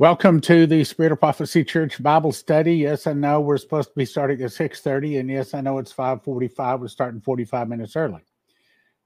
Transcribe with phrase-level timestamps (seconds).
[0.00, 2.76] Welcome to the Spirit of Prophecy Church Bible Study.
[2.76, 5.90] Yes, I know we're supposed to be starting at 6:30, and yes, I know it's
[5.90, 6.80] 5:45.
[6.80, 8.24] We're starting 45 minutes early.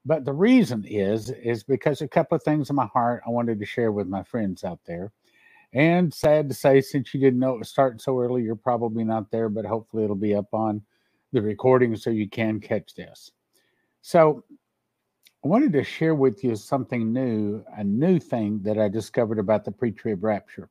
[0.04, 3.58] But the reason is is because a couple of things in my heart I wanted
[3.58, 5.12] to share with my friends out there.
[5.72, 9.02] And sad to say, since you didn't know it was starting so early, you're probably
[9.02, 10.82] not there, but hopefully it'll be up on
[11.32, 13.32] the recording so you can catch this.
[14.02, 14.44] So
[15.42, 19.64] I wanted to share with you something new, a new thing that I discovered about
[19.64, 20.68] the pre-trib rapture.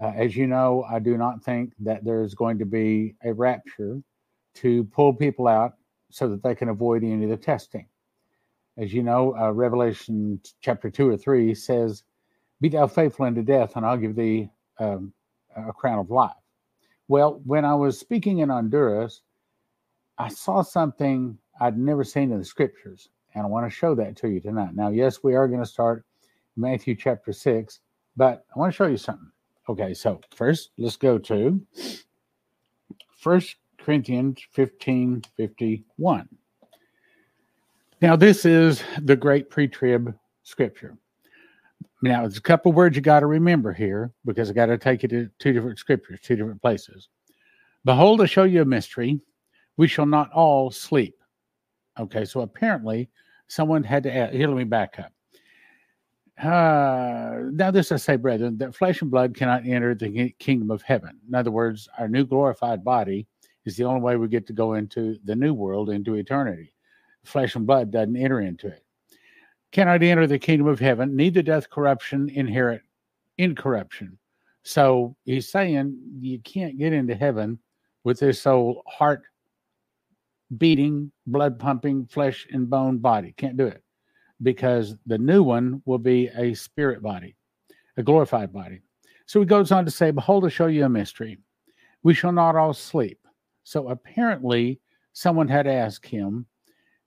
[0.00, 4.02] Uh, as you know, I do not think that there's going to be a rapture
[4.54, 5.74] to pull people out
[6.10, 7.86] so that they can avoid any of the testing.
[8.76, 12.04] As you know, uh, Revelation chapter 2 or 3 says,
[12.60, 15.12] Be thou faithful unto death, and I'll give thee um,
[15.56, 16.32] a crown of life.
[17.08, 19.22] Well, when I was speaking in Honduras,
[20.18, 24.16] I saw something I'd never seen in the scriptures, and I want to show that
[24.16, 24.74] to you tonight.
[24.74, 26.04] Now, yes, we are going to start
[26.56, 27.80] Matthew chapter 6,
[28.16, 29.30] but I want to show you something.
[29.68, 31.60] Okay, so first let's go to
[33.18, 36.28] First Corinthians 15 51.
[38.02, 40.96] Now, this is the great pre trib scripture.
[42.02, 45.02] Now, there's a couple words you got to remember here because I got to take
[45.02, 47.08] you to two different scriptures, two different places.
[47.84, 49.20] Behold, I show you a mystery.
[49.76, 51.16] We shall not all sleep.
[51.98, 53.08] Okay, so apparently
[53.48, 55.12] someone had to add, here, let me back up.
[56.42, 60.82] Uh, now, this I say, brethren, that flesh and blood cannot enter the kingdom of
[60.82, 61.18] heaven.
[61.26, 63.26] In other words, our new glorified body
[63.64, 66.74] is the only way we get to go into the new world, into eternity.
[67.24, 68.84] Flesh and blood doesn't enter into it.
[69.72, 72.82] Cannot enter the kingdom of heaven, neither doth corruption inherit
[73.38, 74.18] incorruption.
[74.62, 77.58] So he's saying you can't get into heaven
[78.04, 79.22] with this old heart
[80.58, 83.34] beating, blood pumping, flesh and bone body.
[83.36, 83.82] Can't do it
[84.42, 87.36] because the new one will be a spirit body,
[87.96, 88.82] a glorified body.
[89.26, 91.38] So he goes on to say, Behold, I show you a mystery.
[92.02, 93.18] We shall not all sleep.
[93.64, 94.80] So apparently,
[95.12, 96.46] someone had asked him,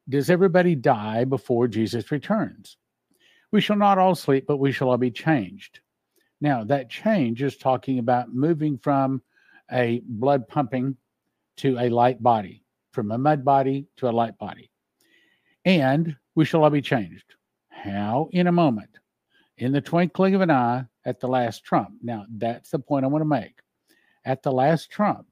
[0.10, 2.78] Does everybody die before Jesus returns?
[3.52, 5.80] We shall not all sleep, but we shall all be changed.
[6.42, 9.22] Now, that change is talking about moving from
[9.72, 10.98] a blood pumping
[11.58, 14.69] to a light body, from a mud body to a light body.
[15.66, 17.36] And we shall all be changed.
[17.70, 18.30] How?
[18.32, 19.00] In a moment,
[19.58, 21.90] in the twinkling of an eye, at the last trump.
[22.02, 23.60] Now, that's the point I want to make.
[24.26, 25.28] At the last trump,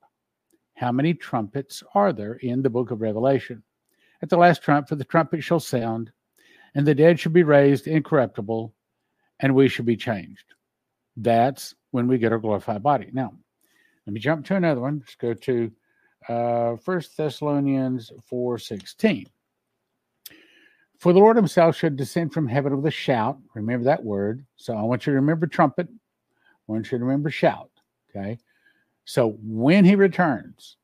[0.75, 3.63] how many trumpets are there in the book of Revelation?
[4.21, 6.11] At the last trump, for the trumpet shall sound,
[6.73, 8.73] and the dead shall be raised incorruptible,
[9.39, 10.53] and we shall be changed.
[11.15, 13.09] That's when we get our glorified body.
[13.11, 13.33] Now,
[14.05, 14.99] let me jump to another one.
[14.99, 15.71] Let's go to
[16.27, 19.27] uh, 1 Thessalonians 4.16.
[20.97, 23.37] For the Lord himself should descend from heaven with a shout.
[23.53, 24.43] Remember that word.
[24.55, 25.87] So I want you to remember trumpet.
[25.89, 27.69] I want you to remember shout.
[28.09, 28.39] Okay.
[29.05, 30.77] So when he returns,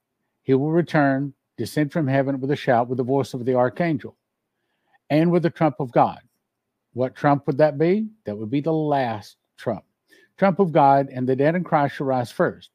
[0.43, 4.15] he will return, descend from heaven with a shout, with the voice of the archangel,
[5.09, 6.19] and with the trump of God.
[6.93, 8.07] What trump would that be?
[8.25, 9.83] That would be the last trump.
[10.37, 12.69] Trump of God, and the dead in Christ shall rise first.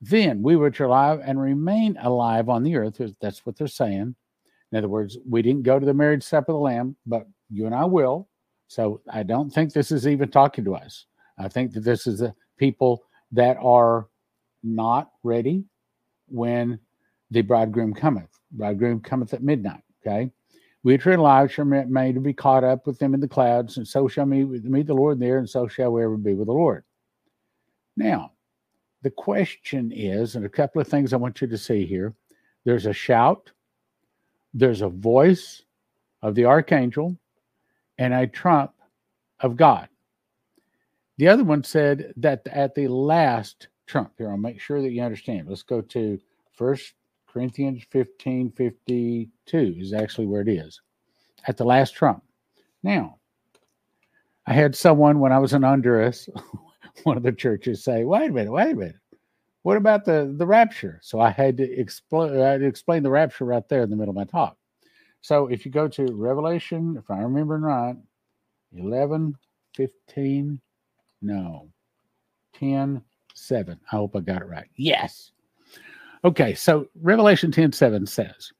[0.00, 4.14] Then we which are alive and remain alive on the earth, that's what they're saying,
[4.72, 7.66] in other words, we didn't go to the marriage supper of the Lamb, but you
[7.66, 8.28] and I will.
[8.66, 11.06] So I don't think this is even talking to us.
[11.38, 14.08] I think that this is the people that are
[14.62, 15.64] not ready
[16.26, 16.78] when
[17.30, 18.28] the bridegroom cometh.
[18.52, 19.82] Bridegroom cometh at midnight.
[20.06, 20.30] Okay.
[20.84, 23.86] We are alive shall made to be caught up with them in the clouds, and
[23.86, 26.52] so shall meet, meet the Lord there, and so shall we ever be with the
[26.52, 26.84] Lord.
[27.96, 28.32] Now,
[29.02, 32.14] the question is, and a couple of things I want you to see here
[32.64, 33.50] there's a shout,
[34.54, 35.62] there's a voice
[36.22, 37.16] of the archangel
[37.98, 38.72] and a trump
[39.40, 39.88] of God.
[41.18, 45.02] The other one said that at the last trump, here, I'll make sure that you
[45.02, 45.48] understand.
[45.48, 46.18] Let's go to
[46.52, 46.94] First
[47.26, 50.80] Corinthians 15 52 is actually where it is.
[51.46, 52.22] At the last trump.
[52.82, 53.18] Now,
[54.46, 56.28] I had someone when I was in Honduras,
[57.04, 58.96] one of the churches say, wait a minute, wait a minute.
[59.62, 61.00] What about the, the rapture?
[61.02, 63.96] So I had to explain I had to explain the rapture right there in the
[63.96, 64.56] middle of my talk.
[65.20, 67.96] So if you go to Revelation, if I remember right,
[68.76, 69.34] 11,
[69.74, 70.60] 15,
[71.22, 71.68] no,
[72.54, 73.02] 10,
[73.34, 73.80] 7.
[73.92, 74.68] I hope I got it right.
[74.76, 75.32] Yes.
[76.24, 78.52] Okay, so Revelation 10 7 says,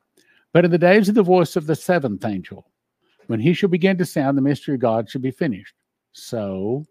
[0.52, 2.70] But in the days of the voice of the seventh angel,
[3.26, 5.74] when he shall begin to sound, the mystery of God shall be finished.
[6.12, 6.86] So,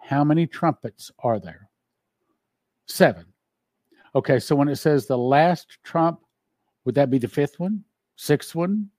[0.00, 1.68] how many trumpets are there?
[2.86, 3.26] Seven.
[4.14, 6.20] Okay, so when it says the last trump,
[6.84, 7.84] would that be the fifth one,
[8.16, 8.90] sixth one,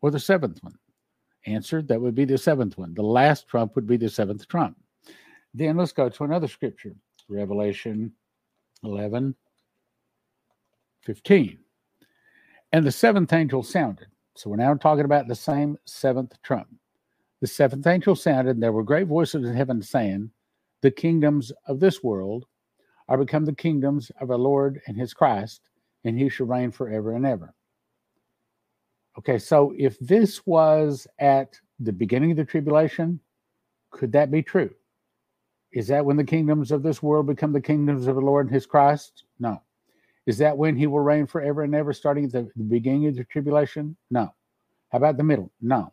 [0.00, 0.78] or the seventh one?
[1.46, 2.94] Answer that would be the seventh one.
[2.94, 4.76] The last trump would be the seventh trump.
[5.54, 6.94] Then let's go to another scripture
[7.28, 8.12] Revelation
[8.84, 9.34] 11
[11.02, 11.58] 15.
[12.72, 14.08] And the seventh angel sounded.
[14.36, 16.68] So we're now talking about the same seventh trump.
[17.40, 20.30] The seventh angel sounded, and there were great voices in heaven saying,
[20.82, 22.46] The kingdoms of this world
[23.10, 25.68] are become the kingdoms of our Lord and his Christ,
[26.04, 27.52] and he shall reign forever and ever.
[29.18, 33.20] Okay, so if this was at the beginning of the tribulation,
[33.90, 34.70] could that be true?
[35.72, 38.54] Is that when the kingdoms of this world become the kingdoms of the Lord and
[38.54, 39.24] his Christ?
[39.40, 39.60] No.
[40.26, 43.16] Is that when he will reign forever and ever, starting at the, the beginning of
[43.16, 43.96] the tribulation?
[44.10, 44.32] No.
[44.90, 45.50] How about the middle?
[45.60, 45.92] No.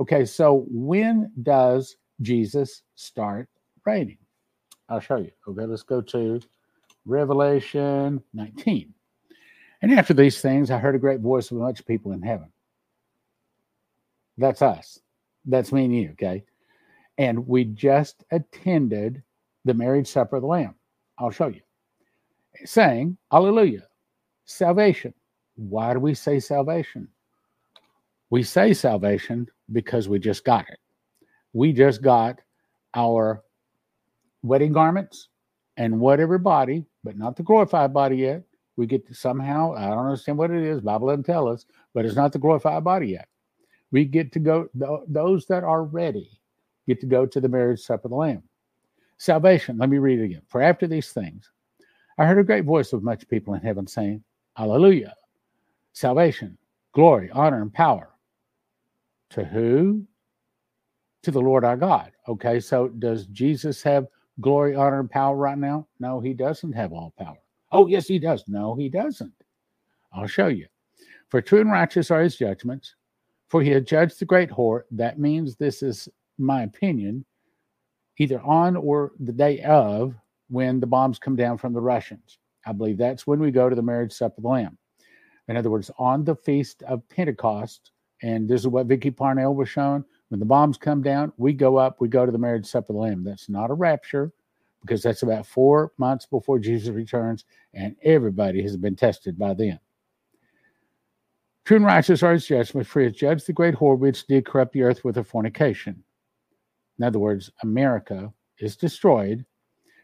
[0.00, 3.48] Okay, so when does Jesus start
[3.84, 4.18] reigning?
[4.88, 5.30] I'll show you.
[5.46, 6.40] Okay, let's go to
[7.06, 8.94] Revelation 19.
[9.82, 12.12] And after these things, I heard a great voice from a bunch of much people
[12.12, 12.50] in heaven.
[14.38, 14.98] That's us.
[15.44, 16.44] That's me and you, okay?
[17.18, 19.22] And we just attended
[19.64, 20.74] the marriage supper of the Lamb.
[21.18, 21.60] I'll show you.
[22.64, 23.86] Saying, Hallelujah,
[24.44, 25.12] salvation.
[25.56, 27.08] Why do we say salvation?
[28.30, 30.78] We say salvation because we just got it.
[31.52, 32.40] We just got
[32.94, 33.42] our
[34.42, 35.28] wedding garments
[35.76, 38.42] and whatever body, but not the glorified body yet.
[38.76, 42.04] We get to somehow, I don't understand what it is, Bible doesn't tell us, but
[42.04, 43.28] it's not the glorified body yet.
[43.92, 44.68] We get to go,
[45.06, 46.40] those that are ready
[46.86, 48.42] get to go to the marriage supper of the Lamb.
[49.18, 50.42] Salvation, let me read it again.
[50.48, 51.50] For after these things,
[52.18, 54.22] I heard a great voice of much people in heaven saying,
[54.56, 55.14] Hallelujah.
[55.92, 56.58] Salvation,
[56.92, 58.10] glory, honor, and power.
[59.30, 60.04] To who?
[61.22, 62.12] To the Lord our God.
[62.28, 64.06] Okay, so does Jesus have
[64.40, 65.86] glory, honor, and power right now?
[66.00, 67.38] No, he doesn't have all power.
[67.72, 68.44] Oh, yes, he does.
[68.46, 69.32] No, he doesn't.
[70.12, 70.66] I'll show you.
[71.28, 72.94] For true and righteous are his judgments,
[73.48, 74.82] for he has judged the great whore.
[74.90, 76.08] That means this is
[76.38, 77.24] my opinion,
[78.18, 80.14] either on or the day of
[80.48, 82.38] when the bombs come down from the Russians.
[82.66, 84.78] I believe that's when we go to the marriage supper of the Lamb.
[85.48, 87.90] In other words, on the feast of Pentecost,
[88.22, 90.04] and this is what Vicky Parnell was shown.
[90.28, 92.96] When the bombs come down, we go up, we go to the marriage supper of
[92.96, 93.24] the Lamb.
[93.24, 94.32] That's not a rapture
[94.80, 99.78] because that's about four months before Jesus returns, and everybody has been tested by then.
[101.64, 104.44] True and righteous are his judgment, for he has judged the great whore which did
[104.44, 106.04] corrupt the earth with her fornication.
[106.98, 109.46] In other words, America is destroyed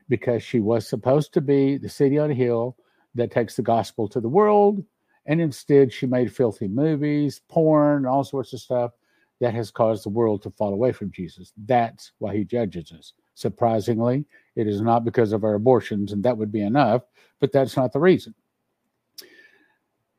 [0.08, 2.76] because she was supposed to be the city on a hill
[3.14, 4.82] that takes the gospel to the world.
[5.26, 8.93] And instead, she made filthy movies, porn, all sorts of stuff
[9.41, 11.53] that has caused the world to fall away from Jesus.
[11.67, 13.15] That's why he judges us.
[13.35, 17.03] Surprisingly, it is not because of our abortions, and that would be enough,
[17.41, 18.35] but that's not the reason.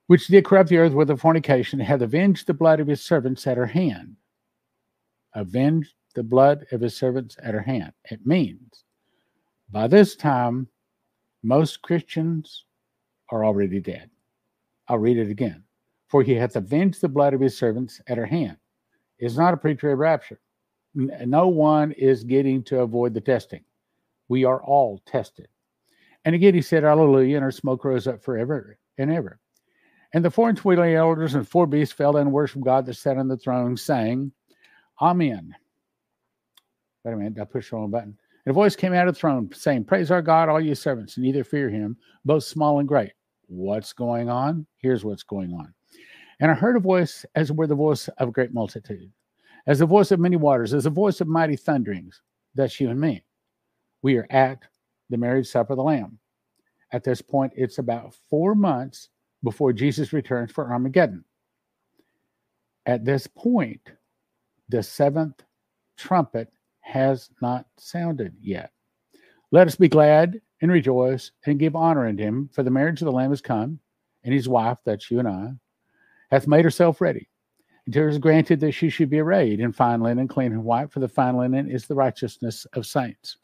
[0.07, 3.45] Which did corrupt the earth with a fornication, hath avenged the blood of his servants
[3.45, 4.15] at her hand.
[5.35, 7.93] Avenged the blood of his servants at her hand.
[8.09, 8.83] It means
[9.71, 10.67] by this time,
[11.43, 12.65] most Christians
[13.29, 14.09] are already dead.
[14.87, 15.63] I'll read it again.
[16.09, 18.57] For he hath avenged the blood of his servants at her hand.
[19.21, 20.41] It's not a pre trib rapture.
[20.93, 23.63] No one is getting to avoid the testing.
[24.27, 25.47] We are all tested.
[26.25, 29.39] And again, he said, Hallelujah, and our smoke rose up forever and ever.
[30.13, 32.95] And the four and twenty elders and four beasts fell down and worshiped God that
[32.95, 34.31] sat on the throne, saying,
[35.01, 35.55] Amen.
[37.05, 38.17] Wait a minute, I pushed the wrong button.
[38.45, 41.15] And a voice came out of the throne saying, Praise our God, all you servants,
[41.15, 43.13] and neither fear him, both small and great.
[43.47, 44.65] What's going on?
[44.77, 45.73] Here's what's going on.
[46.41, 49.11] And I heard a voice as were the voice of a great multitude,
[49.67, 52.21] as the voice of many waters, as the voice of mighty thunderings.
[52.55, 53.23] That's you and me.
[54.01, 54.63] We are at
[55.11, 56.17] the marriage supper of the Lamb.
[56.91, 59.09] At this point, it's about four months
[59.43, 61.23] before Jesus returns for Armageddon.
[62.87, 63.91] At this point,
[64.67, 65.43] the seventh
[65.95, 68.71] trumpet has not sounded yet.
[69.51, 73.05] Let us be glad and rejoice and give honor unto him, for the marriage of
[73.05, 73.79] the Lamb is come,
[74.23, 75.51] and his wife, that's you and I,
[76.31, 77.29] hath made herself ready.
[77.85, 80.91] And her is granted that she should be arrayed in fine linen, clean and white,
[80.91, 83.37] for the fine linen is the righteousness of saints.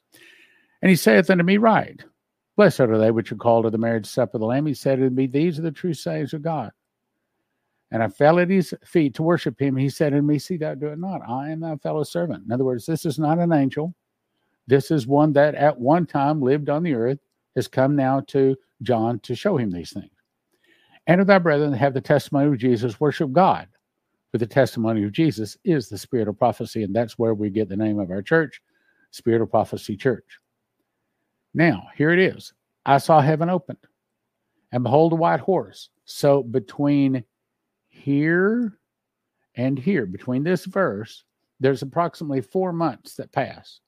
[0.81, 2.03] And he saith unto me, Right,
[2.55, 4.65] blessed are they which are called to the marriage supper of the Lamb.
[4.65, 6.71] He said unto me, These are the true sayings of God.
[7.89, 9.75] And I fell at his feet to worship him.
[9.75, 11.21] He said unto me, See thou do it not.
[11.27, 12.45] I am thy fellow servant.
[12.45, 13.95] In other words, this is not an angel.
[14.67, 17.19] This is one that at one time lived on the earth,
[17.55, 20.11] has come now to John to show him these things.
[21.07, 23.67] And of thy brethren that have the testimony of Jesus, worship God.
[24.31, 27.69] For the testimony of Jesus is the spirit of prophecy, and that's where we get
[27.69, 28.61] the name of our church,
[29.11, 30.37] Spirit of Prophecy Church.
[31.53, 32.53] Now, here it is.
[32.85, 33.79] I saw heaven opened,
[34.73, 35.89] and behold, a white horse.
[36.03, 37.23] So between
[37.87, 38.77] here
[39.55, 41.23] and here, between this verse,
[41.61, 43.79] there's approximately four months that pass.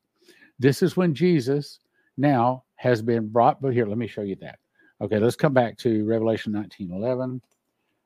[0.58, 1.80] This is when Jesus
[2.18, 3.62] now has been brought.
[3.62, 4.60] But here, let me show you that.
[5.02, 7.42] Okay, let's come back to Revelation 19 11.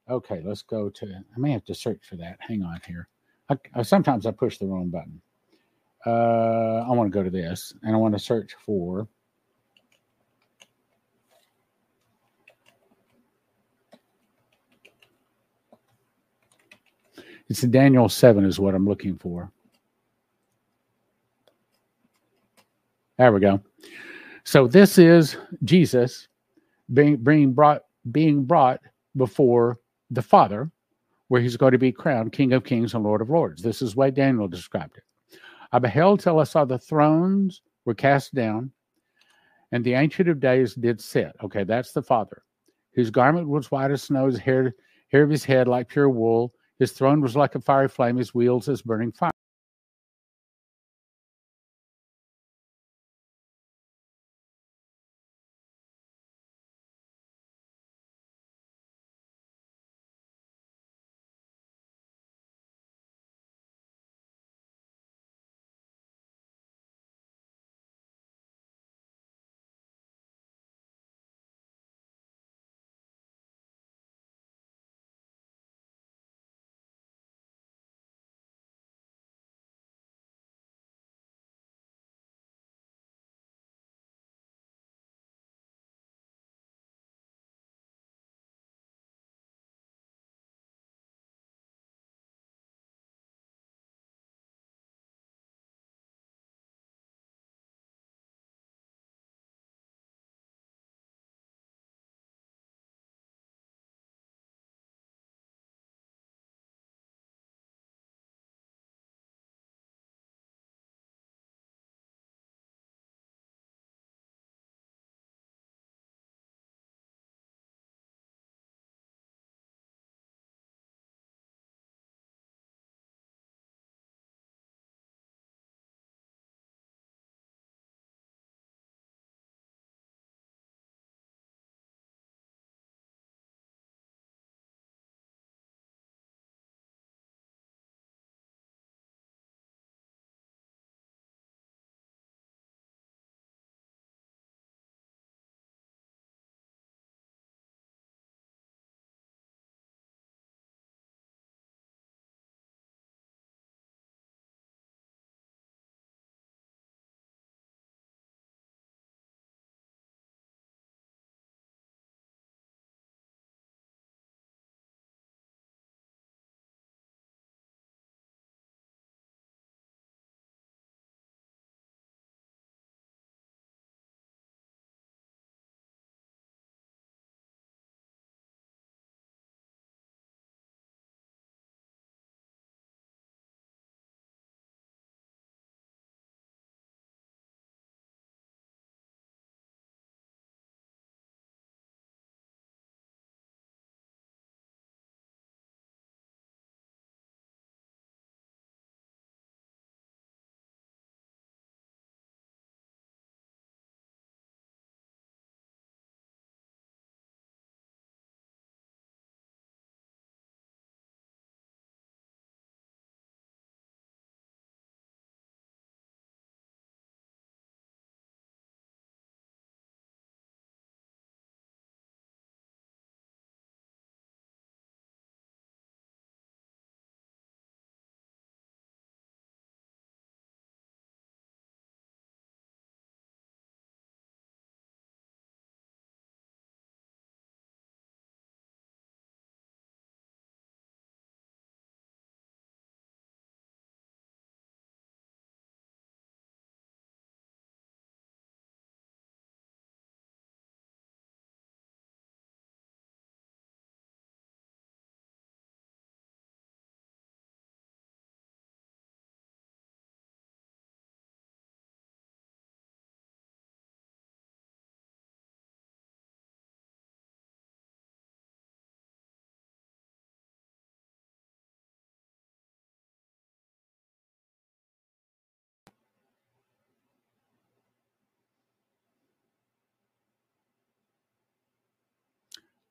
[0.09, 2.37] Okay, let's go to, I may have to search for that.
[2.39, 3.07] Hang on here.
[3.49, 5.21] I, I, sometimes I push the wrong button.
[6.05, 9.07] Uh, I want to go to this and I want to search for.
[17.49, 19.51] It's Daniel 7 is what I'm looking for.
[23.17, 23.61] There we go.
[24.43, 26.27] So this is Jesus
[26.93, 28.81] being, being brought being brought
[29.15, 29.79] before
[30.11, 30.69] the Father,
[31.27, 33.61] where he's going to be crowned King of Kings and Lord of Lords.
[33.61, 35.39] This is why Daniel described it.
[35.71, 38.71] I beheld till I saw the thrones were cast down,
[39.71, 41.31] and the Ancient of Days did sit.
[41.43, 42.43] Okay, that's the Father,
[42.93, 44.75] whose garment was white as snow, his hair,
[45.09, 46.53] hair of his head like pure wool.
[46.79, 49.32] His throne was like a fiery flame, his wheels as burning fire.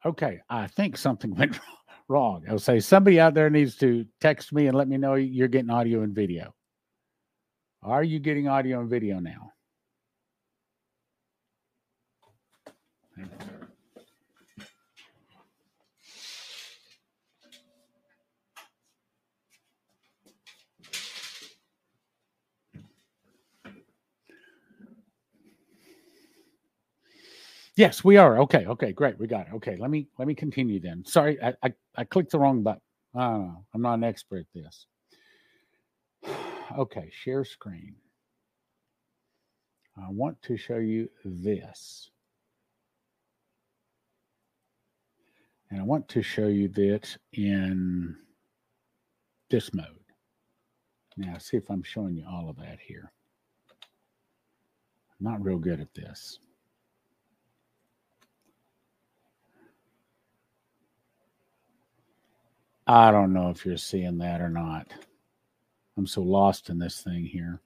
[0.05, 1.59] Okay, I think something went
[2.09, 2.45] wrong.
[2.49, 5.71] I'll say somebody out there needs to text me and let me know you're getting
[5.71, 6.55] audio and video.
[7.83, 9.53] Are you getting audio and video now?
[27.77, 28.39] Yes, we are.
[28.41, 29.19] Okay, okay, great.
[29.19, 29.55] We got it.
[29.55, 31.05] Okay, let me let me continue then.
[31.07, 32.83] Sorry, I I, I clicked the wrong button.
[33.15, 33.65] I don't know.
[33.75, 34.87] I'm not an expert at this.
[36.79, 37.97] Okay, share screen.
[39.99, 42.11] I want to show you this.
[45.71, 48.17] And I want to show you this in
[49.51, 49.87] this mode.
[51.19, 53.13] Now, see if I'm showing you all of that here.
[55.21, 56.39] I'm not real good at this.
[62.87, 64.89] I don't know if you're seeing that or not.
[65.97, 67.61] I'm so lost in this thing here.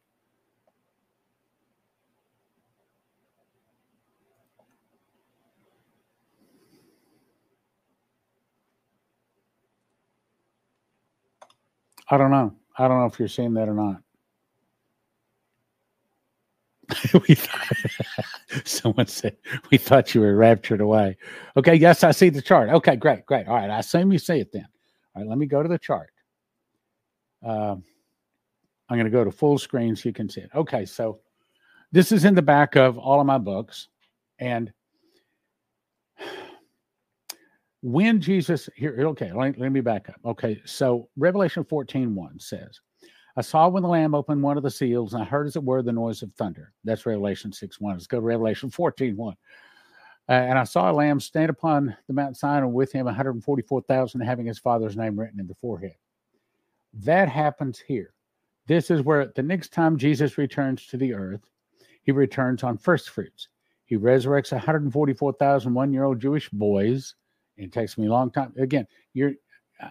[12.10, 12.54] I don't know.
[12.78, 14.02] I don't know if you're seeing that or not.
[17.28, 19.36] we thought, someone said
[19.70, 21.16] we thought you were raptured away.
[21.56, 22.68] Okay, yes, I see the chart.
[22.70, 23.48] Okay, great, great.
[23.48, 24.68] All right, I assume you see it then.
[25.16, 26.10] All right, let me go to the chart.
[27.44, 27.76] Uh,
[28.88, 30.50] I'm going to go to full screen so you can see it.
[30.54, 31.20] Okay, so
[31.90, 33.88] this is in the back of all of my books.
[34.38, 34.70] And
[37.80, 40.16] when Jesus, here, okay, let, let me back up.
[40.24, 42.80] Okay, so Revelation 14 1 says,
[43.38, 45.64] I saw when the Lamb opened one of the seals, and I heard, as it
[45.64, 46.72] were, the noise of thunder.
[46.84, 47.94] That's Revelation 6 1.
[47.94, 49.34] Let's go to Revelation 14 1.
[50.28, 54.46] Uh, and I saw a lamb stand upon the Mount Sinai, with him 144,000, having
[54.46, 55.94] his father's name written in the forehead.
[56.94, 58.14] That happens here.
[58.66, 61.48] This is where the next time Jesus returns to the earth,
[62.02, 63.48] he returns on first fruits.
[63.84, 67.14] He resurrects 144,000 one year old Jewish boys.
[67.56, 68.52] It takes me a long time.
[68.58, 69.34] Again, you're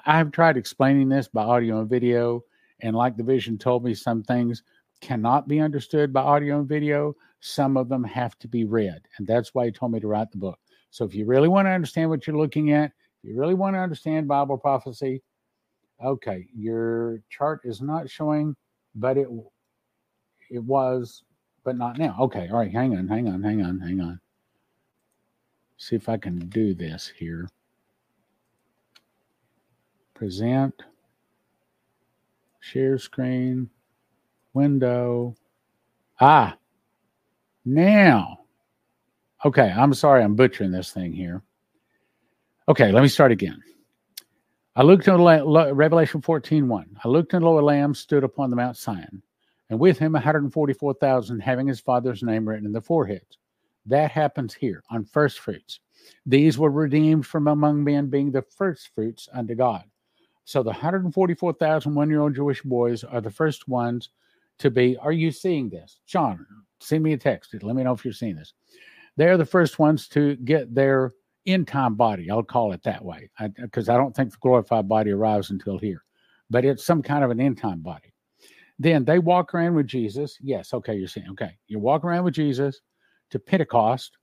[0.05, 2.43] I've tried explaining this by audio and video,
[2.81, 4.63] and like the vision told me, some things
[5.01, 7.15] cannot be understood by audio and video.
[7.39, 9.01] Some of them have to be read.
[9.17, 10.59] And that's why he told me to write the book.
[10.89, 12.91] So if you really want to understand what you're looking at,
[13.23, 15.21] if you really want to understand Bible prophecy,
[16.03, 18.55] okay, your chart is not showing,
[18.95, 19.27] but it
[20.49, 21.23] it was,
[21.63, 22.15] but not now.
[22.19, 24.19] Okay, all right, hang on, hang on, hang on, hang on.
[25.77, 27.49] See if I can do this here.
[30.13, 30.73] Present,
[32.61, 33.69] share screen,
[34.55, 35.35] window.
[36.19, 36.57] Ah,
[37.65, 38.39] now,
[39.43, 41.43] okay, I'm sorry, I'm butchering this thing here.
[42.67, 43.61] Okay, let me start again.
[44.75, 46.97] I looked at Revelation 14 1.
[47.03, 49.21] I looked, and the Lord Lamb stood upon the Mount Zion,
[49.69, 53.37] and with him 144,000 having his father's name written in the foreheads.
[53.85, 55.79] That happens here on first fruits.
[56.25, 59.83] These were redeemed from among men, being the first fruits unto God.
[60.43, 64.09] So the 144,000 one year old Jewish boys are the first ones
[64.59, 64.97] to be.
[64.97, 65.99] Are you seeing this?
[66.05, 66.45] Sean,
[66.79, 67.53] send me a text.
[67.61, 68.53] Let me know if you're seeing this.
[69.17, 71.13] They're the first ones to get their
[71.45, 72.29] end time body.
[72.29, 75.77] I'll call it that way because I, I, don't think the glorified body arrives until
[75.77, 76.03] here,
[76.49, 78.13] but it's some kind of an end time body.
[78.77, 80.37] Then they walk around with Jesus.
[80.41, 82.81] Yes, okay, you're saying, okay, you walk around with Jesus
[83.31, 84.17] to Pentecost.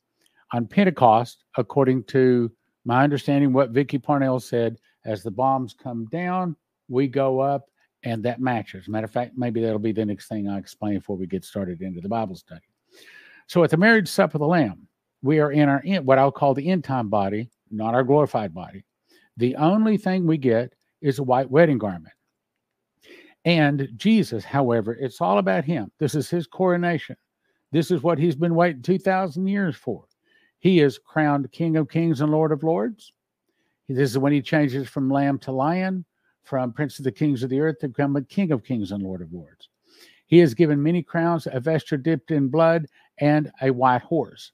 [0.53, 2.53] On Pentecost, according to
[2.85, 6.55] my understanding, what Vicky Parnell said, as the bombs come down,
[6.89, 7.65] we go up
[8.05, 8.89] and that matches.
[8.89, 11.83] Matter of fact, maybe that'll be the next thing I explain before we get started
[11.83, 12.63] into the Bible study.
[13.47, 14.87] So at the marriage supper of the Lamb,
[15.23, 18.85] we are in our what I'll call the end time body, not our glorified body.
[19.37, 22.15] The only thing we get is a white wedding garment.
[23.45, 25.91] And Jesus, however, it's all about him.
[25.99, 27.17] This is his coronation.
[27.73, 30.05] This is what he's been waiting 2,000 years for.
[30.61, 33.13] He is crowned King of Kings and Lord of Lords.
[33.89, 36.05] This is when he changes from lamb to lion
[36.43, 39.03] from Prince of the Kings of the Earth to become a King of Kings and
[39.03, 39.69] Lord of Lords.
[40.27, 42.87] He has given many crowns, a vesture dipped in blood,
[43.19, 44.53] and a white horse.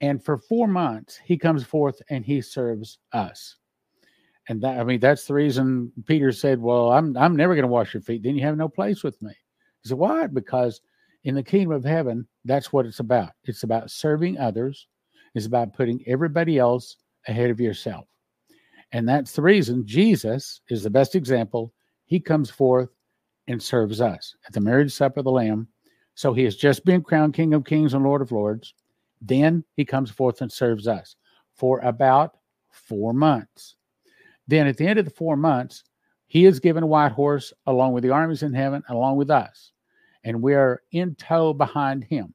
[0.00, 3.56] And for four months, he comes forth and he serves us.
[4.48, 7.68] And that, I mean, that's the reason Peter said, Well, I'm, I'm never going to
[7.68, 8.22] wash your feet.
[8.22, 9.32] Then you have no place with me.
[9.82, 10.26] He said, Why?
[10.26, 10.80] Because
[11.24, 13.30] in the kingdom of heaven, that's what it's about.
[13.44, 14.88] It's about serving others,
[15.34, 16.96] it's about putting everybody else
[17.28, 18.06] ahead of yourself.
[18.92, 21.72] And that's the reason Jesus is the best example.
[22.06, 22.90] He comes forth
[23.46, 25.68] and serves us at the marriage supper of the Lamb.
[26.14, 28.74] So he has just been crowned King of Kings and Lord of Lords.
[29.20, 31.16] Then he comes forth and serves us
[31.54, 32.36] for about
[32.70, 33.76] four months.
[34.48, 35.84] Then at the end of the four months,
[36.26, 39.72] he is given a white horse along with the armies in heaven, along with us.
[40.24, 42.34] And we are in tow behind him.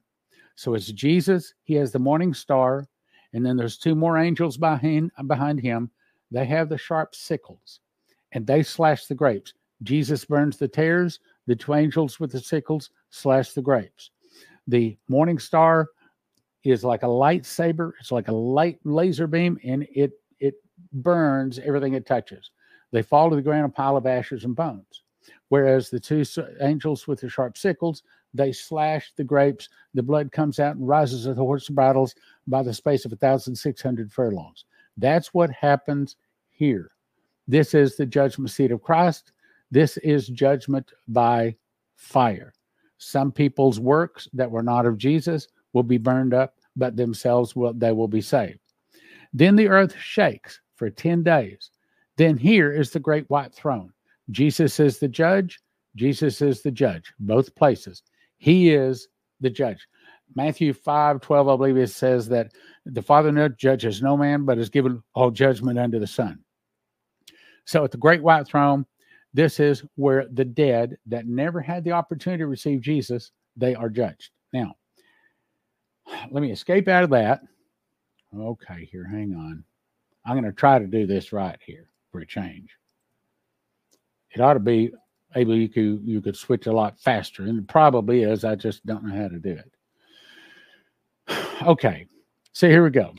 [0.54, 1.54] So it's Jesus.
[1.64, 2.86] He has the morning star
[3.32, 5.90] And then there's two more angels behind behind him.
[6.30, 7.80] They have the sharp sickles,
[8.32, 9.54] and they slash the grapes.
[9.82, 11.20] Jesus burns the tares.
[11.46, 14.10] The two angels with the sickles slash the grapes.
[14.66, 15.88] The morning star
[16.64, 17.92] is like a lightsaber.
[18.00, 20.54] It's like a light laser beam, and it it
[20.92, 22.50] burns everything it touches.
[22.90, 25.02] They fall to the ground, a pile of ashes and bones.
[25.48, 26.24] Whereas the two
[26.60, 28.02] angels with the sharp sickles,
[28.34, 29.68] they slash the grapes.
[29.94, 32.14] The blood comes out and rises at the horse bridles
[32.46, 34.64] by the space of a 1,600 furlongs.
[34.96, 36.16] That's what happens
[36.50, 36.90] here.
[37.48, 39.32] This is the judgment seat of Christ.
[39.70, 41.56] This is judgment by
[41.94, 42.52] fire.
[42.98, 47.74] Some people's works that were not of Jesus will be burned up, but themselves will
[47.74, 48.60] they will be saved.
[49.32, 51.70] Then the earth shakes for 10 days.
[52.16, 53.92] Then here is the great white throne.
[54.30, 55.60] Jesus is the judge.
[55.94, 58.02] Jesus is the judge, both places.
[58.38, 59.08] He is
[59.40, 59.86] the judge.
[60.34, 62.52] Matthew 5 12, I believe it says that
[62.84, 66.40] the Father no judges no man, but has given all judgment unto the Son.
[67.64, 68.86] So at the great white throne,
[69.34, 73.88] this is where the dead that never had the opportunity to receive Jesus, they are
[73.88, 74.30] judged.
[74.52, 74.74] Now,
[76.30, 77.42] let me escape out of that.
[78.34, 79.64] Okay, here, hang on.
[80.24, 82.70] I'm going to try to do this right here for a change.
[84.30, 84.92] It ought to be
[85.34, 88.44] able you could you could switch a lot faster, and it probably is.
[88.44, 89.72] I just don't know how to do it.
[91.62, 92.06] Okay,
[92.52, 93.14] so here we go.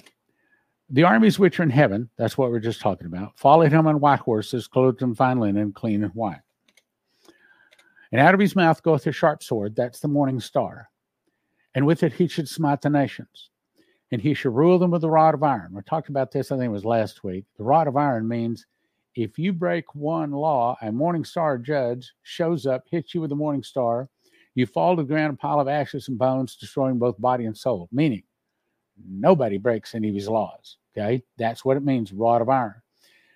[0.92, 4.00] The armies which are in heaven, that's what we're just talking about, followed him on
[4.00, 6.42] white horses, clothed in fine linen, clean and white.
[8.12, 10.90] And out of his mouth goeth a sharp sword, that's the morning star.
[11.76, 13.50] And with it he should smite the nations
[14.12, 15.74] and he shall rule them with the rod of iron.
[15.74, 17.46] We talked about this, I think it was last week.
[17.58, 18.66] The rod of iron means
[19.16, 23.36] if you break one law, a morning star judge shows up, hits you with a
[23.36, 24.10] morning star,
[24.58, 27.58] you fall to the ground, a pile of ashes and bones, destroying both body and
[27.58, 27.88] soul.
[27.92, 28.24] Meaning,
[29.08, 30.78] nobody breaks any of his laws.
[30.98, 32.74] Okay, that's what it means, rod of iron.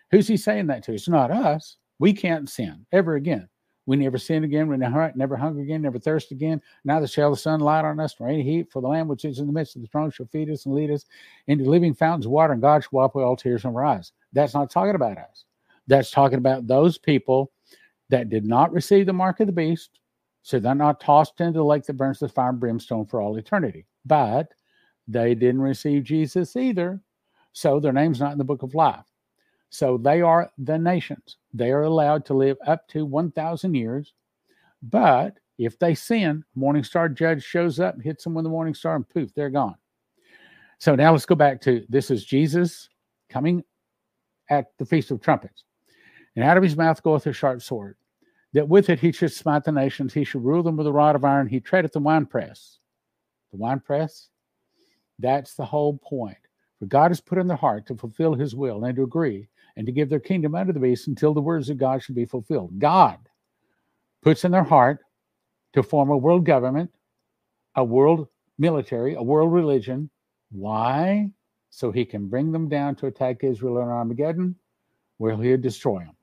[0.10, 0.94] Who's he saying that to?
[0.94, 1.78] It's not us.
[2.00, 3.48] We can't sin ever again.
[3.86, 4.68] We never sin again.
[4.68, 6.62] We never, hunger again, never thirst again.
[6.86, 8.72] Neither shall the sun light on us nor any heat.
[8.72, 10.74] For the Lamb which is in the midst of the throne shall feed us and
[10.74, 11.06] lead us
[11.48, 14.12] into living fountains of water, and God shall wipe away all tears from our eyes.
[14.34, 15.46] That's not talking about us.
[15.88, 17.52] That's talking about those people
[18.10, 20.00] that did not receive the mark of the beast.
[20.44, 23.38] So they're not tossed into the lake that burns the fire and brimstone for all
[23.38, 23.86] eternity.
[24.06, 24.54] But
[25.08, 27.02] they didn't receive Jesus either.
[27.54, 29.06] So their name's not in the book of life.
[29.70, 31.38] So they are the nations.
[31.54, 34.14] They are allowed to live up to 1,000 years.
[34.84, 38.96] But if they sin, Morning Star judge shows up, hits them with the Morning Star,
[38.96, 39.76] and poof, they're gone.
[40.80, 42.90] So now let's go back to this is Jesus
[43.30, 43.64] coming
[44.50, 45.64] at the Feast of Trumpets.
[46.36, 47.96] And out of his mouth goeth a sharp sword,
[48.54, 51.16] that with it he should smite the nations, he should rule them with a rod
[51.16, 52.80] of iron, he treadeth the winepress.
[53.52, 54.30] The winepress,
[55.20, 56.38] that's the whole point.
[56.80, 59.86] For God has put in their heart to fulfill his will and to agree and
[59.86, 62.80] to give their kingdom unto the beast until the words of God should be fulfilled.
[62.80, 63.18] God
[64.22, 65.00] puts in their heart
[65.74, 66.92] to form a world government,
[67.76, 70.10] a world military, a world religion.
[70.52, 71.32] Why?
[71.70, 74.56] So he can bring them down to attack Israel in Armageddon,
[75.18, 76.16] where he'll destroy them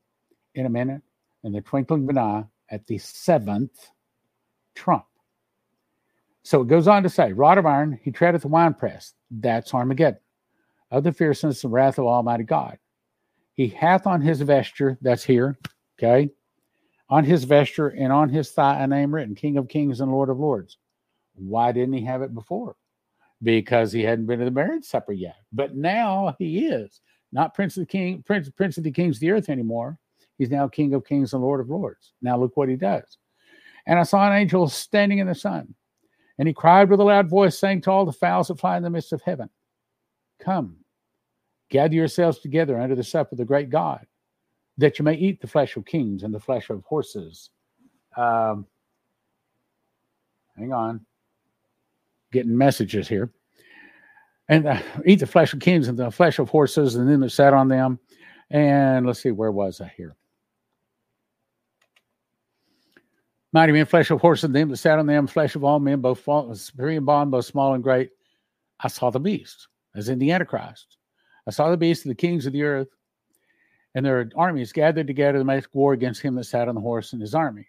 [0.55, 1.03] in a minute,
[1.49, 3.91] in the twinkling of an eye, at the seventh
[4.75, 5.05] trump.
[6.43, 9.15] So it goes on to say, rod of iron, he treadeth the winepress.
[9.31, 10.21] That's Armageddon.
[10.91, 12.79] Of the fierceness and wrath of Almighty God.
[13.55, 15.59] He hath on his vesture, that's here,
[15.99, 16.31] okay,
[17.11, 20.29] on his vesture and on his thigh a name written, King of Kings and Lord
[20.29, 20.79] of Lords.
[21.35, 22.77] Why didn't he have it before?
[23.43, 25.37] Because he hadn't been to the marriage supper yet.
[25.53, 27.01] But now he is
[27.33, 29.99] not Prince of the King, Prince, Prince of the Kings of the earth anymore.
[30.39, 32.13] He's now King of Kings and Lord of Lords.
[32.23, 33.19] Now look what he does.
[33.87, 35.75] And I saw an angel standing in the sun,
[36.39, 38.83] and he cried with a loud voice, saying to all the fowls that fly in
[38.83, 39.51] the midst of heaven,
[40.41, 40.77] Come,
[41.71, 44.07] Gather yourselves together under the supper of the great God,
[44.79, 47.51] that you may eat the flesh of kings and the flesh of horses.
[48.17, 48.67] Um,
[50.57, 51.05] hang on,
[52.33, 53.33] getting messages here.
[54.49, 57.31] And uh, eat the flesh of kings and the flesh of horses, and then that
[57.31, 57.99] sat on them.
[58.51, 60.17] And let's see, where was I here?
[63.53, 66.01] Mighty men, flesh of horses, and them that sat on them, flesh of all men,
[66.01, 68.11] both free and bond, both small and great.
[68.81, 70.99] I saw the beast, as in the Antichrist
[71.47, 72.89] I saw the beasts of the kings of the earth
[73.95, 77.15] and their armies gathered together to make war against him that sat on the horse
[77.15, 77.67] and his army.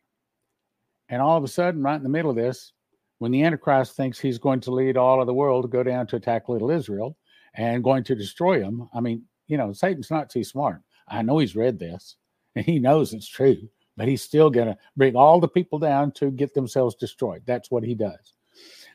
[1.08, 2.74] And all of a sudden, right in the middle of this,
[3.20, 6.08] when the Antichrist thinks he's going to lead all of the world to go down
[6.08, 7.18] to attack little Israel
[7.56, 10.82] and going to destroy him, I mean, you know, Satan's not too smart.
[11.08, 12.18] I know he's read this
[12.56, 16.10] and he knows it's true, but he's still going to bring all the people down
[16.14, 17.44] to get themselves destroyed.
[17.46, 18.34] That's what he does.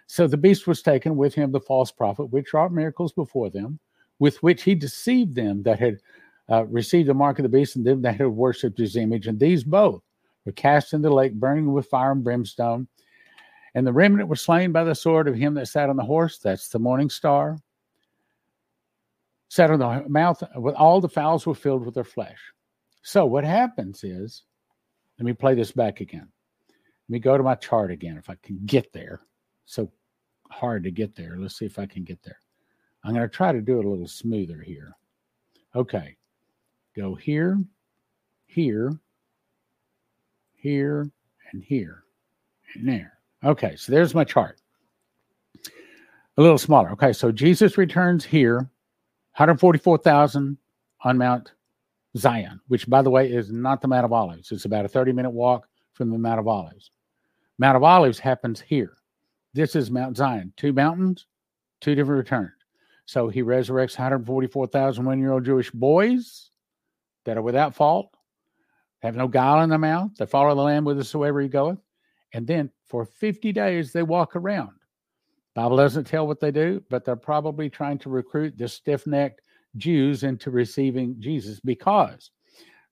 [0.07, 3.79] So the beast was taken with him, the false prophet, which wrought miracles before them,
[4.19, 5.99] with which he deceived them that had
[6.51, 9.27] uh, received the mark of the beast and them that had worshipped his image.
[9.27, 10.03] And these both
[10.47, 12.89] were cast into the lake, burning with fire and brimstone.
[13.75, 16.39] And the remnant were slain by the sword of him that sat on the horse.
[16.39, 17.59] That's the morning star.
[19.51, 22.41] Sat on the mouth, with all the fowls were filled with their flesh.
[23.03, 24.45] So what happens is,
[25.19, 26.29] let me play this back again.
[26.69, 29.21] Let me go to my chart again if I can get there.
[29.67, 29.91] So
[30.51, 31.37] hard to get there.
[31.39, 32.39] Let's see if I can get there.
[33.05, 34.97] I'm going to try to do it a little smoother here.
[35.75, 36.17] Okay.
[36.97, 37.59] Go here,
[38.47, 38.93] here,
[40.55, 41.11] here,
[41.53, 42.05] and here,
[42.75, 43.19] and there.
[43.43, 44.61] Okay, so there's my chart.
[46.37, 46.91] A little smaller.
[46.93, 48.59] Okay, so Jesus returns here,
[49.37, 50.57] 144,000
[51.03, 51.53] on Mount
[52.17, 54.53] Zion, which, by the way, is not the Mount of Olives.
[54.53, 56.91] It's about a 30 minute walk from the Mount of Olives.
[57.59, 58.97] Mount of Olives happens here.
[59.53, 60.53] This is Mount Zion.
[60.57, 61.27] Two mountains,
[61.81, 62.53] two different returns.
[63.07, 66.51] So he resurrects 144,000 one year old Jewish boys
[67.25, 68.17] that are without fault,
[69.01, 71.79] have no guile in their mouth, they follow the Lamb whithersoever he goeth.
[72.33, 74.73] And then for 50 days they walk around.
[75.55, 79.41] Bible doesn't tell what they do, but they're probably trying to recruit the stiff-necked
[79.77, 82.31] Jews into receiving Jesus because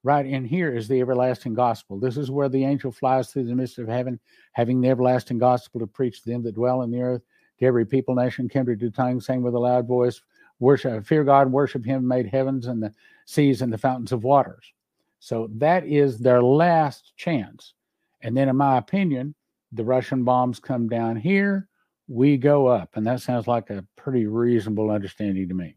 [0.03, 1.99] right in here is the everlasting gospel.
[1.99, 4.19] This is where the angel flies through the midst of heaven,
[4.53, 7.23] having the everlasting gospel to preach to them that dwell in the earth,
[7.59, 10.21] to every people, nation, kindred, to tongue, saying with a loud voice,
[10.59, 12.93] worship, fear God, worship Him, made heavens and the
[13.27, 14.73] seas and the fountains of waters.
[15.21, 17.75] So that is their last chance.
[18.23, 19.35] And then, in my opinion,
[19.71, 21.69] the Russian bombs come down here,
[22.09, 22.97] we go up.
[22.97, 25.77] And that sounds like a pretty reasonable understanding to me.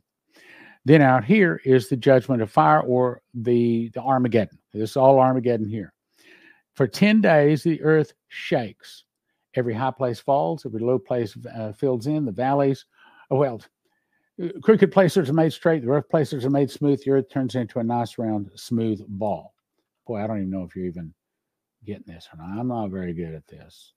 [0.85, 4.59] Then out here is the judgment of fire or the, the Armageddon.
[4.71, 5.93] This is all Armageddon here.
[6.75, 9.03] For 10 days, the earth shakes.
[9.55, 12.85] Every high place falls, every low place uh, fills in, the valleys.
[13.31, 13.61] Oh, well,
[14.61, 17.01] crooked places are made straight, the rough places are made smooth.
[17.03, 19.53] The earth turns into a nice, round, smooth ball.
[20.05, 21.13] Boy, I don't even know if you're even
[21.85, 22.59] getting this or not.
[22.59, 23.93] I'm not very good at this.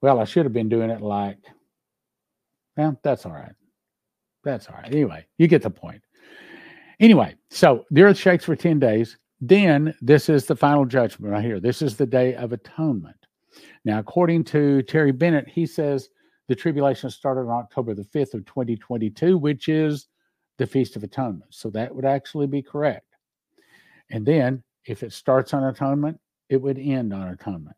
[0.00, 1.38] Well, I should have been doing it like,
[2.76, 3.52] well, that's all right.
[4.46, 4.92] That's all right.
[4.92, 6.00] Anyway, you get the point.
[7.00, 9.18] Anyway, so the earth shakes for 10 days.
[9.40, 11.58] Then this is the final judgment right here.
[11.58, 13.16] This is the day of atonement.
[13.84, 16.10] Now, according to Terry Bennett, he says
[16.46, 20.06] the tribulation started on October the 5th of 2022, which is
[20.58, 21.52] the Feast of Atonement.
[21.52, 23.16] So that would actually be correct.
[24.10, 27.76] And then if it starts on atonement, it would end on atonement.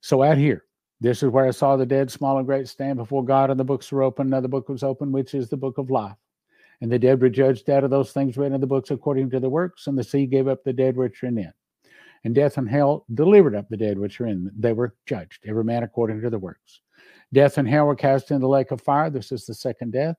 [0.00, 0.64] So out here,
[1.02, 3.64] this is where I saw the dead, small and great, stand before God, and the
[3.64, 4.28] books were open.
[4.28, 6.16] Another book was open, which is the book of life.
[6.80, 9.40] And the dead were judged out of those things written in the books according to
[9.40, 11.54] the works, and the sea gave up the dead which were in it.
[12.22, 14.48] And death and hell delivered up the dead which were in.
[14.56, 16.82] They were judged, every man according to the works.
[17.32, 19.10] Death and hell were cast into the lake of fire.
[19.10, 20.14] This is the second death.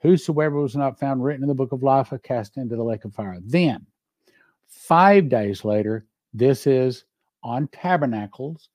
[0.00, 3.04] Whosoever was not found written in the book of life are cast into the lake
[3.04, 3.38] of fire.
[3.44, 3.84] Then,
[4.66, 7.04] five days later, this is
[7.42, 8.70] on tabernacles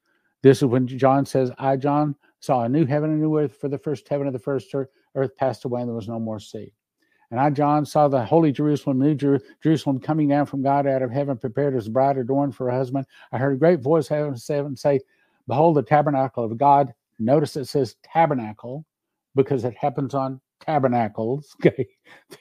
[0.48, 3.58] this is when John says, I, John, saw a new heaven and a new earth,
[3.60, 6.40] for the first heaven and the first earth passed away, and there was no more
[6.40, 6.74] sea.
[7.32, 11.02] And I, John, saw the holy Jerusalem, New Jer- Jerusalem, coming down from God out
[11.02, 13.06] of heaven, prepared as a bride adorned for her husband.
[13.34, 15.02] I heard a great voice heaven and say,
[15.48, 16.94] Behold, the tabernacle of God.
[17.20, 18.86] Notice it says tabernacle
[19.36, 21.56] because it happens on tabernacles.
[21.66, 21.88] Okay.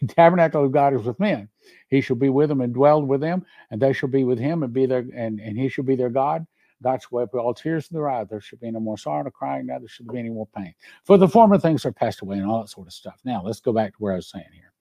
[0.00, 1.48] The tabernacle of God is with men.
[1.88, 4.62] He shall be with them and dwell with them, and they shall be with him
[4.62, 6.46] and be their and, and he shall be their God.
[6.82, 8.28] Shall wipe all tears in their eyes.
[8.28, 10.74] There should be no more sorrow, no crying, Now there should be any more pain.
[11.04, 13.20] For the former things are passed away and all that sort of stuff.
[13.24, 14.72] Now let's go back to where I was saying here.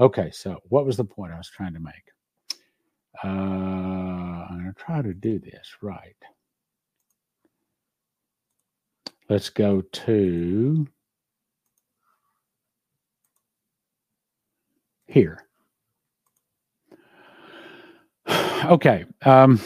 [0.00, 1.94] Okay, so what was the point I was trying to make?
[3.24, 6.16] Uh, I'm going to try to do this right.
[9.28, 10.86] Let's go to
[15.06, 15.42] here.
[18.64, 19.04] Okay.
[19.24, 19.60] Um,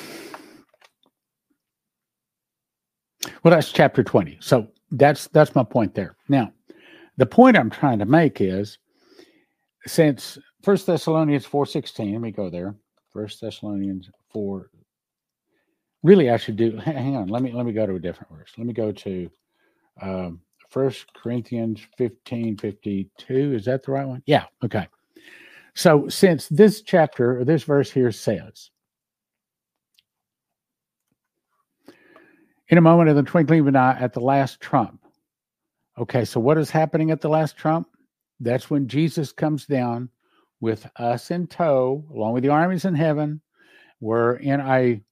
[3.42, 4.38] Well, that's chapter 20.
[4.40, 6.16] So that's that's my point there.
[6.28, 6.52] Now,
[7.16, 8.78] the point I'm trying to make is
[9.86, 12.74] since First Thessalonians 4:16, let me go there.
[13.12, 14.70] First Thessalonians 4
[16.02, 18.52] really I should do hang on, let me let me go to a different verse.
[18.56, 19.30] Let me go to
[20.00, 23.54] um First Corinthians 15 52.
[23.54, 24.22] Is that the right one?
[24.26, 24.86] Yeah, okay.
[25.74, 28.70] So since this chapter or this verse here says
[32.70, 35.00] in a moment of the twinkling of an eye at the last trump.
[35.98, 37.88] Okay, so what is happening at the last trump?
[38.38, 40.08] That's when Jesus comes down
[40.60, 43.40] with us in tow, along with the armies in heaven.
[44.00, 45.02] We're in a,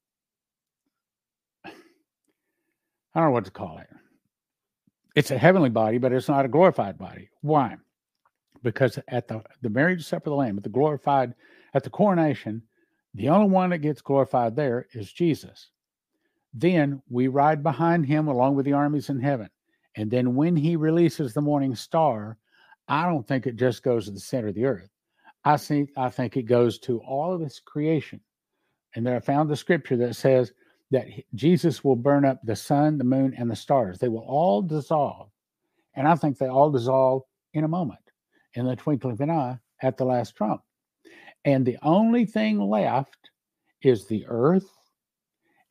[1.64, 1.70] I
[3.14, 3.88] don't know what to call it.
[5.16, 7.28] It's a heavenly body, but it's not a glorified body.
[7.42, 7.76] Why?
[8.62, 11.34] Because at the, the marriage supper of the Lamb, at the glorified,
[11.74, 12.62] at the coronation,
[13.14, 15.70] the only one that gets glorified there is Jesus.
[16.60, 19.48] Then we ride behind him along with the armies in heaven.
[19.96, 22.36] And then when he releases the morning star,
[22.88, 24.90] I don't think it just goes to the center of the earth.
[25.44, 28.20] I think I think it goes to all of its creation.
[28.94, 30.52] And there I found the scripture that says
[30.90, 33.98] that Jesus will burn up the sun, the moon, and the stars.
[33.98, 35.30] They will all dissolve.
[35.94, 38.00] And I think they all dissolve in a moment,
[38.54, 40.62] in the twinkling of an eye, at the last trump.
[41.44, 43.30] And the only thing left
[43.80, 44.77] is the earth.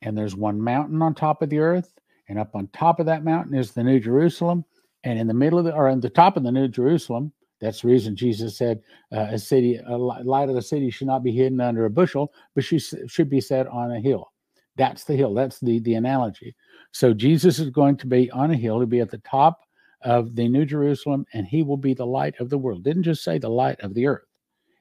[0.02, 1.94] And there's one mountain on top of the earth.
[2.28, 4.64] And up on top of that mountain is the New Jerusalem.
[5.04, 7.82] And in the middle of the, or in the top of the New Jerusalem, that's
[7.82, 8.82] the reason Jesus said
[9.12, 12.32] uh, a city, a light of the city should not be hidden under a bushel,
[12.54, 14.32] but she should be set on a hill.
[14.76, 15.34] That's the hill.
[15.34, 16.54] That's the the analogy.
[16.92, 19.60] So Jesus is going to be on a hill to be at the top
[20.02, 22.84] of the New Jerusalem, and he will be the light of the world.
[22.84, 24.22] Didn't just say the light of the earth.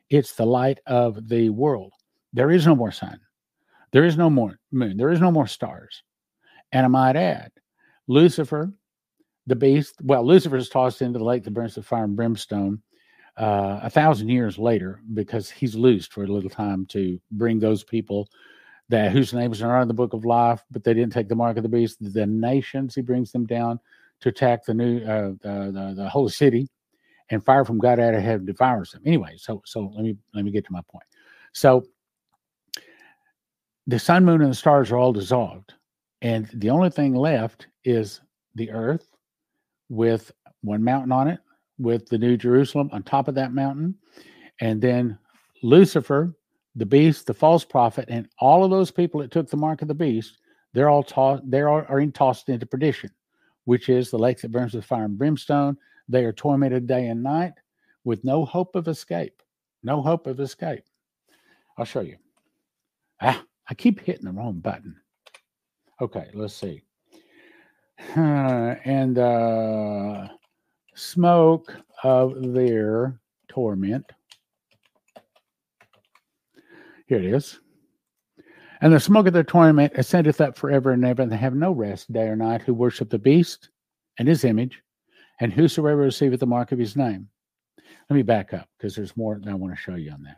[0.10, 1.94] It's the light of the world.
[2.32, 3.20] There is no more sun.
[3.92, 4.98] There is no more moon.
[4.98, 6.04] There is no more stars.
[6.72, 7.52] And I might add,
[8.08, 8.74] Lucifer,
[9.46, 12.82] the beast, well, Lucifer is tossed into the lake that burns with fire and brimstone
[13.38, 17.84] uh, a thousand years later because he's loosed for a little time to bring those
[17.84, 18.28] people
[18.90, 21.58] that whose names are in the book of life, but they didn't take the mark
[21.58, 21.98] of the beast.
[22.00, 23.80] The nations, he brings them down
[24.22, 26.68] to attack the new uh, the, the, the holy city,
[27.30, 29.04] and fire from God out of heaven devours them.
[29.06, 31.06] Anyway, so so let me let me get to my point.
[31.54, 31.86] So
[33.88, 35.74] the sun, moon, and the stars are all dissolved,
[36.22, 38.22] and the only thing left is
[38.56, 39.08] the earth
[39.90, 41.40] with one mountain on it,
[41.78, 43.96] with the New Jerusalem on top of that mountain,
[44.60, 45.18] and then
[45.64, 46.36] Lucifer
[46.78, 49.88] the beast, the false prophet, and all of those people that took the mark of
[49.88, 50.38] the beast,
[50.74, 53.10] they're all tossed, they are, are tossed into perdition,
[53.66, 55.76] which is the lake that burns with fire and brimstone.
[56.08, 57.54] They are tormented day and night
[58.04, 59.42] with no hope of escape.
[59.82, 60.84] No hope of escape.
[61.80, 62.18] I'll show you.
[63.22, 64.96] Ah, I keep hitting the wrong button.
[66.02, 66.84] Okay, let's see.
[68.16, 70.28] Uh, and uh,
[70.96, 74.06] smoke of their torment
[77.08, 77.60] here it is.
[78.82, 81.72] And the smoke of their torment ascendeth up forever and ever, and they have no
[81.72, 83.70] rest day or night who worship the beast
[84.20, 84.84] and his image,
[85.40, 87.28] and whosoever receiveth the mark of his name.
[88.10, 90.38] Let me back up because there's more that I want to show you on that.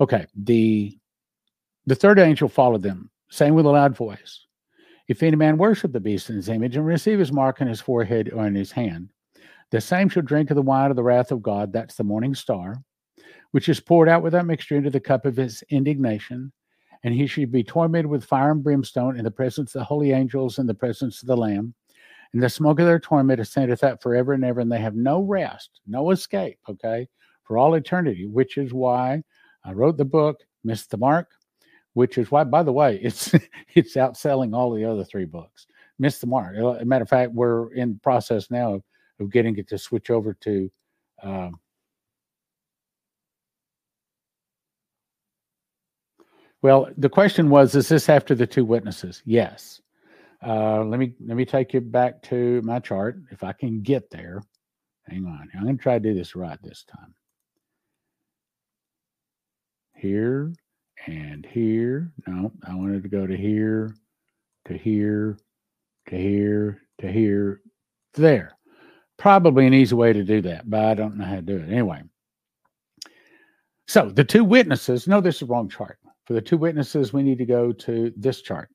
[0.00, 0.96] Okay, the
[1.86, 4.46] the third angel followed them, saying with a loud voice,
[5.08, 7.80] If any man worship the beast in his image and receive his mark on his
[7.80, 9.10] forehead or in his hand,
[9.70, 12.34] the same shall drink of the wine of the wrath of God, that's the morning
[12.34, 12.76] star,
[13.50, 16.52] which is poured out without mixture into the cup of his indignation.
[17.02, 20.12] And he shall be tormented with fire and brimstone in the presence of the holy
[20.12, 21.74] angels and the presence of the Lamb.
[22.32, 25.20] And the smoke of their torment ascendeth up forever and ever, and they have no
[25.20, 27.06] rest, no escape, okay,
[27.42, 29.22] for all eternity, which is why
[29.64, 31.30] I wrote the book, Missed the Mark,
[31.94, 33.32] which is why, by the way, it's
[33.74, 35.66] it's outselling all the other three books.
[35.98, 36.56] Missed the Mark.
[36.56, 38.82] As a matter of fact, we're in the process now of,
[39.20, 40.70] of getting it to switch over to
[41.22, 41.60] um,
[46.64, 49.20] Well, the question was, is this after the two witnesses?
[49.26, 49.82] Yes.
[50.42, 54.08] Uh, let me let me take you back to my chart if I can get
[54.08, 54.40] there.
[55.06, 55.46] Hang on.
[55.54, 57.14] I'm going to try to do this right this time.
[59.94, 60.54] Here
[61.06, 62.12] and here.
[62.26, 63.94] No, I wanted to go to here,
[64.66, 65.38] to here,
[66.08, 67.60] to here, to here,
[68.14, 68.52] there.
[69.16, 71.70] Probably an easy way to do that, but I don't know how to do it.
[71.70, 72.02] Anyway.
[73.86, 75.98] So the two witnesses, no, this is the wrong chart.
[76.24, 78.70] For the two witnesses, we need to go to this chart.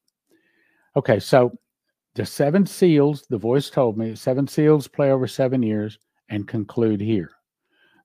[0.96, 1.52] Okay, so
[2.16, 5.98] the seven seals, the voice told me, seven seals play over seven years
[6.30, 7.32] and conclude here.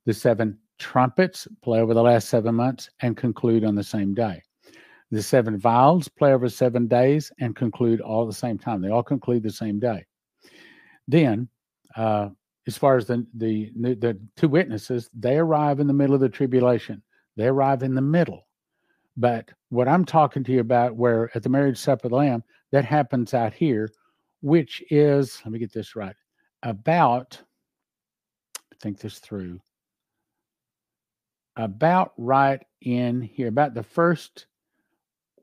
[0.06, 4.42] The seven trumpets play over the last seven months and conclude on the same day.
[5.10, 8.80] The seven vials play over seven days and conclude all at the same time.
[8.80, 10.06] They all conclude the same day.
[11.06, 11.48] Then,
[11.96, 12.30] uh,
[12.66, 16.28] as far as the, the the two witnesses, they arrive in the middle of the
[16.28, 17.02] tribulation.
[17.36, 18.46] They arrive in the middle.
[19.16, 22.42] But what I'm talking to you about, where at the marriage supper of the Lamb,
[22.72, 23.90] that happens out here,
[24.40, 26.16] which is, let me get this right,
[26.62, 27.40] about,
[28.80, 29.60] think this through,
[31.56, 34.46] about right in here, about the first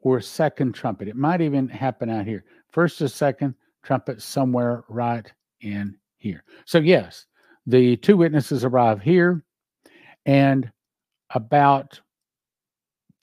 [0.01, 1.07] or second trumpet.
[1.07, 2.43] It might even happen out here.
[2.69, 5.31] First or second trumpet, somewhere right
[5.61, 6.43] in here.
[6.65, 7.25] So, yes,
[7.65, 9.43] the two witnesses arrive here,
[10.25, 10.71] and
[11.31, 11.99] about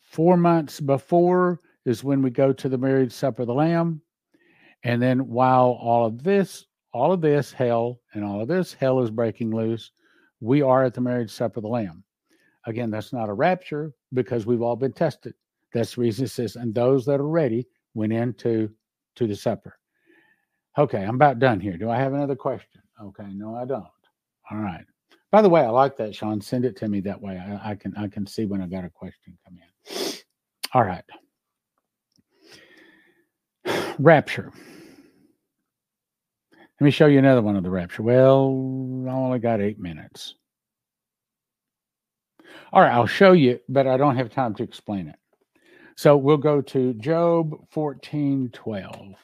[0.08, 4.00] Four months before is when we go to the marriage supper of the Lamb.
[4.82, 9.00] And then while all of this, all of this hell and all of this hell
[9.00, 9.92] is breaking loose.
[10.40, 12.04] We are at the marriage supper of the Lamb.
[12.68, 15.32] Again, that's not a rapture because we've all been tested.
[15.72, 18.70] That's the reason it says, and those that are ready went into
[19.16, 19.78] to the supper.
[20.76, 21.78] Okay, I'm about done here.
[21.78, 22.82] Do I have another question?
[23.02, 23.86] Okay, no, I don't.
[24.50, 24.84] All right.
[25.32, 26.42] By the way, I like that, Sean.
[26.42, 27.38] Send it to me that way.
[27.38, 30.12] I, I can I can see when I got a question come in.
[30.74, 31.04] All right.
[33.98, 34.52] Rapture.
[36.52, 38.02] Let me show you another one of the rapture.
[38.02, 40.34] Well, I only got eight minutes.
[42.72, 45.16] All right, I'll show you, but I don't have time to explain it.
[45.96, 49.14] So we'll go to Job 14 12.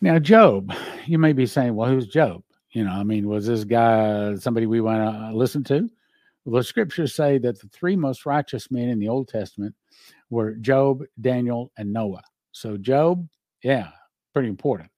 [0.00, 0.72] Now, Job,
[1.06, 2.42] you may be saying, well, who's Job?
[2.72, 5.88] You know, I mean, was this guy somebody we want to listen to?
[6.44, 9.74] Well, the scriptures say that the three most righteous men in the Old Testament
[10.30, 12.22] were Job, Daniel, and Noah.
[12.52, 13.28] So, Job,
[13.62, 13.90] yeah,
[14.32, 14.90] pretty important.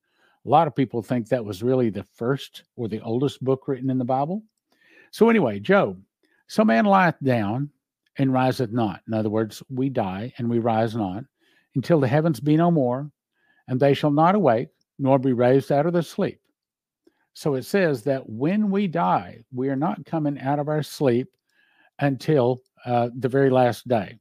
[0.47, 3.90] A lot of people think that was really the first or the oldest book written
[3.90, 4.43] in the Bible.
[5.11, 6.01] So, anyway, Job,
[6.53, 7.70] so man lieth down
[8.18, 9.00] and riseth not.
[9.09, 11.24] In other words, we die and we rise not
[11.76, 13.11] until the heavens be no more,
[13.68, 16.40] and they shall not awake, nor be raised out of their sleep.
[17.32, 21.28] So it says that when we die, we are not coming out of our sleep
[22.00, 24.18] until uh, the very last day,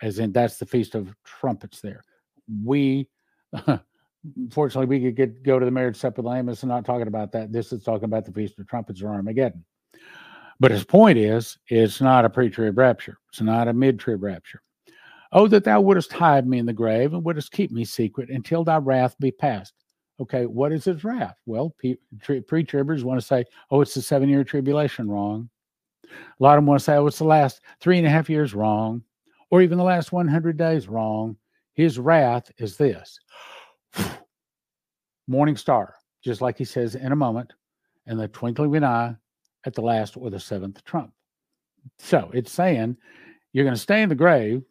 [0.00, 2.02] as in that's the Feast of Trumpets there.
[2.64, 3.08] We,
[4.50, 6.48] fortunately, we could get go to the marriage supper of the Lamb.
[6.48, 7.52] Is not talking about that.
[7.52, 9.66] This is talking about the Feast of Trumpets or Armageddon.
[10.60, 13.18] But his point is, it's not a pre-trib rapture.
[13.30, 14.62] It's not a mid-trib rapture.
[15.30, 18.64] Oh, that thou wouldest hide me in the grave and wouldest keep me secret until
[18.64, 19.74] thy wrath be past.
[20.20, 21.36] Okay, what is his wrath?
[21.46, 21.96] Well, pre
[22.64, 25.08] tribbers want to say, oh, it's the seven year tribulation.
[25.08, 25.48] Wrong.
[26.04, 28.30] A lot of them want to say, oh, it's the last three and a half
[28.30, 28.54] years.
[28.54, 29.02] Wrong.
[29.50, 30.88] Or even the last 100 days.
[30.88, 31.36] Wrong.
[31.74, 33.20] His wrath is this
[35.28, 35.94] morning star,
[36.24, 37.52] just like he says in a moment,
[38.06, 39.16] and the twinkling of an eye
[39.66, 41.12] at the last or the seventh trump.
[41.98, 42.96] So it's saying
[43.52, 44.62] you're going to stay in the grave,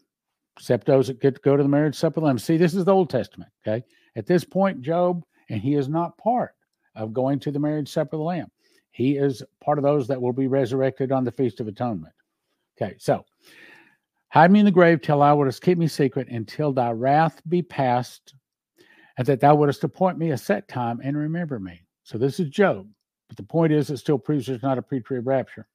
[0.57, 2.39] except those that get to go to the marriage supper of the Lamb.
[2.39, 3.51] See, this is the Old Testament.
[3.65, 3.83] Okay.
[4.15, 6.55] At this point, Job and he is not part
[6.95, 8.47] of going to the marriage supper of the Lamb.
[8.91, 12.13] He is part of those that will be resurrected on the Feast of Atonement.
[12.81, 13.23] Okay, so
[14.29, 17.61] hide me in the grave till thou wouldst keep me secret until thy wrath be
[17.61, 18.33] past,
[19.17, 21.81] and that thou wouldst appoint me a set time and remember me.
[22.03, 22.87] So this is Job,
[23.27, 25.67] but the point is, it still proves there's not a pre-trib rapture.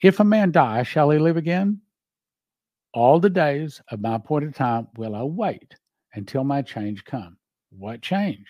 [0.00, 1.80] If a man die, shall he live again?
[2.94, 5.74] All the days of my appointed time will I wait
[6.14, 7.36] until my change come.
[7.70, 8.46] What change?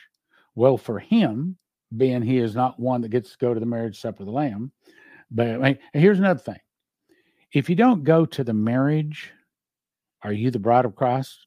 [0.54, 1.56] Well, for him,
[1.96, 4.32] being he is not one that gets to go to the marriage supper of the
[4.32, 4.72] Lamb.
[5.30, 6.58] But I mean, here's another thing
[7.52, 9.32] if you don't go to the marriage,
[10.22, 11.38] are you the bride of Christ?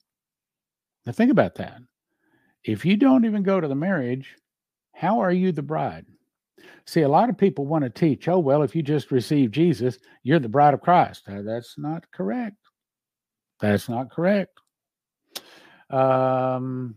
[1.05, 1.81] Now, think about that.
[2.63, 4.35] If you don't even go to the marriage,
[4.93, 6.05] how are you the bride?
[6.85, 9.99] See, a lot of people want to teach, oh, well, if you just receive Jesus,
[10.23, 11.23] you're the bride of Christ.
[11.27, 12.57] Uh, that's not correct.
[13.59, 14.59] That's not correct.
[15.89, 16.95] Um,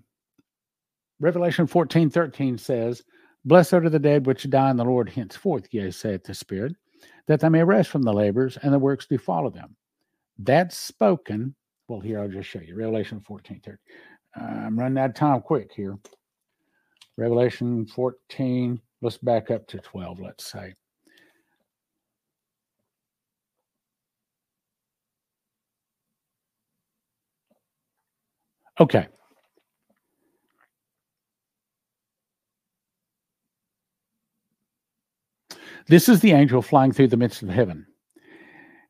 [1.20, 3.02] Revelation 14 13 says,
[3.44, 6.74] Blessed are the dead which die in the Lord henceforth, yea, saith the Spirit,
[7.26, 9.76] that they may rest from the labors and the works do follow them.
[10.38, 11.54] That's spoken.
[11.88, 13.78] Well, here I'll just show you Revelation 14 13.
[14.36, 15.98] Uh, I'm running out of time quick here.
[17.16, 20.74] Revelation 14, let's back up to 12, let's say.
[28.80, 29.06] Okay.
[35.86, 37.86] This is the angel flying through the midst of heaven.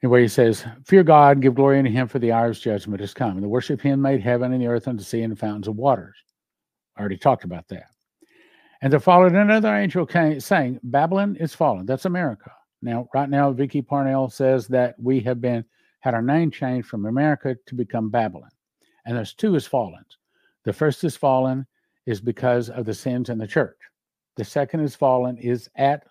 [0.02, 3.00] And where he says, Fear God, give glory unto him, for the hour of judgment
[3.00, 3.32] has come.
[3.32, 5.66] And the worship him made heaven and the earth and the sea and the fountains
[5.66, 6.16] of waters.
[6.96, 7.93] I already talked about that.
[8.84, 11.86] And there followed another angel came, saying, Babylon is fallen.
[11.86, 12.52] That's America.
[12.82, 15.64] Now, right now, Vicky Parnell says that we have been
[16.00, 18.50] had our name changed from America to become Babylon.
[19.06, 20.04] And there's two is fallen.
[20.66, 21.66] The first is fallen
[22.04, 23.78] is because of the sins in the church.
[24.36, 26.04] The second is fallen is at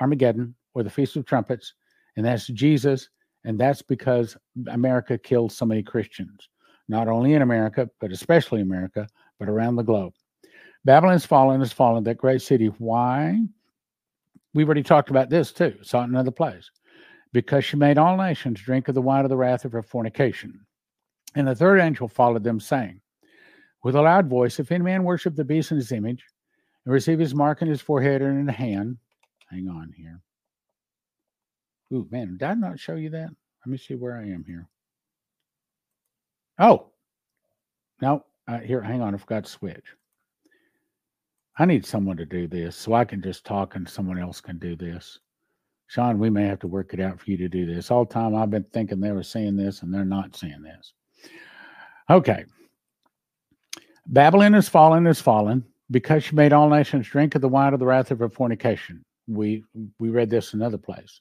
[0.00, 1.74] Armageddon or the Feast of Trumpets,
[2.16, 3.08] and that's Jesus.
[3.44, 6.48] And that's because America killed so many Christians,
[6.88, 9.06] not only in America, but especially America,
[9.38, 10.12] but around the globe.
[10.86, 12.66] Babylon's fallen has fallen, that great city.
[12.78, 13.40] Why?
[14.54, 16.70] We've already talked about this too, saw it in another place.
[17.32, 20.64] Because she made all nations drink of the wine of the wrath of her fornication.
[21.34, 23.00] And the third angel followed them, saying,
[23.82, 26.24] With a loud voice, if any man worship the beast in his image,
[26.84, 28.96] and receive his mark in his forehead or in the hand,
[29.50, 30.20] Hang on here.
[31.92, 33.28] Ooh, man, did I not show you that?
[33.64, 34.68] Let me see where I am here.
[36.58, 36.86] Oh,
[38.00, 39.14] no, uh, here, hang on.
[39.14, 39.84] I forgot to switch.
[41.58, 44.58] I need someone to do this so I can just talk and someone else can
[44.58, 45.20] do this.
[45.86, 47.90] Sean, we may have to work it out for you to do this.
[47.90, 50.92] All the time I've been thinking they were seeing this and they're not seeing this.
[52.10, 52.44] Okay.
[54.06, 57.80] Babylon is fallen, is fallen because she made all nations drink of the wine of
[57.80, 59.04] the wrath of her fornication.
[59.28, 59.64] We
[59.98, 61.20] we read this another place.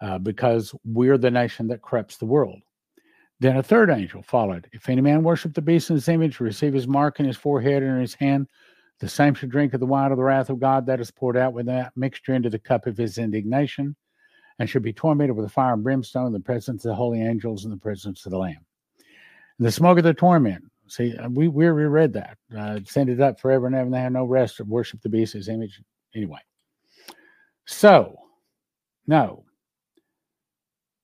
[0.00, 2.60] Uh, because we're the nation that corrupts the world.
[3.40, 4.68] Then a third angel followed.
[4.72, 7.82] If any man worship the beast in his image, receive his mark in his forehead
[7.82, 8.46] and in his hand,
[9.00, 11.36] the same should drink of the wine of the wrath of God that is poured
[11.36, 13.94] out with that mixture into the cup of his indignation,
[14.58, 17.64] and should be tormented with fire and brimstone in the presence of the holy angels
[17.64, 18.64] and the presence of the Lamb.
[19.58, 20.64] And the smoke of the torment.
[20.88, 22.38] See, uh, we we read that.
[22.56, 23.84] Uh, send it up forever and ever.
[23.84, 25.80] And they have no rest worship the beast, his image.
[26.14, 26.40] Anyway,
[27.66, 28.18] so
[29.06, 29.44] no,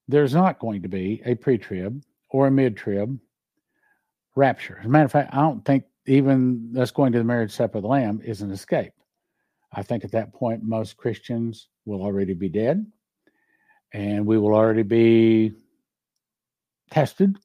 [0.07, 3.19] there's not going to be a pre-trib or a mid-trib
[4.35, 4.79] rapture.
[4.79, 7.77] As a matter of fact, I don't think even us going to the marriage supper
[7.77, 8.93] of the Lamb is an escape.
[9.71, 12.85] I think at that point, most Christians will already be dead
[13.93, 15.53] and we will already be
[16.91, 17.37] tested.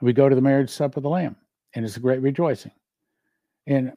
[0.00, 1.36] We go to the marriage supper of the Lamb,
[1.74, 2.72] and it's a great rejoicing.
[3.66, 3.92] And,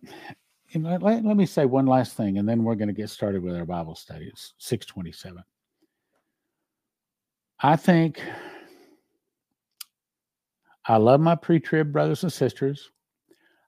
[0.73, 3.09] and let, let, let me say one last thing, and then we're going to get
[3.09, 4.25] started with our Bible study.
[4.25, 5.43] It's 627.
[7.61, 8.21] I think
[10.88, 12.91] I love my pre trib brothers and sisters.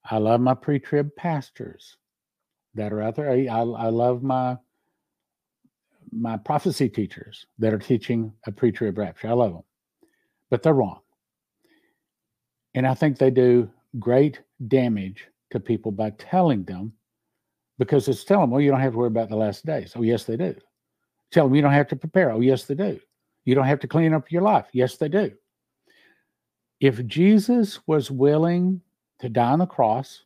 [0.10, 1.98] I love my pre trib pastors
[2.76, 3.30] that are out there.
[3.30, 4.58] I, I, I, love my
[6.12, 9.28] my prophecy teachers that are teaching a pre trib rapture.
[9.28, 9.64] I love them,
[10.50, 11.02] but they're wrong.
[12.76, 16.94] And I think they do great damage to people by telling them
[17.80, 19.94] because it's telling them, well, you don't have to worry about the last days.
[19.96, 20.56] Oh, yes, they do.
[21.32, 22.32] Tell them you don't have to prepare.
[22.32, 23.00] Oh, yes, they do.
[23.46, 24.68] You don't have to clean up your life.
[24.74, 25.32] Yes, they do.
[26.80, 28.82] If Jesus was willing
[29.20, 30.24] to die on the cross,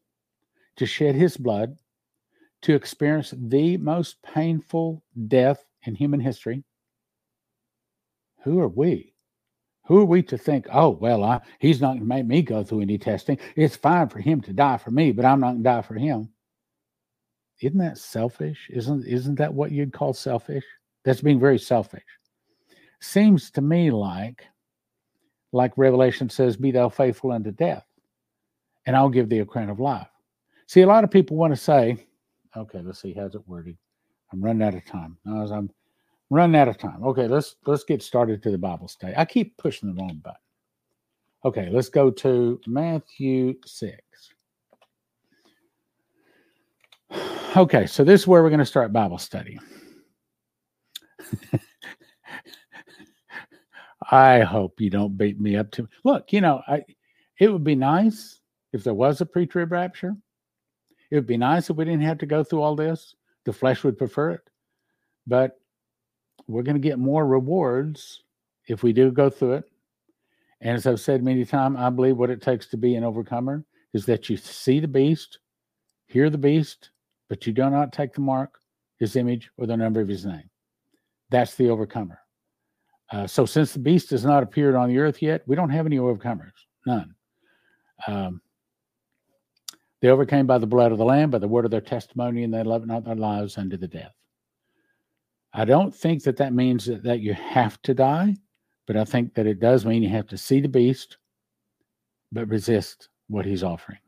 [0.77, 1.77] to shed his blood,
[2.61, 6.63] to experience the most painful death in human history,
[8.43, 9.13] who are we?
[9.85, 12.63] Who are we to think, oh, well, I, he's not going to make me go
[12.63, 13.39] through any testing.
[13.55, 15.95] It's fine for him to die for me, but I'm not going to die for
[15.95, 16.29] him.
[17.61, 18.69] Isn't that selfish?
[18.71, 20.63] Isn't, isn't that what you'd call selfish?
[21.03, 22.03] That's being very selfish.
[22.99, 24.45] Seems to me like,
[25.51, 27.85] like Revelation says, be thou faithful unto death
[28.91, 30.09] and I'll give thee a crown of life.
[30.67, 31.95] See, a lot of people want to say,
[32.57, 33.77] okay, let's see, how's it worded?
[34.33, 35.15] I'm running out of time.
[35.23, 35.71] No, I'm
[36.29, 37.01] running out of time.
[37.01, 39.13] Okay, let's let's get started to the Bible study.
[39.15, 40.35] I keep pushing the wrong button.
[41.45, 43.97] Okay, let's go to Matthew 6.
[47.55, 49.57] Okay, so this is where we're going to start Bible study.
[54.11, 56.83] I hope you don't beat me up to look, you know, I
[57.39, 58.40] it would be nice
[58.73, 60.15] if there was a pre trib rapture,
[61.09, 63.15] it would be nice if we didn't have to go through all this.
[63.45, 64.41] The flesh would prefer it.
[65.27, 65.59] But
[66.47, 68.23] we're going to get more rewards
[68.67, 69.65] if we do go through it.
[70.61, 73.65] And as I've said many times, I believe what it takes to be an overcomer
[73.93, 75.39] is that you see the beast,
[76.07, 76.91] hear the beast,
[77.29, 78.59] but you do not take the mark,
[78.99, 80.49] his image, or the number of his name.
[81.29, 82.19] That's the overcomer.
[83.11, 85.85] Uh, so since the beast has not appeared on the earth yet, we don't have
[85.85, 86.51] any overcomers,
[86.85, 87.13] none.
[88.07, 88.41] Um,
[90.01, 92.53] they overcame by the blood of the Lamb, by the word of their testimony, and
[92.53, 94.13] they loved not their lives unto the death.
[95.53, 98.35] I don't think that that means that, that you have to die,
[98.87, 101.17] but I think that it does mean you have to see the beast,
[102.31, 103.99] but resist what he's offering.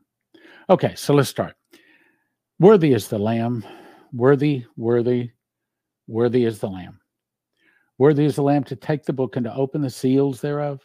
[0.68, 1.54] Okay, so let's start.
[2.58, 3.64] Worthy is the Lamb.
[4.12, 5.30] Worthy, worthy,
[6.06, 7.00] worthy is the Lamb.
[7.98, 10.80] Worthy is the Lamb to take the book and to open the seals thereof.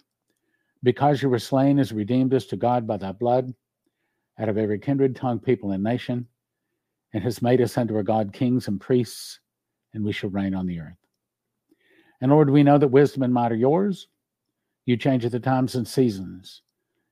[0.84, 3.53] Because you were slain as redeemed us to God by thy blood
[4.39, 6.27] out of every kindred, tongue, people, and nation,
[7.13, 9.39] and has made us unto our God kings and priests,
[9.93, 10.97] and we shall reign on the earth.
[12.21, 14.07] And Lord, we know that wisdom and might are yours.
[14.85, 16.61] You changeth the times and seasons.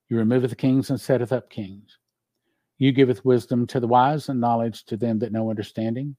[0.09, 1.97] You removeth kings and setteth up kings.
[2.77, 6.15] You giveth wisdom to the wise and knowledge to them that know understanding.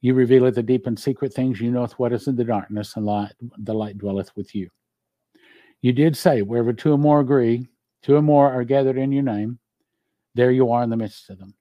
[0.00, 1.60] You revealeth the deep and secret things.
[1.60, 4.68] You knoweth what is in the darkness, and light, the light dwelleth with you.
[5.80, 7.66] You did say, wherever two or more agree,
[8.02, 9.58] two or more are gathered in your name,
[10.38, 11.52] there you are in the midst of them.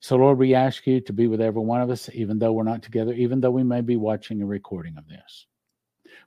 [0.00, 2.62] So, Lord, we ask you to be with every one of us, even though we're
[2.62, 5.46] not together, even though we may be watching a recording of this.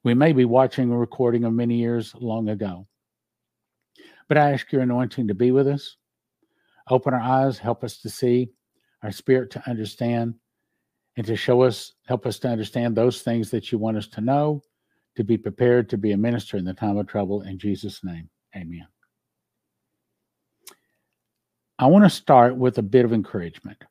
[0.03, 2.87] We may be watching a recording of many years long ago.
[4.27, 5.97] But I ask your anointing to be with us.
[6.91, 8.51] Open our eyes, help us to see,
[9.01, 10.35] our spirit to understand,
[11.17, 14.21] and to show us, help us to understand those things that you want us to
[14.21, 14.61] know,
[15.15, 17.41] to be prepared to be a minister in the time of trouble.
[17.41, 18.85] In Jesus' name, amen.
[21.80, 23.84] I want to start with a bit of encouragement.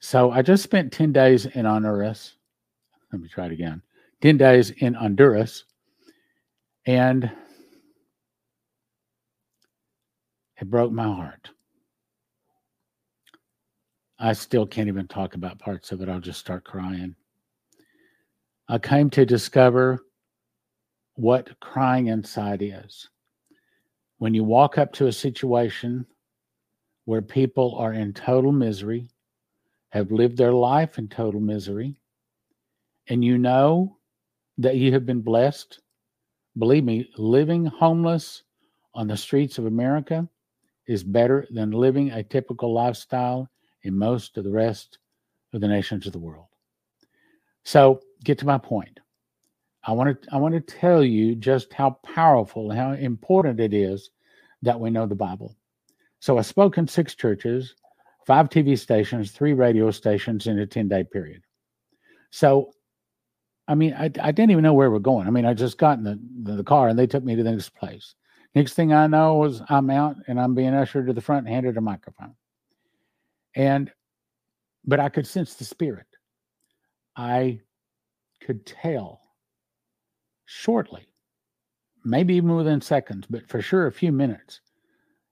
[0.00, 2.34] So I just spent 10 days in Honduras.
[3.12, 3.82] Let me try it again
[4.22, 5.64] 10 days in Honduras.
[6.86, 7.30] And
[10.56, 11.50] it broke my heart.
[14.18, 16.08] I still can't even talk about parts of it.
[16.08, 17.14] I'll just start crying.
[18.68, 20.00] I came to discover
[21.14, 23.08] what crying inside is.
[24.18, 26.06] When you walk up to a situation
[27.06, 29.08] where people are in total misery,
[29.90, 31.98] have lived their life in total misery,
[33.08, 33.96] and you know
[34.58, 35.80] that you have been blessed,
[36.58, 38.42] believe me, living homeless
[38.94, 40.28] on the streets of America
[40.88, 43.48] is better than living a typical lifestyle
[43.82, 44.98] in most of the rest
[45.52, 46.46] of the nations of the world.
[47.64, 49.00] So, get to my point.
[49.84, 54.10] I want to I want to tell you just how powerful, how important it is
[54.62, 55.56] that we know the Bible.
[56.26, 57.76] So I spoke in six churches,
[58.26, 61.42] five TV stations, three radio stations in a 10-day period.
[62.30, 62.72] So
[63.68, 65.28] I mean, I, I didn't even know where we're going.
[65.28, 67.52] I mean, I just got in the, the, car and they took me to the
[67.52, 68.16] next place.
[68.56, 71.54] Next thing I know was I'm out and I'm being ushered to the front and
[71.54, 72.34] handed a microphone.
[73.54, 73.92] And,
[74.84, 76.08] but I could sense the spirit.
[77.14, 77.60] I
[78.42, 79.20] could tell
[80.44, 81.06] shortly,
[82.04, 84.60] maybe even within seconds, but for sure a few minutes,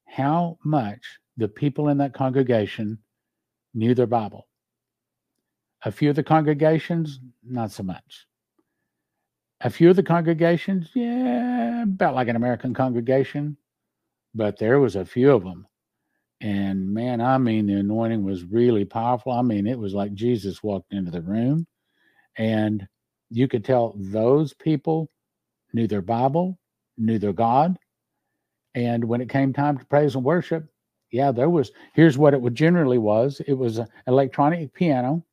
[0.06, 2.98] how much the people in that congregation
[3.74, 4.46] knew their Bible.
[5.84, 8.26] A few of the congregations, not so much.
[9.60, 13.56] A few of the congregations, yeah, about like an American congregation,
[14.34, 15.66] but there was a few of them
[16.44, 19.32] and man, I mean, the anointing was really powerful.
[19.32, 21.66] I mean, it was like Jesus walked into the room,
[22.36, 22.86] and
[23.30, 25.08] you could tell those people
[25.72, 26.58] knew their Bible,
[26.98, 27.78] knew their God.
[28.74, 30.66] And when it came time to praise and worship,
[31.10, 31.70] yeah, there was.
[31.94, 35.24] Here's what it would generally was: it was an electronic piano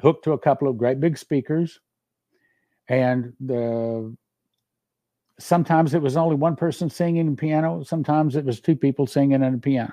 [0.00, 1.80] hooked to a couple of great big speakers,
[2.88, 4.16] and the
[5.40, 7.82] sometimes it was only one person singing in piano.
[7.82, 9.92] Sometimes it was two people singing in a piano.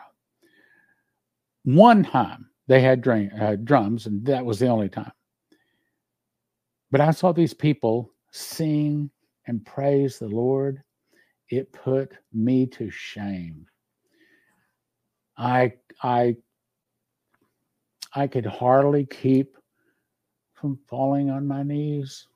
[1.64, 5.12] One time they had uh, drums and that was the only time.
[6.92, 9.10] But i saw these people sing
[9.48, 10.84] and praise the lord
[11.50, 13.66] it put me to shame
[15.38, 15.72] i
[16.04, 16.36] i
[18.14, 19.58] i could hardly keep
[20.54, 22.28] from falling on my knees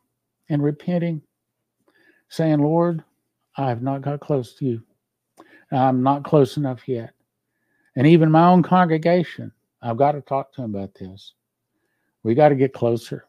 [0.49, 1.21] and repenting
[2.31, 3.03] saying, Lord,
[3.57, 4.83] I have not got close to you.
[5.71, 7.13] I'm not close enough yet.
[7.95, 9.51] And even my own congregation,
[9.81, 11.33] I've got to talk to them about this.
[12.23, 13.25] We got to get closer.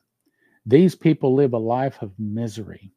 [0.66, 2.92] These people live a life of misery.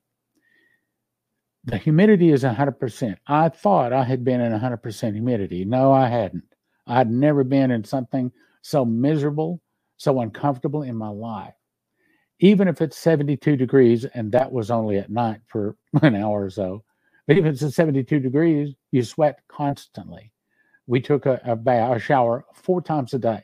[1.65, 3.15] The humidity is 100%.
[3.27, 5.65] I thought I had been in 100% humidity.
[5.65, 6.43] No, I hadn't.
[6.87, 9.61] I'd never been in something so miserable,
[9.97, 11.53] so uncomfortable in my life
[12.39, 16.49] even if it's 72 degrees, and that was only at night for an hour or
[16.49, 16.83] so,
[17.27, 20.31] but even if it's 72 degrees, you sweat constantly.
[20.87, 23.43] We took a, a bath, a shower four times a day.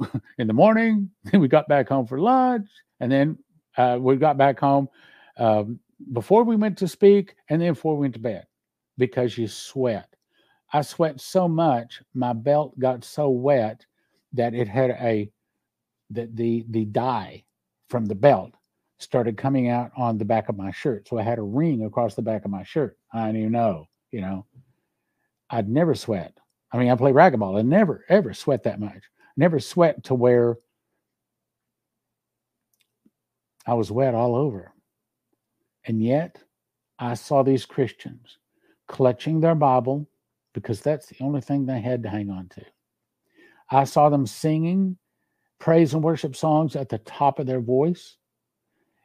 [0.38, 2.68] In the morning, then we got back home for lunch,
[3.00, 3.38] and then
[3.76, 4.88] uh, we got back home
[5.38, 5.80] um,
[6.12, 8.46] before we went to speak, and then before we went to bed,
[8.96, 10.08] because you sweat.
[10.72, 13.84] I sweat so much, my belt got so wet
[14.32, 15.30] that it had a
[16.10, 17.44] the the the dye
[17.88, 18.52] from the belt
[18.98, 21.08] started coming out on the back of my shirt.
[21.08, 22.98] So I had a ring across the back of my shirt.
[23.12, 24.44] I knew know, you know,
[25.50, 26.36] I'd never sweat.
[26.72, 27.58] I mean, I play racquetball.
[27.58, 29.02] I never ever sweat that much.
[29.36, 30.56] Never sweat to where
[33.66, 34.72] I was wet all over.
[35.88, 36.44] And yet
[36.98, 38.38] I saw these Christians
[38.86, 40.06] clutching their Bible
[40.52, 42.64] because that's the only thing they had to hang on to.
[43.70, 44.98] I saw them singing
[45.58, 48.16] praise and worship songs at the top of their voice.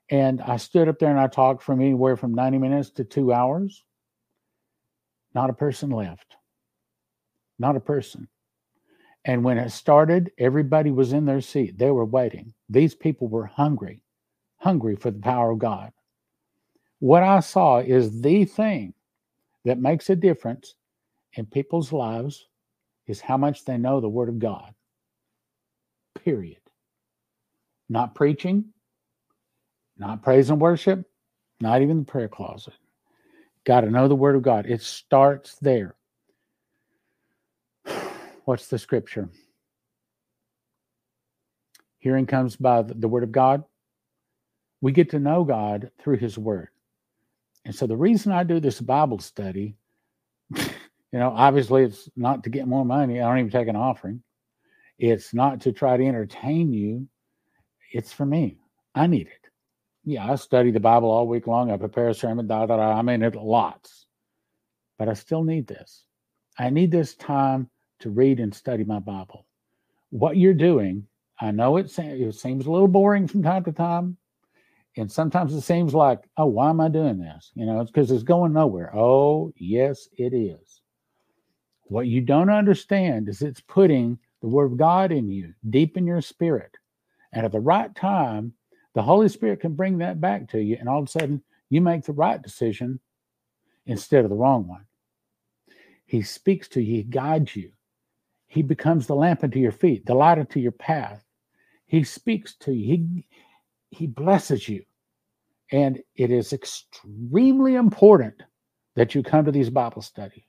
[0.10, 3.32] And I stood up there and I talked from anywhere from 90 minutes to two
[3.32, 3.84] hours.
[5.34, 6.36] Not a person left.
[7.58, 8.28] Not a person.
[9.24, 11.78] And when it started, everybody was in their seat.
[11.78, 12.54] They were waiting.
[12.70, 14.04] These people were hungry,
[14.58, 15.93] hungry for the power of God.
[17.04, 18.94] What I saw is the thing
[19.66, 20.76] that makes a difference
[21.34, 22.48] in people's lives
[23.08, 24.74] is how much they know the Word of God
[26.24, 26.62] period.
[27.90, 28.70] Not preaching,
[29.98, 31.06] not praise and worship,
[31.60, 32.74] not even the prayer closet.
[33.66, 34.66] Got to know the Word of God.
[34.66, 35.96] It starts there.
[38.46, 39.28] What's the scripture?
[42.00, 43.66] Hearing comes by the Word of God.
[44.80, 46.70] We get to know God through His Word.
[47.66, 49.76] And so the reason I do this Bible study,
[50.56, 53.22] you know, obviously it's not to get more money.
[53.22, 54.22] I don't even take an offering
[55.00, 57.08] It's not to try to entertain you.
[57.92, 58.58] It's for me.
[58.96, 59.50] I need it.
[60.06, 61.72] Yeah, I study the Bible all week long.
[61.72, 62.98] I prepare a sermon, da, da, da.
[62.98, 64.08] I'm in it lots.
[64.98, 66.06] But I still need this.
[66.60, 69.46] I need this time to read and study my Bible.
[70.12, 71.08] What you're doing,
[71.40, 74.18] I know it, it seems a little boring from time to time.
[74.96, 77.52] And sometimes it seems like, oh, why am I doing this?
[77.56, 78.96] You know, it's because it's going nowhere.
[78.96, 80.82] Oh, yes, it is.
[81.86, 86.06] What you don't understand is it's putting the Word of God in you, deep in
[86.06, 86.78] your spirit.
[87.32, 88.54] And at the right time,
[88.94, 90.78] the Holy Spirit can bring that back to you.
[90.80, 93.00] And all of a sudden, you make the right decision
[93.88, 94.86] instead of the wrong one.
[96.06, 97.72] He speaks to you, He guides you.
[98.48, 101.24] He becomes the lamp unto your feet, the light unto your path.
[101.88, 102.86] He speaks to you.
[102.86, 103.28] He,
[103.94, 104.84] he blesses you.
[105.72, 108.36] And it is extremely important
[108.96, 110.44] that you come to these Bible studies.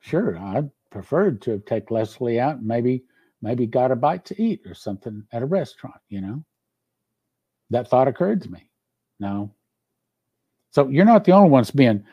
[0.00, 3.04] Sure, I preferred to take Leslie out and maybe
[3.42, 6.44] maybe got a bite to eat or something at a restaurant, you know.
[7.70, 8.70] That thought occurred to me.
[9.20, 9.54] No.
[10.70, 12.04] So you're not the only ones being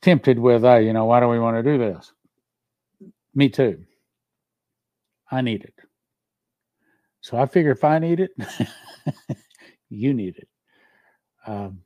[0.00, 2.12] tempted with, uh, you know, why do we want to do this?
[3.34, 3.84] Me too.
[5.30, 5.74] I need it.
[7.20, 8.30] So I figure if I need it,
[9.88, 10.48] you need it.
[11.46, 11.80] Um,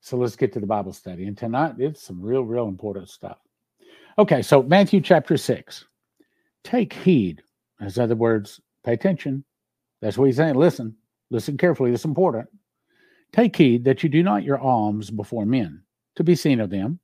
[0.00, 1.26] so let's get to the Bible study.
[1.26, 3.38] And tonight, it's some real, real important stuff.
[4.18, 5.84] Okay, so Matthew chapter 6.
[6.62, 7.42] Take heed.
[7.80, 9.44] As other words, pay attention.
[10.00, 10.54] That's what he's saying.
[10.54, 10.94] Listen,
[11.30, 11.92] listen carefully.
[11.92, 12.48] Is important.
[13.32, 15.82] Take heed that you do not your alms before men
[16.16, 17.00] to be seen of them.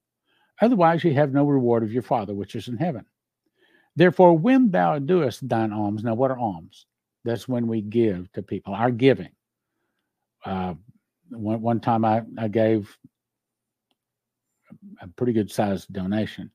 [0.61, 3.05] Otherwise, you have no reward of your Father which is in heaven.
[3.97, 6.87] Therefore, when thou doest thine alms, now what are alms?
[7.25, 9.31] That's when we give to people, our giving.
[10.45, 10.75] Uh,
[11.31, 12.97] one, one time I, I gave
[15.01, 16.51] a pretty good sized donation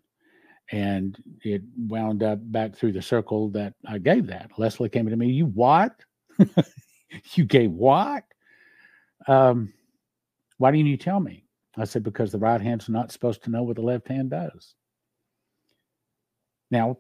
[0.71, 4.51] and it wound up back through the circle that I gave that.
[4.57, 5.95] Leslie came to me, You what?
[7.33, 8.23] you gave what?
[9.27, 9.73] Um,
[10.57, 11.45] why didn't you tell me?
[11.77, 14.73] I said, Because the right hand's not supposed to know what the left hand does.
[16.71, 16.97] Now,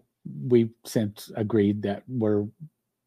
[0.47, 2.45] we've since agreed that we're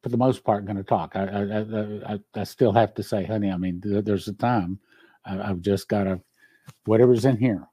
[0.09, 1.14] for the most part going to talk.
[1.14, 4.78] I, I, I, I, still have to say, honey, I mean, there's a time
[5.26, 6.20] I, have just got to,
[6.86, 7.66] whatever's in here.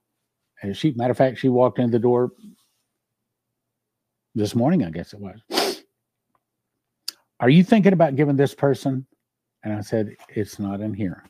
[0.62, 2.32] And she, matter of fact, she walked in the door
[4.34, 5.82] this morning, I guess it was.
[7.40, 9.06] Are you thinking about giving this person?
[9.64, 11.24] And I said, it's not in here.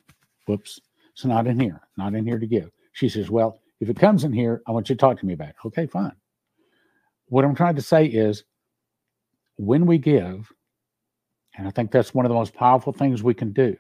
[0.47, 0.79] Whoops.
[1.13, 1.81] It's not in here.
[1.97, 2.71] Not in here to give.
[2.93, 5.33] She says, well, if it comes in here, I want you to talk to me
[5.33, 5.55] about it.
[5.65, 6.15] Okay, fine.
[7.27, 8.43] What I'm trying to say is
[9.57, 10.51] when we give,
[11.57, 13.75] and I think that's one of the most powerful things we can do.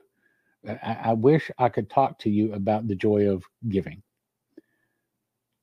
[0.67, 4.01] I, I, wish I could talk to you about the joy of giving.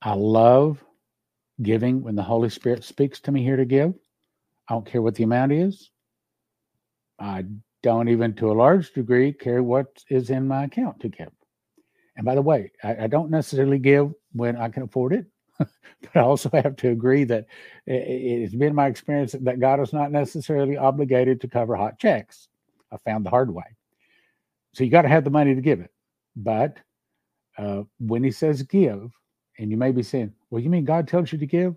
[0.01, 0.83] I love
[1.61, 3.93] giving when the Holy Spirit speaks to me here to give.
[4.69, 5.91] I don't care what the amount is.
[7.19, 7.45] I
[7.81, 11.31] don't even, to a large degree, care what is in my account to give.
[12.15, 15.25] And by the way, I, I don't necessarily give when I can afford it,
[15.59, 17.45] but I also have to agree that
[17.85, 22.47] it, it's been my experience that God is not necessarily obligated to cover hot checks.
[22.91, 23.63] I found the hard way.
[24.73, 25.91] So you got to have the money to give it.
[26.35, 26.77] But
[27.57, 29.11] uh, when He says give,
[29.59, 31.75] and you may be saying, well, you mean God tells you to give?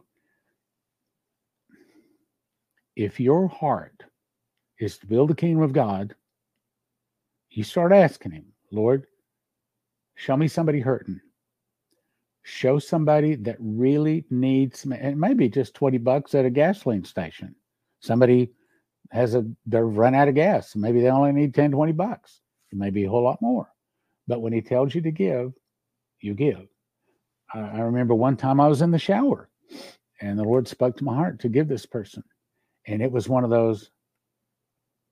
[2.96, 4.02] If your heart
[4.80, 6.14] is to build the kingdom of God,
[7.50, 9.06] you start asking Him, Lord,
[10.14, 11.20] show me somebody hurting.
[12.48, 17.56] Show somebody that really needs, maybe just 20 bucks at a gasoline station.
[17.98, 18.52] Somebody
[19.10, 20.76] has a, they're run out of gas.
[20.76, 22.40] Maybe they only need 10, 20 bucks.
[22.70, 23.68] It may be a whole lot more.
[24.28, 25.54] But when He tells you to give,
[26.20, 26.68] you give.
[27.52, 29.48] I remember one time I was in the shower
[30.20, 32.22] and the Lord spoke to my heart to give this person.
[32.86, 33.90] And it was one of those,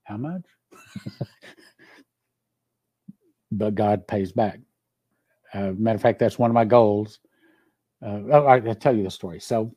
[0.05, 0.43] how much?
[3.51, 4.61] but God pays back.
[5.53, 7.21] Uh, matter of fact, that's one of my goals.
[8.05, 9.41] Uh, oh, I, will tell you the story.
[9.41, 9.75] So,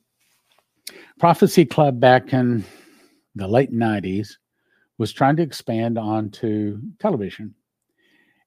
[1.19, 2.63] Prophecy Club back in
[3.35, 4.35] the late 90s
[4.97, 7.53] was trying to expand onto television.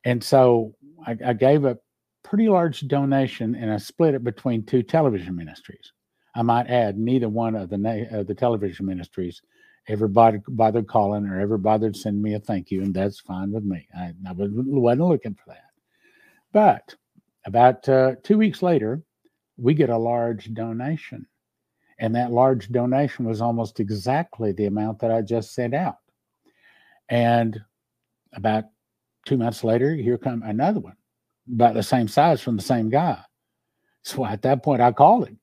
[0.05, 0.75] And so
[1.07, 1.79] I, I gave a
[2.23, 5.93] pretty large donation and I split it between two television ministries.
[6.35, 9.43] I might add, neither one of the na- the television ministries
[9.89, 13.51] ever bothered, bothered calling or ever bothered sending me a thank you, and that's fine
[13.51, 13.87] with me.
[13.97, 15.65] I, I wasn't looking for that.
[16.53, 16.95] But
[17.47, 19.03] about uh, two weeks later,
[19.61, 21.27] we get a large donation.
[21.99, 25.99] And that large donation was almost exactly the amount that I just sent out.
[27.11, 27.61] And
[28.33, 28.65] about
[29.27, 30.97] two months later, here come another one
[31.53, 33.21] about the same size from the same guy.
[34.03, 35.39] So at that point, I called him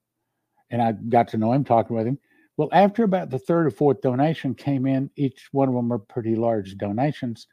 [0.71, 2.17] and I got to know him, talking with him.
[2.55, 5.99] Well, after about the third or fourth donation came in, each one of them were
[5.99, 7.45] pretty large donations.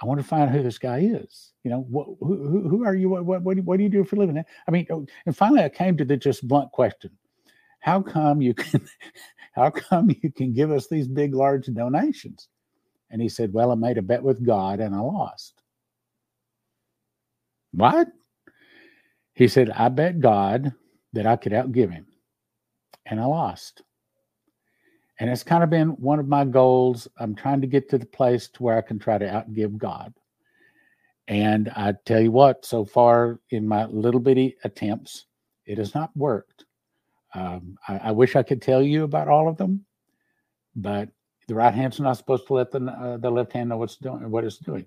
[0.00, 1.52] I want to find out who this guy is.
[1.64, 3.08] You know, what, who, who are you?
[3.08, 4.42] What, what, what, do, what do you do for a living?
[4.66, 7.10] I mean, oh, and finally I came to the just blunt question.
[7.80, 8.86] How come you can,
[9.52, 12.48] how come you can give us these big, large donations?
[13.10, 15.62] And he said, well, I made a bet with God and I lost.
[17.72, 18.08] What?
[19.34, 20.72] He said, I bet God
[21.12, 22.06] that I could outgive him
[23.06, 23.82] and I lost.
[25.18, 27.08] And it's kind of been one of my goals.
[27.18, 30.14] I'm trying to get to the place to where I can try to outgive God.
[31.26, 35.26] And I tell you what, so far in my little bitty attempts,
[35.66, 36.64] it has not worked.
[37.34, 39.84] Um, I, I, wish I could tell you about all of them,
[40.74, 41.10] but
[41.46, 44.30] the right hand's not supposed to let the, uh, the left hand know what's doing,
[44.30, 44.86] what it's doing.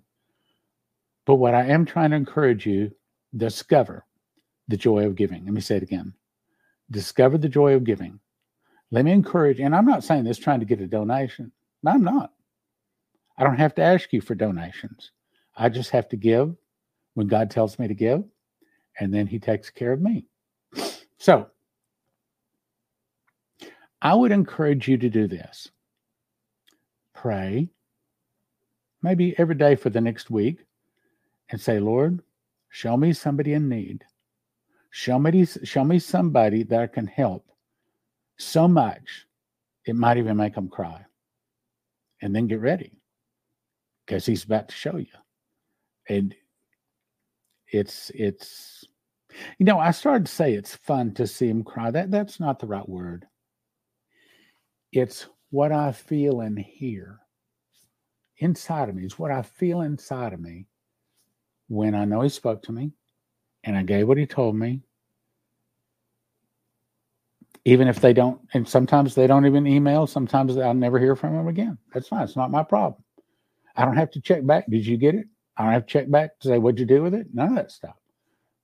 [1.26, 2.92] But what I am trying to encourage you,
[3.38, 4.06] discover
[4.68, 5.46] the joy of giving.
[5.46, 6.14] Let me say it again.
[6.90, 8.20] Discover the joy of giving.
[8.92, 11.52] Let me encourage, and I'm not saying this trying to get a donation.
[11.86, 12.34] I'm not.
[13.38, 15.12] I don't have to ask you for donations.
[15.58, 16.56] I just have to give
[17.14, 18.24] when God tells me to give,
[19.00, 20.26] and then He takes care of me.
[21.18, 21.48] So,
[24.02, 25.70] I would encourage you to do this
[27.14, 27.70] pray,
[29.02, 30.66] maybe every day for the next week,
[31.50, 32.22] and say, Lord,
[32.70, 34.04] show me somebody in need.
[34.90, 37.46] Show me, show me somebody that I can help
[38.42, 39.26] so much
[39.86, 41.06] it might even make them cry.
[42.22, 42.92] And then get ready
[44.06, 45.08] because he's about to show you.
[46.08, 46.36] And
[47.72, 48.86] it's it's
[49.58, 51.90] you know, I started to say it's fun to see him cry.
[51.90, 53.26] That that's not the right word.
[54.92, 57.20] It's what I feel and hear
[58.38, 59.04] inside of me.
[59.04, 60.68] It's what I feel inside of me
[61.70, 62.92] when I know he spoke to me
[63.64, 64.82] and I gave what he told me
[67.66, 70.08] even if they don't, and sometimes they don't even email.
[70.08, 71.78] Sometimes I'll never hear from them again.
[71.94, 72.24] That's fine.
[72.24, 73.04] It's not my problem.
[73.76, 74.70] I don't have to check back.
[74.70, 75.28] Did you get it?
[75.58, 77.28] I don't have to check back to say, what'd you do with it?
[77.34, 77.96] None of that stuff.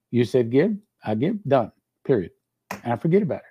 [0.10, 1.72] You said give, I give, done,
[2.06, 2.32] period.
[2.84, 3.44] And I forget about it.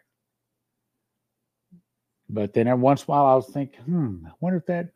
[2.28, 4.88] But then every once in a while I was thinking, hmm, I wonder if that,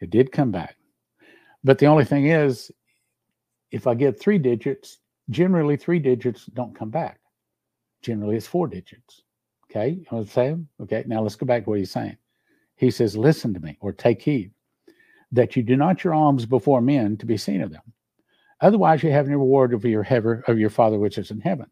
[0.00, 0.76] it did come back.
[1.62, 2.70] But the only thing is,
[3.70, 4.98] if I get three digits,
[5.30, 7.20] generally three digits don't come back.
[8.02, 9.22] Generally, it's four digits.
[9.70, 10.68] Okay, you know what I'm saying?
[10.82, 12.16] Okay, now let's go back to what he's saying.
[12.76, 14.52] He says, Listen to me, or take heed,
[15.32, 17.82] that you do not your alms before men to be seen of them.
[18.60, 21.66] Otherwise, you have no reward of your heaven, of your Father which is in heaven.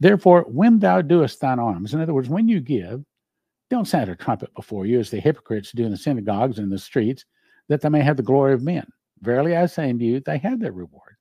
[0.00, 3.04] Therefore, when thou doest thine alms, in other words, when you give,
[3.70, 6.70] don't sound a trumpet before you, as the hypocrites do in the synagogues and in
[6.70, 7.24] the streets,
[7.68, 8.86] that they may have the glory of men.
[9.20, 11.16] Verily I say unto you, they have their reward.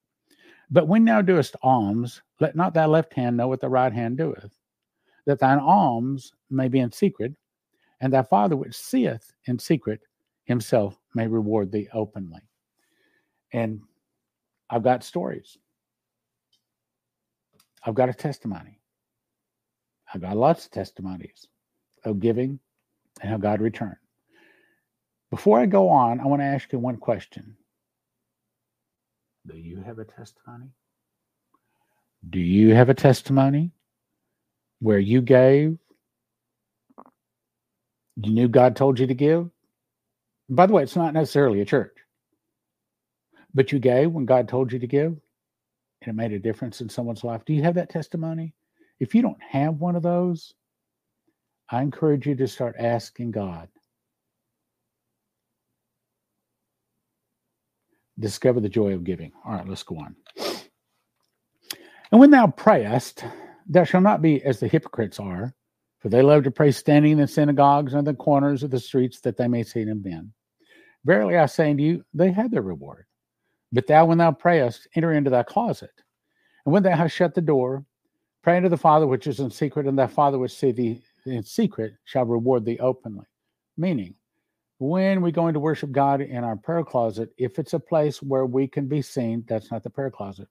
[0.71, 4.17] But when thou doest alms, let not thy left hand know what the right hand
[4.17, 4.57] doeth,
[5.25, 7.33] that thine alms may be in secret,
[7.99, 9.99] and thy Father which seeth in secret
[10.45, 12.41] himself may reward thee openly.
[13.53, 13.81] And
[14.69, 15.57] I've got stories.
[17.83, 18.79] I've got a testimony.
[20.13, 21.47] I've got lots of testimonies
[22.05, 22.59] of giving
[23.21, 23.97] and how God returned.
[25.31, 27.55] Before I go on, I want to ask you one question.
[29.47, 30.69] Do you have a testimony?
[32.29, 33.71] Do you have a testimony
[34.79, 35.77] where you gave?
[38.17, 39.49] You knew God told you to give?
[40.49, 41.95] By the way, it's not necessarily a church,
[43.53, 45.15] but you gave when God told you to give
[46.01, 47.45] and it made a difference in someone's life.
[47.45, 48.53] Do you have that testimony?
[48.99, 50.53] If you don't have one of those,
[51.69, 53.69] I encourage you to start asking God
[58.19, 59.31] discover the joy of giving.
[59.45, 60.15] All right, let's go on.
[62.11, 63.23] And when thou prayest,
[63.67, 65.53] thou shalt not be as the hypocrites are,
[65.99, 69.21] for they love to pray standing in the synagogues and the corners of the streets
[69.21, 70.33] that they may see them men.
[71.05, 73.05] Verily I say unto you, they have their reward.
[73.71, 75.91] But thou, when thou prayest, enter into thy closet.
[76.65, 77.85] And when thou hast shut the door,
[78.43, 81.43] pray unto the Father which is in secret, and thy Father which see thee in
[81.43, 83.25] secret shall reward thee openly.
[83.77, 84.15] Meaning,
[84.81, 88.47] when we go into worship God in our prayer closet, if it's a place where
[88.47, 90.47] we can be seen, that's not the prayer closet.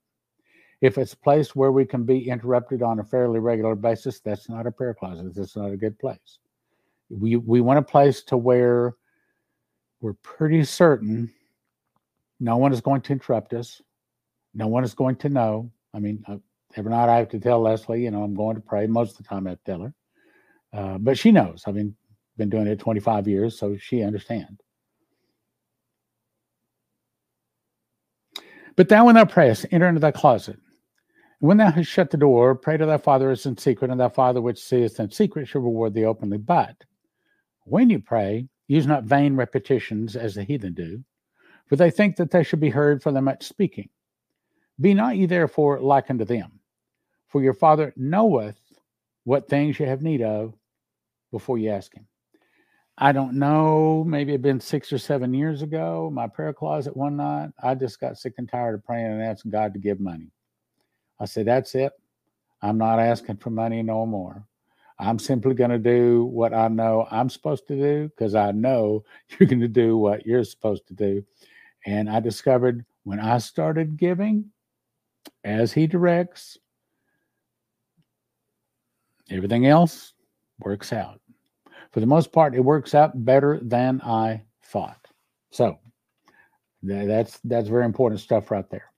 [0.80, 4.48] If it's a place where we can be interrupted on a fairly regular basis, that's
[4.48, 5.34] not a prayer closet.
[5.34, 6.38] That's not a good place.
[7.10, 8.94] We we want a place to where
[10.00, 11.32] we're pretty certain
[12.38, 13.82] no one is going to interrupt us.
[14.54, 15.72] No one is going to know.
[15.92, 16.36] I mean, uh,
[16.76, 18.86] every night I have to tell Leslie, you know, I'm going to pray.
[18.86, 19.94] Most of the time I to tell her.
[20.72, 21.64] Uh, but she knows.
[21.66, 21.96] I mean,
[22.40, 24.60] been doing it 25 years, so she understands.
[28.76, 30.56] But thou when thou prayest, enter into thy closet,
[31.40, 34.08] when thou hast shut the door, pray to thy father as in secret, and thy
[34.08, 36.38] father which seeth in secret shall reward thee openly.
[36.38, 36.76] But
[37.64, 41.04] when you pray, use not vain repetitions as the heathen do,
[41.66, 43.90] for they think that they should be heard for their much speaking.
[44.80, 46.60] Be not ye therefore like unto them,
[47.28, 48.58] for your father knoweth
[49.24, 50.54] what things you have need of
[51.30, 52.06] before you ask him.
[53.02, 57.16] I don't know, maybe it been six or seven years ago, my prayer closet one
[57.16, 60.30] night, I just got sick and tired of praying and asking God to give money.
[61.18, 61.92] I said, That's it.
[62.60, 64.46] I'm not asking for money no more.
[64.98, 69.02] I'm simply going to do what I know I'm supposed to do because I know
[69.30, 71.24] you're going to do what you're supposed to do.
[71.86, 74.50] And I discovered when I started giving
[75.42, 76.58] as He directs,
[79.30, 80.12] everything else
[80.58, 81.19] works out.
[81.92, 85.06] For the most part, it works out better than I thought.
[85.50, 85.78] So
[86.82, 88.92] that's that's very important stuff right there.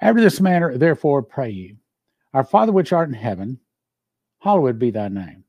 [0.00, 1.76] After this manner, therefore, pray you,
[2.32, 3.58] Our Father which art in heaven,
[4.40, 5.44] hallowed be thy name.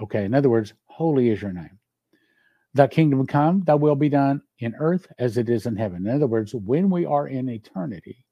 [0.00, 1.78] Okay, in other words, holy is your name.
[2.74, 6.06] Thy kingdom come, thy will be done in earth as it is in heaven.
[6.06, 8.24] In other words, when we are in eternity,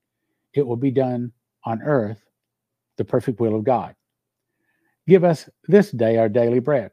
[0.55, 1.33] it will be done
[1.65, 2.25] on earth,
[2.97, 3.95] the perfect will of God.
[5.07, 6.91] Give us this day our daily bread,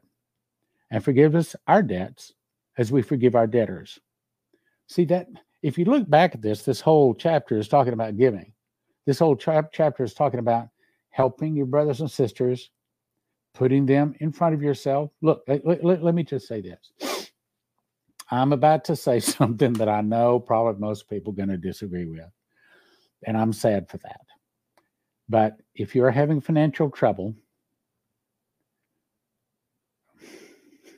[0.90, 2.32] and forgive us our debts
[2.78, 3.98] as we forgive our debtors.
[4.86, 5.28] See that
[5.62, 8.52] if you look back at this, this whole chapter is talking about giving.
[9.06, 10.68] This whole tra- chapter is talking about
[11.10, 12.70] helping your brothers and sisters,
[13.54, 15.10] putting them in front of yourself.
[15.20, 17.32] Look, let, me just say this.
[18.30, 22.30] I'm about to say something that I know probably most people going to disagree with,
[23.26, 24.20] and I'm sad for that.
[25.28, 27.34] But if you're having financial trouble,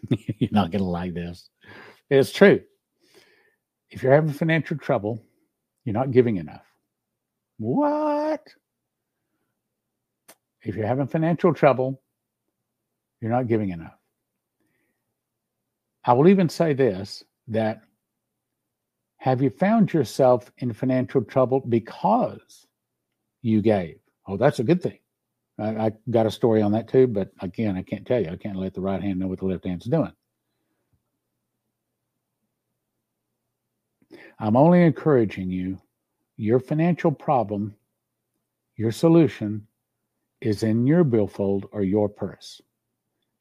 [0.38, 1.48] you're not going to like this.
[2.08, 2.60] It's true
[3.90, 5.22] if you're having financial trouble,
[5.84, 6.64] you're not giving enough.
[7.58, 8.46] What?
[10.62, 12.00] If you're having financial trouble,
[13.20, 13.96] you're not giving enough.
[16.04, 17.82] I will even say this that
[19.18, 22.66] have you found yourself in financial trouble because
[23.42, 23.98] you gave?
[24.26, 24.98] Oh, that's a good thing.
[25.60, 28.30] I, I got a story on that too, but again, I can't tell you.
[28.30, 30.12] I can't let the right hand know what the left hand's doing.
[34.38, 35.80] I'm only encouraging you.
[36.36, 37.74] Your financial problem,
[38.76, 39.66] your solution
[40.40, 42.62] is in your billfold or your purse.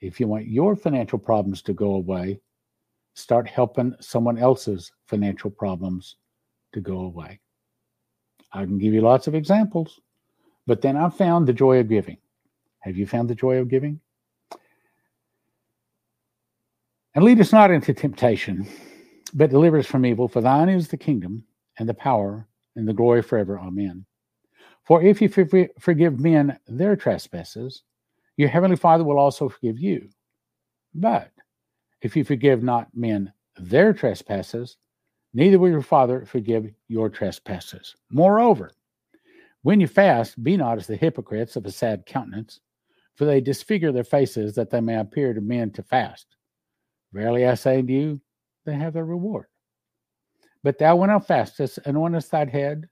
[0.01, 2.41] If you want your financial problems to go away,
[3.13, 6.17] start helping someone else's financial problems
[6.74, 7.39] to go away.
[8.51, 10.01] I can give you lots of examples,
[10.70, 12.17] but then I found the joy of giving.
[12.80, 13.99] Have you found the joy of giving?
[17.13, 18.65] And lead us not into temptation
[19.34, 20.28] but deliver us from evil.
[20.28, 21.43] For thine is the kingdom
[21.78, 23.59] and the power and the glory forever.
[23.59, 24.05] Amen.
[24.84, 25.30] For if you
[25.80, 27.84] forgive men their trespasses,
[28.38, 30.09] your heavenly Father will also forgive you.
[30.95, 31.32] But
[32.01, 34.78] if you forgive not men their trespasses,
[35.34, 37.95] neither will your Father forgive your trespasses.
[38.09, 38.72] Moreover,
[39.62, 42.60] when you fast, be not as the hypocrites of a sad countenance,
[43.16, 46.28] for they disfigure their faces that they may appear to men to fast.
[47.12, 48.22] Verily I say to you,
[48.66, 49.47] they have their reward.
[50.64, 52.88] But thou, when thou fastest, anointest thy head,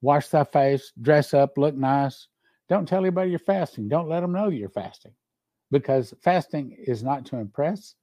[0.00, 2.28] wash thy face, dress up, look nice.
[2.68, 3.88] Don't tell anybody you're fasting.
[3.88, 5.12] Don't let them know you're fasting
[5.70, 7.94] because fasting is not to impress.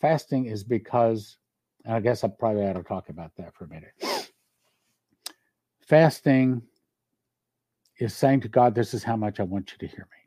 [0.00, 1.38] Fasting is because,
[1.84, 3.92] and I guess I probably ought to talk about that for a minute.
[5.80, 6.62] Fasting
[7.98, 10.24] is saying to God, This is how much I want you to hear me.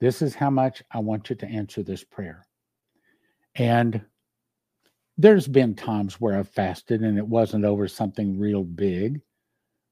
[0.00, 2.46] This is how much I want you to answer this prayer.
[3.56, 4.00] And
[5.16, 9.20] there's been times where I've fasted and it wasn't over something real big.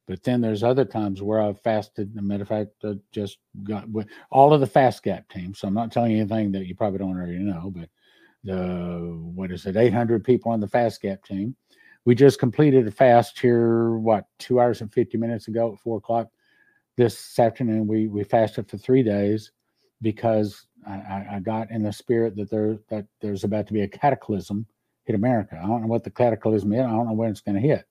[0.06, 2.12] But then there's other times where I've fasted.
[2.12, 3.88] As a matter of fact, I just got
[4.30, 5.52] all of the Fast Gap team.
[5.52, 7.72] So I'm not telling you anything that you probably don't already know.
[7.74, 7.88] But
[8.44, 11.56] the what is it, 800 people on the Fast Gap team.
[12.04, 15.98] We just completed a fast here, what, two hours and 50 minutes ago at four
[15.98, 16.28] o'clock
[16.96, 17.86] this afternoon.
[17.86, 19.52] We we fasted for three days
[20.02, 23.88] because I, I got in the spirit that there that there's about to be a
[23.88, 24.66] cataclysm
[25.04, 25.58] hit America.
[25.62, 26.80] I don't know what the cataclysm is.
[26.80, 27.84] I don't know when it's going to hit.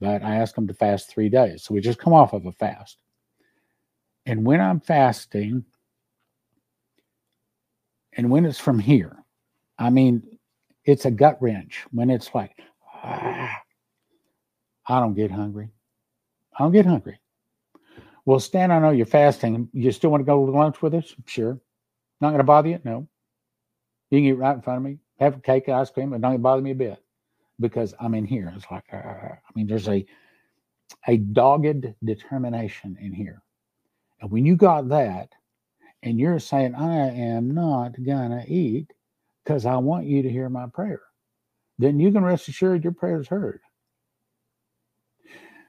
[0.00, 1.64] But I asked them to fast three days.
[1.64, 2.98] So we just come off of a fast.
[4.26, 5.64] And when I'm fasting,
[8.12, 9.16] and when it's from here,
[9.78, 10.22] I mean,
[10.84, 12.52] it's a gut wrench when it's like,
[12.94, 13.56] ah,
[14.86, 15.70] I don't get hungry.
[16.58, 17.18] I don't get hungry.
[18.28, 19.70] Well, Stan, I know you're fasting.
[19.72, 21.14] You still want to go to lunch with us?
[21.24, 21.58] Sure.
[22.20, 22.78] Not going to bother you?
[22.84, 23.08] No.
[24.10, 26.12] You can eat right in front of me have a cake, ice cream.
[26.12, 27.02] It don't bother me a bit
[27.58, 28.52] because I'm in here.
[28.54, 30.04] It's like, uh, I mean, there's a
[31.06, 33.40] a dogged determination in here.
[34.20, 35.30] And when you got that,
[36.02, 38.92] and you're saying, I am not going to eat
[39.42, 41.00] because I want you to hear my prayer,
[41.78, 43.60] then you can rest assured your prayer is heard.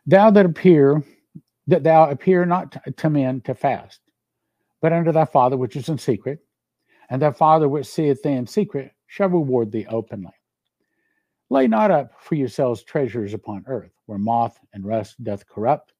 [0.05, 1.05] Thou that appear,
[1.69, 4.01] that thou appear not to men to fast,
[4.81, 6.39] but unto thy Father which is in secret,
[7.11, 10.33] and thy Father which seeth thee in secret shall reward thee openly.
[11.51, 15.93] Lay not up for yourselves treasures upon earth, where moth and rust doth corrupt,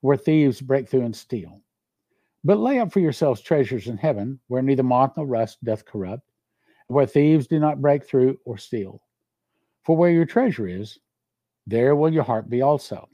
[0.00, 1.62] where thieves break through and steal.
[2.42, 6.28] But lay up for yourselves treasures in heaven, where neither moth nor rust doth corrupt,
[6.88, 9.00] where thieves do not break through or steal.
[9.84, 10.98] For where your treasure is,
[11.68, 13.08] there will your heart be also.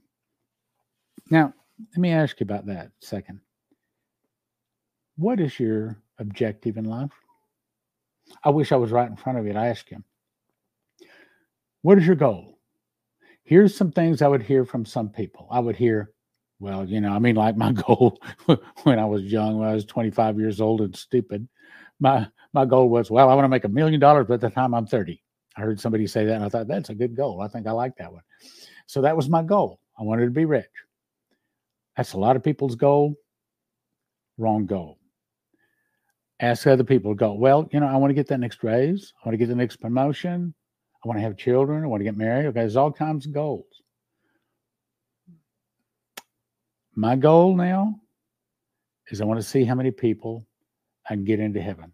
[1.30, 1.53] Now,
[1.92, 3.40] let me ask you about that second.
[5.16, 7.10] What is your objective in life?
[8.44, 10.04] I wish I was right in front of you to ask him.
[11.82, 12.58] What is your goal?
[13.42, 15.48] Here's some things I would hear from some people.
[15.50, 16.12] I would hear,
[16.60, 18.18] well, you know, I mean, like my goal
[18.84, 21.48] when I was young, when I was 25 years old and stupid,
[21.98, 24.74] my my goal was, well, I want to make a million dollars by the time
[24.74, 25.22] I'm 30.
[25.56, 27.40] I heard somebody say that, and I thought that's a good goal.
[27.40, 28.22] I think I like that one.
[28.86, 29.80] So that was my goal.
[29.98, 30.66] I wanted to be rich.
[31.97, 33.14] That's a lot of people's goal.
[34.38, 34.99] Wrong goal.
[36.41, 37.14] Ask other people.
[37.14, 37.68] Go well.
[37.72, 39.12] You know, I want to get that next raise.
[39.22, 40.55] I want to get the next promotion.
[41.05, 41.84] I want to have children.
[41.84, 42.47] I want to get married.
[42.47, 43.66] Okay, there's all kinds of goals.
[46.95, 48.01] My goal now
[49.11, 50.47] is I want to see how many people
[51.09, 51.93] I can get into heaven.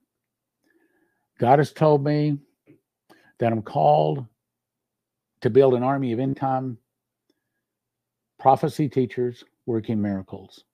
[1.38, 2.38] God has told me
[3.38, 4.26] that I'm called
[5.42, 6.78] to build an army of end time
[8.38, 10.64] prophecy teachers working miracles.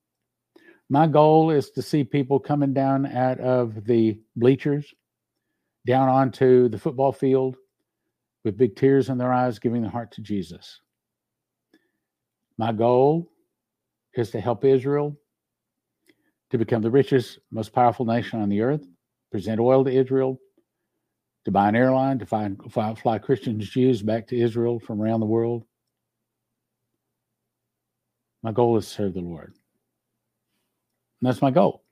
[0.88, 4.95] My goal is to see people coming down out of the bleachers
[5.86, 7.57] down onto the football field
[8.45, 10.80] with big tears in their eyes, giving their heart to Jesus.
[12.59, 13.28] My goal
[14.14, 15.16] is to help Israel
[16.51, 18.86] to become the richest, most powerful nation on the earth,
[19.30, 20.38] present oil to Israel,
[21.47, 25.20] to buy an airline, to find, fly, fly Christians, Jews back to Israel from around
[25.20, 25.64] the world.
[28.43, 29.53] My goal is to serve the Lord.
[31.20, 31.84] And that's my goal.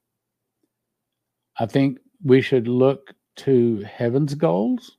[1.59, 4.97] I think we should look to heaven's goals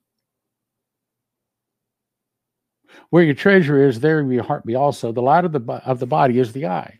[3.10, 5.12] where your treasure is, there will your heart be also.
[5.12, 7.00] The light of the, of the body is the eye.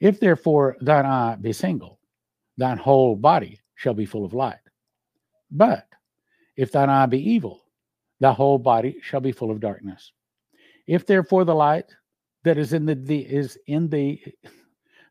[0.00, 2.00] If therefore thine eye be single,
[2.56, 4.58] thine whole body shall be full of light.
[5.50, 5.86] But
[6.56, 7.62] if thine eye be evil,
[8.20, 10.12] thy whole body shall be full of darkness.
[10.86, 11.86] If therefore the light
[12.46, 14.22] that is in the, the is in the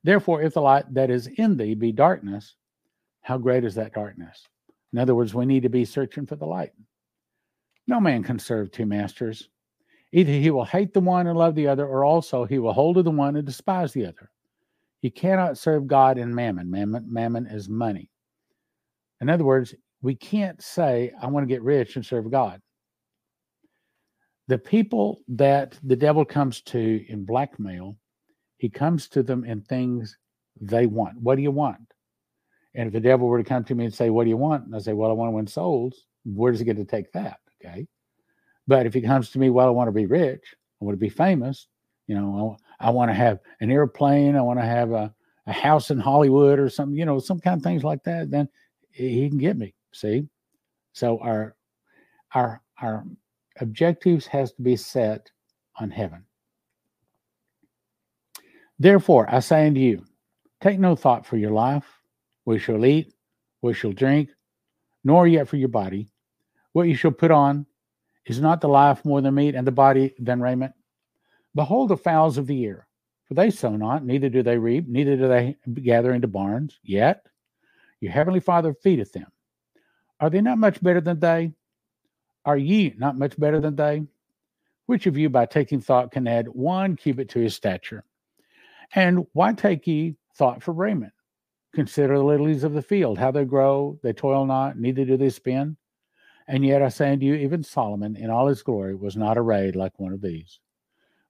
[0.03, 2.55] therefore if the light that is in thee be darkness,
[3.21, 4.47] how great is that darkness?
[4.93, 6.71] In other words, we need to be searching for the light.
[7.87, 9.49] No man can serve two masters.
[10.13, 12.95] Either he will hate the one and love the other, or also he will hold
[12.95, 14.31] to the one and despise the other.
[15.01, 16.71] You cannot serve God and mammon.
[16.71, 18.09] Mammon, mammon is money.
[19.19, 22.61] In other words, we can't say, I want to get rich and serve God.
[24.47, 27.97] The people that the devil comes to in blackmail,
[28.57, 30.17] he comes to them in things
[30.61, 31.19] they want.
[31.19, 31.93] What do you want?
[32.75, 34.65] And if the devil were to come to me and say, What do you want?
[34.65, 37.11] And I say, Well, I want to win souls, where does he get to take
[37.13, 37.39] that?
[37.63, 37.87] Okay.
[38.67, 40.43] But if he comes to me, well, I want to be rich,
[40.81, 41.67] I want to be famous,
[42.07, 45.13] you know, I, want to have an airplane, I want to have a,
[45.45, 48.49] a house in Hollywood or something, you know, some kind of things like that, then
[48.91, 49.75] he can get me.
[49.93, 50.27] See?
[50.93, 51.55] So our
[52.33, 53.05] our our
[53.59, 55.31] objectives has to be set
[55.79, 56.25] on heaven.
[58.79, 60.05] Therefore, I say unto you,
[60.61, 61.85] take no thought for your life,
[62.45, 63.13] we shall eat,
[63.61, 64.29] we shall drink,
[65.03, 66.09] nor yet for your body,
[66.73, 67.65] what you shall put on.
[68.25, 70.73] Is not the life more than meat, and the body than raiment?
[71.53, 72.87] Behold the fowls of the air,
[73.27, 77.27] for they sow not, neither do they reap, neither do they gather into barns, yet
[78.01, 79.27] your heavenly Father feedeth them.
[80.19, 81.53] Are they not much better than they?
[82.45, 84.03] Are ye not much better than they?
[84.85, 88.05] Which of you, by taking thought, can add one cubit to his stature?
[88.93, 91.13] And why take ye thought for raiment?
[91.73, 95.29] Consider the lilies of the field, how they grow, they toil not, neither do they
[95.29, 95.75] spin.
[96.47, 99.75] And yet I say unto you, even Solomon in all his glory was not arrayed
[99.75, 100.59] like one of these.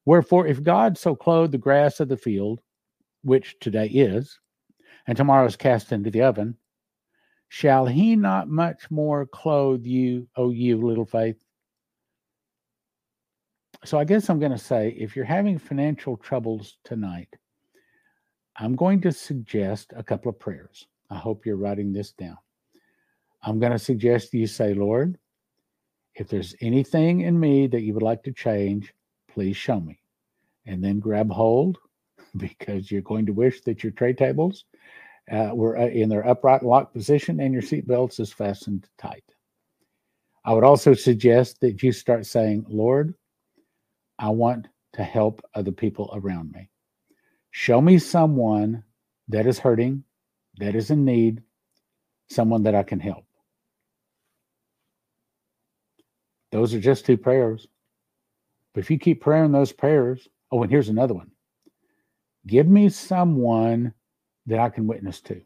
[0.03, 2.61] Wherefore, if God so clothe the grass of the field,
[3.23, 4.37] which today is,
[5.07, 6.57] and tomorrow is cast into the oven,
[7.49, 11.37] shall he not much more clothe you, O you little faith?
[13.83, 17.29] So I guess I'm going to say if you're having financial troubles tonight,
[18.57, 20.87] I'm going to suggest a couple of prayers.
[21.09, 22.37] I hope you're writing this down.
[23.43, 25.17] I'm going to suggest you say, Lord,
[26.15, 28.93] if there's anything in me that you would like to change,
[29.27, 29.99] please show me.
[30.65, 31.77] And then grab hold
[32.37, 34.65] because you're going to wish that your tray tables
[35.31, 39.23] uh, were uh, in their upright lock position and your seatbelts is fastened tight.
[40.43, 43.15] I would also suggest that you start saying, Lord,
[44.19, 46.69] I want to help other people around me.
[47.51, 48.83] Show me someone
[49.29, 50.03] that is hurting,
[50.57, 51.41] that is in need,
[52.29, 53.25] someone that I can help.
[56.51, 57.67] Those are just two prayers.
[58.73, 61.31] But if you keep praying those prayers, oh, and here's another one
[62.45, 63.93] give me someone
[64.47, 65.41] that I can witness to,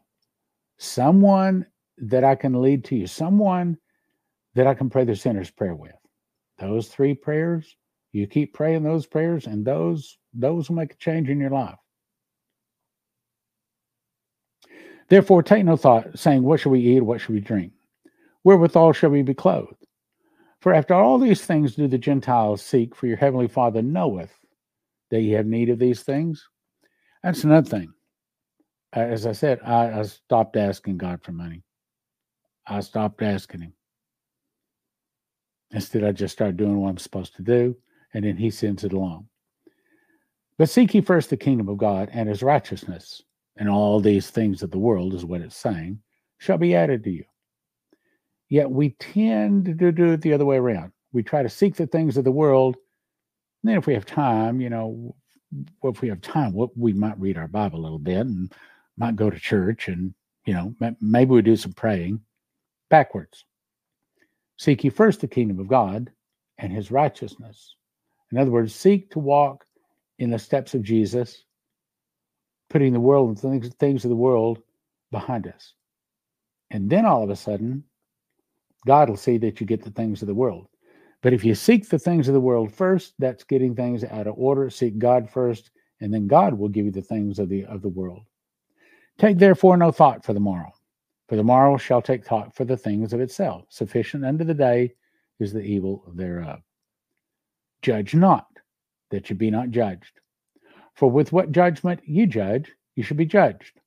[0.78, 1.66] someone
[1.98, 3.78] that I can lead to you, someone
[4.54, 5.92] that I can pray the sinner's prayer with.
[6.58, 7.76] Those three prayers,
[8.12, 11.78] you keep praying those prayers, and those those will make a change in your life.
[15.08, 17.00] Therefore, take no thought, saying, What shall we eat?
[17.00, 17.72] What shall we drink?
[18.44, 19.74] Wherewithal shall we be clothed?
[20.60, 24.32] For after all these things do the Gentiles seek, for your heavenly Father knoweth
[25.10, 26.48] that ye have need of these things.
[27.22, 27.92] That's another thing.
[28.92, 31.62] As I said, I, I stopped asking God for money.
[32.66, 33.72] I stopped asking Him.
[35.70, 37.76] Instead, I just start doing what I'm supposed to do,
[38.12, 39.28] and then He sends it along.
[40.58, 43.22] But seek ye first the kingdom of God and His righteousness,
[43.56, 46.00] and all these things of the world, is what it's saying,
[46.38, 47.24] shall be added to you.
[48.48, 50.90] Yet we tend to do it the other way around.
[51.12, 52.76] We try to seek the things of the world.
[53.62, 55.14] And then, if we have time, you know,
[55.84, 58.52] if we have time, we might read our Bible a little bit and
[59.00, 60.14] might go to church and,
[60.44, 62.20] you know, maybe we do some praying
[62.90, 63.44] backwards.
[64.58, 66.10] Seek ye first the kingdom of God
[66.58, 67.74] and his righteousness.
[68.30, 69.64] In other words, seek to walk
[70.18, 71.44] in the steps of Jesus,
[72.68, 74.58] putting the world and things, things of the world
[75.10, 75.72] behind us.
[76.70, 77.82] And then all of a sudden,
[78.86, 80.68] God will see that you get the things of the world.
[81.22, 84.34] But if you seek the things of the world first, that's getting things out of
[84.36, 84.68] order.
[84.70, 85.70] Seek God first,
[86.00, 88.22] and then God will give you the things of the of the world.
[89.20, 90.72] Take therefore no thought for the morrow,
[91.28, 93.66] for the morrow shall take thought for the things of itself.
[93.68, 94.94] Sufficient unto the day
[95.38, 96.60] is the evil thereof.
[97.82, 98.46] Judge not,
[99.10, 100.20] that you be not judged.
[100.94, 103.78] For with what judgment ye judge, you shall be judged.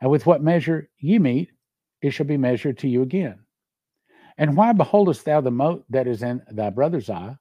[0.00, 1.50] And with what measure ye meet,
[2.00, 3.40] it shall be measured to you again.
[4.38, 7.36] And why beholdest thou the mote that is in thy brother's eye,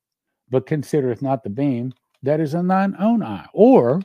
[0.49, 1.93] but considereth not the beam
[2.23, 3.47] that is in thine own eye?
[3.53, 4.01] Or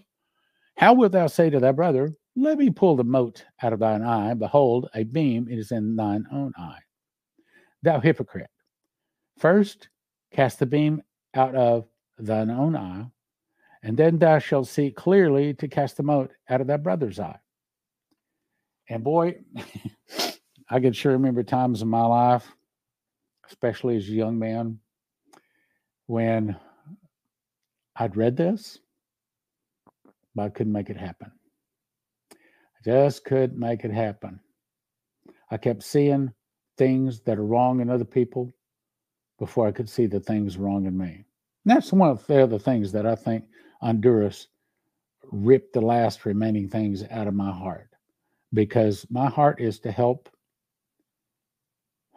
[0.77, 4.03] how wilt thou say to thy brother, Let me pull the mote out of thine
[4.03, 4.35] eye?
[4.35, 6.81] Behold, a beam is in thine own eye.
[7.83, 8.51] Thou hypocrite,
[9.39, 9.89] first
[10.33, 11.03] cast the beam
[11.35, 11.87] out of
[12.19, 13.07] thine own eye,
[13.83, 17.39] and then thou shalt see clearly to cast the mote out of thy brother's eye.
[18.89, 19.37] And boy,
[20.69, 22.53] I can sure remember times in my life
[23.49, 24.79] especially as a young man,
[26.07, 26.57] when
[27.97, 28.79] I'd read this,
[30.35, 31.33] but I couldn't make it happen.
[32.87, 34.39] Just couldn't make it happen.
[35.51, 36.33] I kept seeing
[36.79, 38.55] things that are wrong in other people
[39.41, 41.25] before I could see the things wrong in me.
[41.65, 43.47] And that's one of the other things that I think
[43.81, 44.47] Honduras
[45.33, 47.89] ripped the last remaining things out of my heart
[48.55, 50.29] because my heart is to help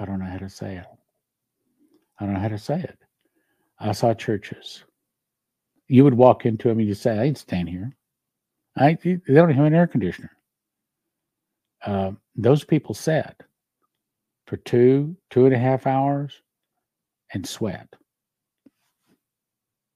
[0.00, 0.86] I don't know how to say it.
[2.18, 2.96] I don't know how to say it.
[3.78, 4.84] I saw churches.
[5.86, 7.94] You would walk into them and you'd say, I ain't staying here.
[8.78, 10.30] I they don't have an air conditioner.
[11.84, 13.40] Uh, those people sat
[14.46, 16.42] for two, two and a half hours
[17.32, 17.88] and sweat.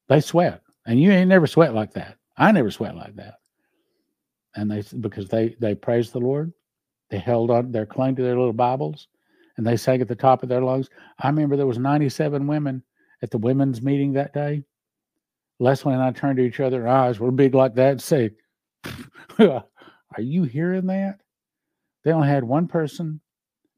[0.08, 0.62] They sweat.
[0.86, 2.16] And you ain't never sweat like that.
[2.36, 3.34] I never sweat like that.
[4.54, 6.52] And they because they they praised the Lord,
[7.10, 9.08] they held on, they're clung to their little Bibles,
[9.56, 10.90] and they sang at the top of their lungs.
[11.18, 12.82] I remember there was 97 women
[13.22, 14.62] at the women's meeting that day.
[15.58, 18.32] Leslie and I turned to each other, our eyes were big like that, and say,
[19.38, 19.64] Are
[20.20, 21.20] you hearing that?
[22.04, 23.20] They only had one person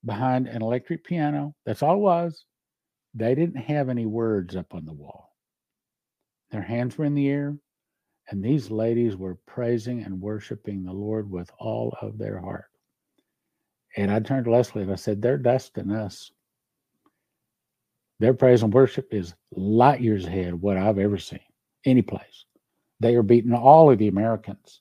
[0.05, 1.55] behind an electric piano.
[1.66, 2.44] That's all it was.
[3.14, 5.31] They didn't have any words up on the wall.
[6.51, 7.56] Their hands were in the air,
[8.28, 12.66] and these ladies were praising and worshiping the Lord with all of their heart.
[13.97, 16.31] And I turned to Leslie and I said, They're dusting us.
[18.20, 21.40] Their praise and worship is light years ahead of what I've ever seen,
[21.85, 22.44] any place.
[23.01, 24.81] They are beating all of the Americans.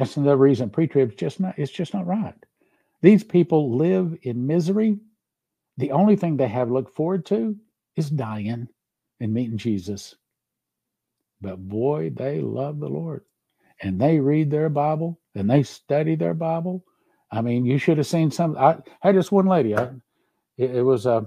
[0.00, 2.34] That's another reason pre-trib just not it's just not right.
[3.02, 4.98] These people live in misery.
[5.78, 7.56] The only thing they have look forward to
[7.96, 8.68] is dying
[9.20, 10.16] and meeting Jesus.
[11.40, 13.24] But boy, they love the Lord
[13.82, 16.84] and they read their Bible and they study their Bible.
[17.32, 18.58] I mean, you should have seen some.
[18.58, 19.76] I had this one lady.
[19.76, 19.90] I,
[20.58, 21.12] it, it was a.
[21.12, 21.24] Uh,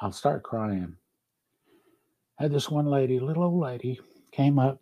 [0.00, 0.96] I'll start crying.
[2.40, 4.00] I had this one lady, little old lady,
[4.32, 4.81] came up.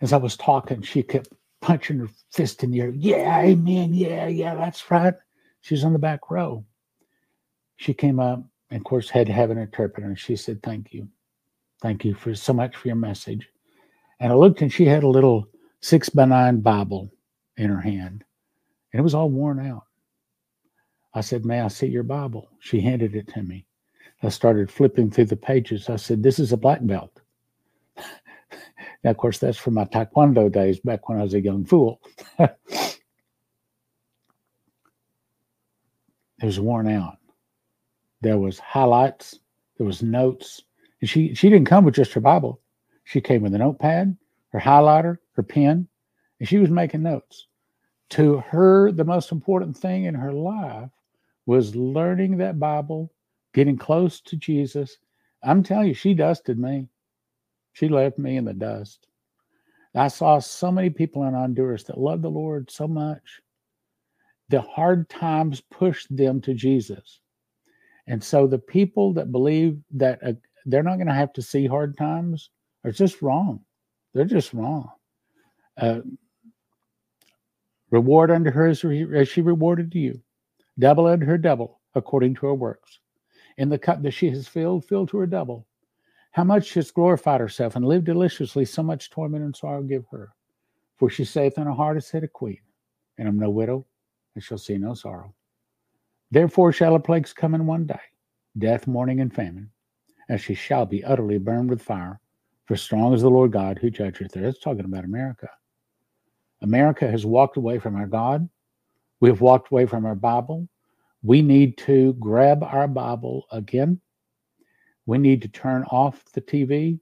[0.00, 1.28] As I was talking, she kept
[1.60, 2.90] punching her fist in the air.
[2.90, 3.94] Yeah, amen.
[3.94, 5.14] Yeah, yeah, that's right.
[5.60, 6.64] She's on the back row.
[7.76, 10.08] She came up and, of course, had to have an interpreter.
[10.08, 11.08] And she said, Thank you.
[11.82, 13.48] Thank you for so much for your message.
[14.20, 15.48] And I looked and she had a little
[15.80, 17.10] six by nine Bible
[17.56, 18.24] in her hand,
[18.92, 19.84] and it was all worn out.
[21.14, 22.48] I said, May I see your Bible?
[22.60, 23.66] She handed it to me.
[24.22, 25.88] I started flipping through the pages.
[25.88, 27.19] I said, This is a black belt.
[29.02, 32.00] Now, of course, that's from my Taekwondo days back when I was a young fool.
[32.38, 32.98] it
[36.42, 37.16] was worn out.
[38.20, 39.38] There was highlights,
[39.78, 40.62] there was notes.
[41.00, 42.60] And she, she didn't come with just her Bible.
[43.04, 44.16] She came with a notepad,
[44.50, 45.88] her highlighter, her pen,
[46.38, 47.46] and she was making notes.
[48.10, 50.90] To her, the most important thing in her life
[51.46, 53.12] was learning that Bible,
[53.54, 54.98] getting close to Jesus.
[55.42, 56.88] I'm telling you, she dusted me.
[57.80, 59.06] She left me in the dust.
[59.96, 63.40] I saw so many people in Honduras that loved the Lord so much.
[64.50, 67.20] The hard times pushed them to Jesus.
[68.06, 70.32] And so the people that believe that uh,
[70.66, 72.50] they're not going to have to see hard times
[72.84, 73.64] are just wrong.
[74.12, 74.90] They're just wrong.
[75.78, 76.00] Uh,
[77.90, 80.20] reward unto her as, as she rewarded you
[80.78, 82.98] double unto her double, according to her works.
[83.56, 85.66] In the cup that she has filled, fill to her double.
[86.32, 90.04] How much she has glorified herself and lived deliciously, so much torment and sorrow give
[90.10, 90.32] her.
[90.96, 92.60] For she saith in her heart, I said a queen,
[93.18, 93.86] and am no widow,
[94.34, 95.34] and shall see no sorrow.
[96.30, 98.00] Therefore shall her plagues come in one day,
[98.58, 99.70] death, mourning, and famine,
[100.28, 102.20] and she shall be utterly burned with fire.
[102.66, 104.46] For strong is the Lord God who judgeth her.
[104.46, 105.48] It's talking about America.
[106.62, 108.48] America has walked away from our God.
[109.18, 110.68] We have walked away from our Bible.
[111.22, 114.00] We need to grab our Bible again.
[115.10, 117.00] We need to turn off the TV,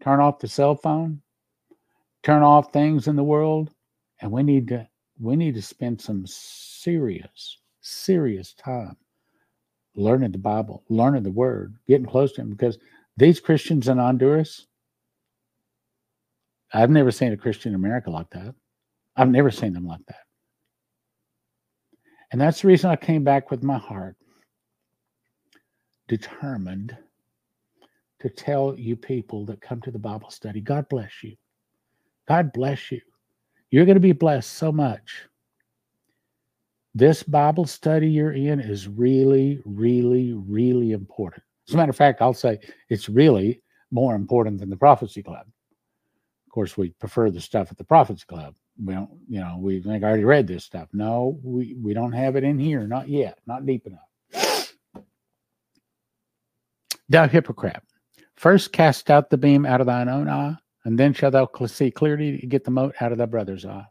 [0.00, 1.20] turn off the cell phone,
[2.22, 3.74] turn off things in the world,
[4.20, 4.86] and we need to
[5.18, 8.96] we need to spend some serious, serious time
[9.96, 12.50] learning the Bible, learning the Word, getting close to Him.
[12.50, 12.78] Because
[13.16, 14.68] these Christians in Honduras,
[16.72, 18.54] I've never seen a Christian in America like that.
[19.16, 20.22] I've never seen them like that.
[22.30, 24.16] And that's the reason I came back with my heart
[26.08, 26.96] determined
[28.20, 31.36] to tell you people that come to the Bible study God bless you.
[32.28, 33.00] God bless you.
[33.70, 35.26] You're going to be blessed so much.
[36.94, 41.42] This Bible study you're in is really, really, really important.
[41.68, 42.58] As a matter of fact, I'll say
[42.88, 43.60] it's really
[43.90, 45.46] more important than the Prophecy Club.
[45.46, 49.80] Of course, we prefer the stuff at the Prophecy Club we don't, you know, we
[49.80, 50.88] think I already read this stuff.
[50.92, 52.86] No, we, we don't have it in here.
[52.86, 53.38] Not yet.
[53.46, 54.00] Not deep enough.
[57.08, 57.82] Thou hypocrite,
[58.34, 61.90] first cast out the beam out of thine own eye, and then shalt thou see
[61.90, 63.86] clearly to get the mote out of thy brother's eye.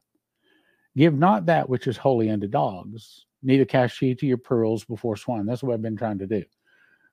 [0.98, 5.16] Give not that which is holy unto dogs, neither cast ye to your pearls before
[5.16, 5.46] swine.
[5.46, 6.44] That's what I've been trying to do.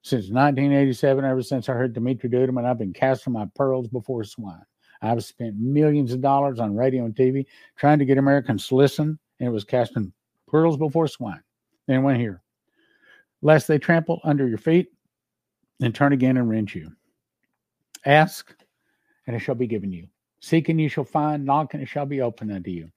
[0.02, 4.62] Since 1987, ever since I heard Dimitri Duduman, I've been casting my pearls before swine.
[5.02, 7.46] I've spent millions of dollars on radio and TV
[7.76, 10.12] trying to get Americans to listen, and it was casting
[10.48, 11.42] pearls before swine.
[11.86, 12.42] Then went here.
[13.40, 14.88] Lest they trample under your feet
[15.82, 16.90] and turn again and rend you.
[18.06, 18.54] Ask,
[19.26, 20.08] and it shall be given you.
[20.40, 21.44] Seek, and you shall find.
[21.44, 22.90] Knock, and it shall be opened unto you.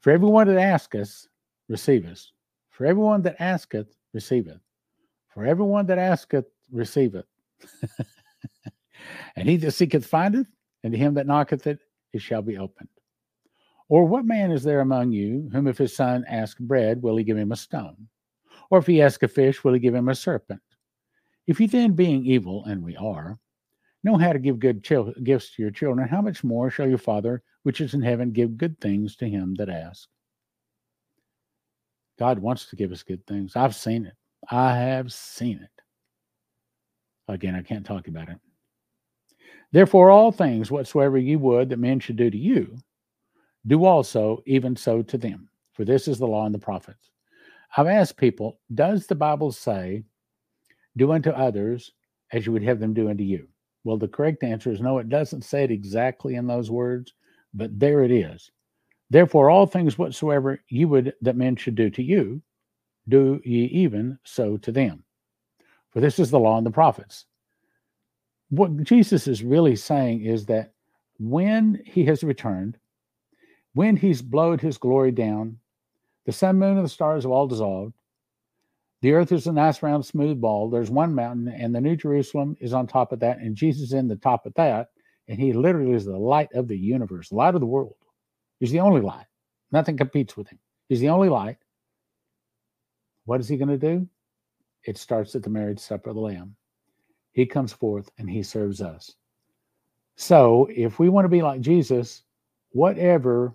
[0.00, 1.26] For everyone that asketh,
[1.68, 2.26] receiveth.
[2.70, 4.60] For everyone that asketh, receiveth.
[5.32, 7.26] For everyone that asketh, receiveth.
[9.36, 10.46] and he that seeketh findeth,
[10.82, 11.80] and to him that knocketh it,
[12.12, 12.88] it shall be opened.
[13.88, 17.24] Or what man is there among you whom if his son ask bread, will he
[17.24, 18.08] give him a stone?
[18.70, 20.60] Or if he ask a fish, will he give him a serpent?
[21.46, 23.38] If you then, being evil, and we are,
[24.02, 24.82] know how to give good
[25.22, 28.56] gifts to your children, how much more shall your Father, which is in heaven, give
[28.56, 30.08] good things to him that ask?
[32.18, 33.56] God wants to give us good things.
[33.56, 34.14] I've seen it.
[34.50, 35.82] I have seen it.
[37.28, 38.38] Again, I can't talk about it.
[39.72, 42.78] Therefore, all things whatsoever ye would that men should do to you,
[43.66, 45.48] do also even so to them.
[45.72, 47.10] For this is the law and the prophets.
[47.76, 50.04] I've asked people, does the Bible say,
[50.96, 51.92] do unto others
[52.32, 53.48] as you would have them do unto you?
[53.84, 57.14] Well, the correct answer is no, it doesn't say it exactly in those words,
[57.54, 58.50] but there it is.
[59.10, 62.42] Therefore, all things whatsoever you would that men should do to you,
[63.08, 65.04] do ye even so to them.
[65.90, 67.26] For this is the law and the prophets
[68.50, 70.72] what Jesus is really saying is that
[71.18, 72.78] when he has returned,
[73.74, 75.58] when he's blowed his glory down,
[76.24, 77.94] the sun, moon, and the stars have all dissolved,
[79.02, 80.70] The earth is a nice round smooth ball.
[80.70, 83.92] There's one mountain, and the New Jerusalem is on top of that, and Jesus is
[83.92, 84.88] in the top of that,
[85.28, 87.96] and he literally is the light of the universe, light of the world.
[88.58, 89.26] He's the only light.
[89.70, 90.58] Nothing competes with him.
[90.88, 91.58] He's the only light.
[93.24, 94.08] What is he going to do?
[94.84, 96.54] It starts at the marriage supper of the Lamb.
[97.32, 99.12] He comes forth and he serves us.
[100.14, 102.22] So, if we want to be like Jesus,
[102.70, 103.52] whatever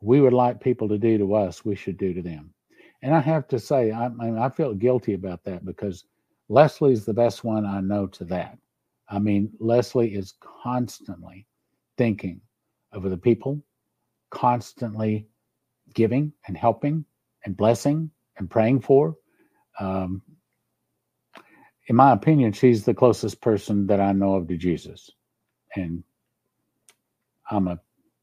[0.00, 2.54] we would like people to do to us, we should do to them.
[3.02, 6.04] And I have to say, I, I, mean, I feel guilty about that because
[6.48, 8.58] Leslie's the best one I know to that.
[9.08, 11.46] I mean, Leslie is constantly
[11.96, 12.40] thinking
[12.92, 13.62] of the people,
[14.30, 15.26] constantly
[15.94, 17.04] giving and helping
[17.44, 19.16] and blessing and praying for.
[19.80, 20.22] Um,
[21.86, 25.10] in my opinion, she's the closest person that I know of to Jesus.
[25.74, 26.02] And
[27.50, 27.80] I'm a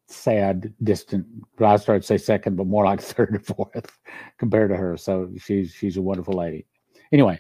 [0.08, 1.26] sad, distant,
[1.58, 3.98] but I started to say second, but more like third or fourth
[4.38, 4.98] compared to her.
[4.98, 6.66] So she's she's a wonderful lady.
[7.12, 7.40] Anyway,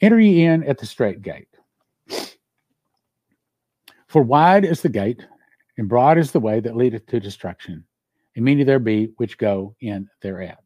[0.00, 1.48] enter ye in at the strait gate.
[4.08, 5.26] For wide is the gate,
[5.76, 7.84] and broad is the way that leadeth to destruction,
[8.34, 10.62] and many there be which go in thereat.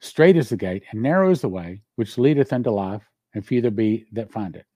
[0.00, 3.02] Strait is the gate, and narrow is the way which leadeth unto life,
[3.32, 4.66] and few there be that find it.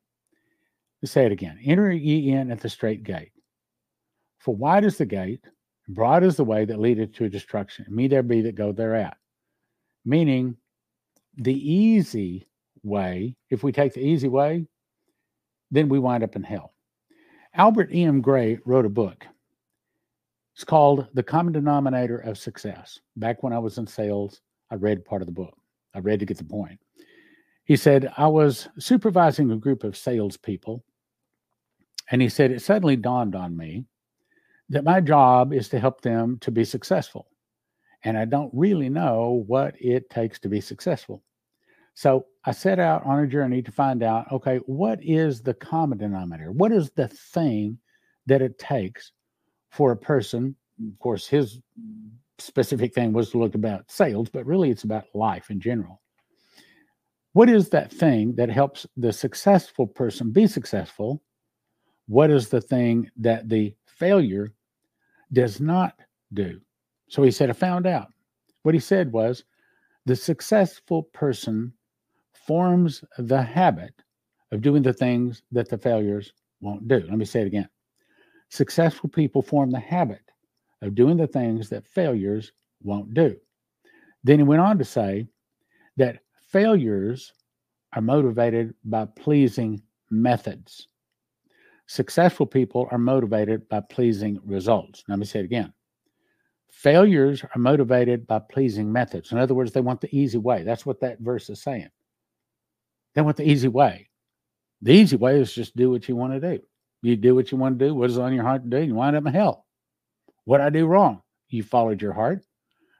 [1.02, 1.58] Let's say it again.
[1.62, 3.32] Enter ye in at the strait gate.
[4.38, 5.44] For wide is the gate,
[5.88, 9.16] broad is the way that leadeth to destruction, many there be that go thereat.
[10.04, 10.56] Meaning,
[11.36, 12.48] the easy
[12.82, 14.66] way, if we take the easy way,
[15.70, 16.74] then we wind up in hell.
[17.54, 18.20] Albert E.N.
[18.20, 19.26] Gray wrote a book.
[20.54, 22.98] It's called The Common Denominator of Success.
[23.16, 24.40] Back when I was in sales,
[24.70, 25.56] I read part of the book.
[25.94, 26.78] I read to get the point.
[27.64, 30.84] He said, I was supervising a group of salespeople,
[32.10, 33.84] and he said, It suddenly dawned on me
[34.68, 37.28] that my job is to help them to be successful.
[38.04, 41.22] And I don't really know what it takes to be successful.
[41.94, 45.98] So I set out on a journey to find out okay, what is the common
[45.98, 46.52] denominator?
[46.52, 47.78] What is the thing
[48.26, 49.12] that it takes
[49.70, 50.54] for a person?
[50.80, 51.60] Of course, his
[52.38, 56.00] specific thing was to look about sales, but really it's about life in general.
[57.32, 61.22] What is that thing that helps the successful person be successful?
[62.06, 64.52] What is the thing that the failure
[65.32, 65.98] does not
[66.32, 66.60] do?
[67.08, 68.08] So he said, I found out.
[68.62, 69.44] What he said was
[70.06, 71.72] the successful person
[72.32, 73.94] forms the habit
[74.52, 77.00] of doing the things that the failures won't do.
[77.00, 77.68] Let me say it again.
[78.50, 80.22] Successful people form the habit
[80.82, 82.52] of doing the things that failures
[82.82, 83.36] won't do.
[84.24, 85.26] Then he went on to say
[85.96, 87.32] that failures
[87.94, 90.88] are motivated by pleasing methods.
[91.88, 95.02] Successful people are motivated by pleasing results.
[95.08, 95.72] Let me say it again.
[96.70, 99.32] Failures are motivated by pleasing methods.
[99.32, 100.64] In other words, they want the easy way.
[100.64, 101.88] That's what that verse is saying.
[103.14, 104.10] They want the easy way.
[104.82, 106.62] The easy way is just do what you want to do.
[107.00, 108.94] You do what you want to do, what is on your heart to do, you
[108.94, 109.64] wind up in hell.
[110.44, 111.22] What I do wrong?
[111.48, 112.44] You followed your heart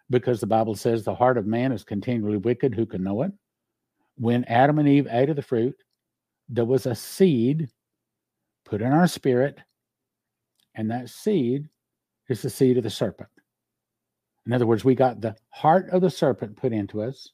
[0.09, 2.75] because the Bible says the heart of man is continually wicked.
[2.75, 3.33] Who can know it?
[4.17, 5.77] When Adam and Eve ate of the fruit,
[6.49, 7.69] there was a seed
[8.69, 9.59] put in our spirit,
[10.75, 11.69] and that seed
[12.29, 13.31] is the seed of the serpent.
[14.47, 17.31] In other words, we got the heart of the serpent put into us,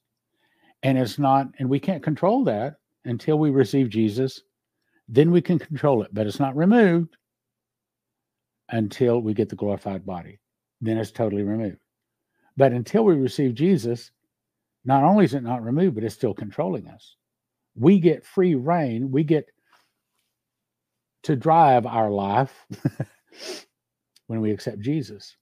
[0.83, 4.43] and it's not, and we can't control that until we receive Jesus.
[5.09, 7.17] Then we can control it, but it's not removed
[8.71, 10.39] until we get the glorified body.
[10.81, 11.79] Then it's totally removed.
[12.57, 14.11] But until we receive Jesus,
[14.85, 17.17] not only is it not removed, but it's still controlling us.
[17.75, 19.11] We get free reign.
[19.11, 19.47] We get
[21.25, 22.67] to drive our life
[24.27, 25.37] when we accept Jesus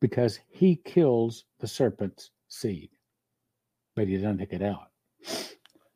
[0.00, 2.90] because he kills the serpent's seed,
[3.94, 4.88] but he doesn't take it out.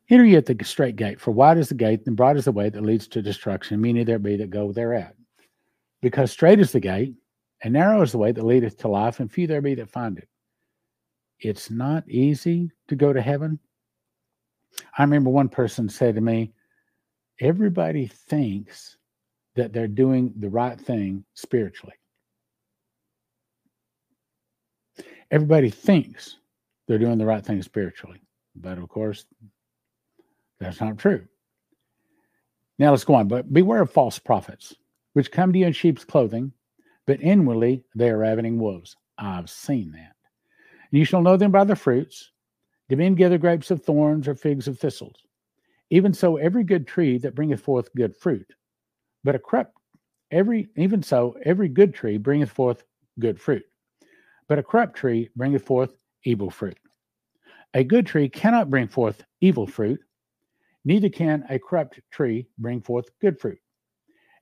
[0.09, 2.51] Enter ye at the strait gate, for wide is the gate, and broad is the
[2.53, 3.81] way that leads to destruction.
[3.81, 5.13] Many there be that go thereat.
[6.01, 7.15] Because strait is the gate,
[7.61, 10.17] and narrow is the way that leadeth to life, and few there be that find
[10.17, 10.29] it.
[11.41, 13.59] It's not easy to go to heaven.
[14.97, 16.53] I remember one person said to me,
[17.39, 18.97] Everybody thinks
[19.55, 21.95] that they're doing the right thing spiritually.
[25.29, 26.37] Everybody thinks
[26.87, 28.21] they're doing the right thing spiritually.
[28.55, 29.25] But of course,
[30.59, 31.27] that's not true.
[32.79, 33.27] Now let's go on.
[33.27, 34.75] But beware of false prophets
[35.13, 36.51] which come to you in sheep's clothing,
[37.07, 38.95] but inwardly they are ravening wolves.
[39.17, 40.15] I've seen that.
[40.91, 42.31] And you shall know them by their fruits.
[42.87, 45.26] Do men gather grapes of thorns or figs of thistles?
[45.89, 48.47] Even so, every good tree that bringeth forth good fruit,
[49.23, 49.73] but a corrupt
[50.31, 52.83] every even so, every good tree bringeth forth
[53.19, 53.63] good fruit,
[54.47, 56.77] but a corrupt tree bringeth forth evil fruit.
[57.73, 59.99] A good tree cannot bring forth evil fruit,
[60.83, 63.59] neither can a corrupt tree bring forth good fruit.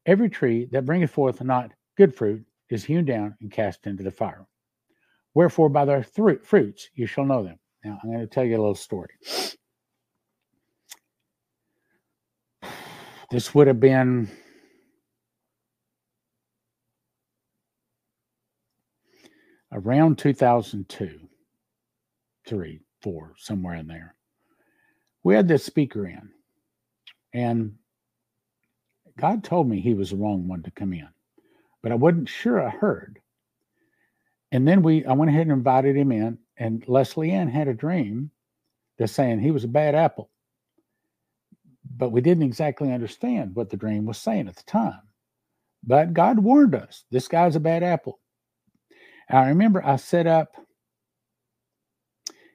[0.05, 4.11] Every tree that bringeth forth not good fruit is hewn down and cast into the
[4.11, 4.45] fire.
[5.33, 7.59] Wherefore, by their th- fruits you shall know them.
[7.83, 9.09] Now, I'm going to tell you a little story.
[13.35, 14.29] This would have been
[19.73, 21.19] around 2002,
[22.47, 24.15] three, four, somewhere in there.
[25.25, 26.29] We had this speaker in,
[27.33, 27.73] and
[29.19, 31.09] God told me he was the wrong one to come in,
[31.83, 33.19] but I wasn't sure I heard.
[34.53, 37.73] And then we, I went ahead and invited him in, and Leslie Ann had a
[37.73, 38.31] dream
[38.97, 40.29] that's saying he was a bad apple.
[41.97, 45.01] But we didn't exactly understand what the dream was saying at the time.
[45.83, 48.19] But God warned us this guy's a bad apple.
[49.29, 50.55] I remember I set up,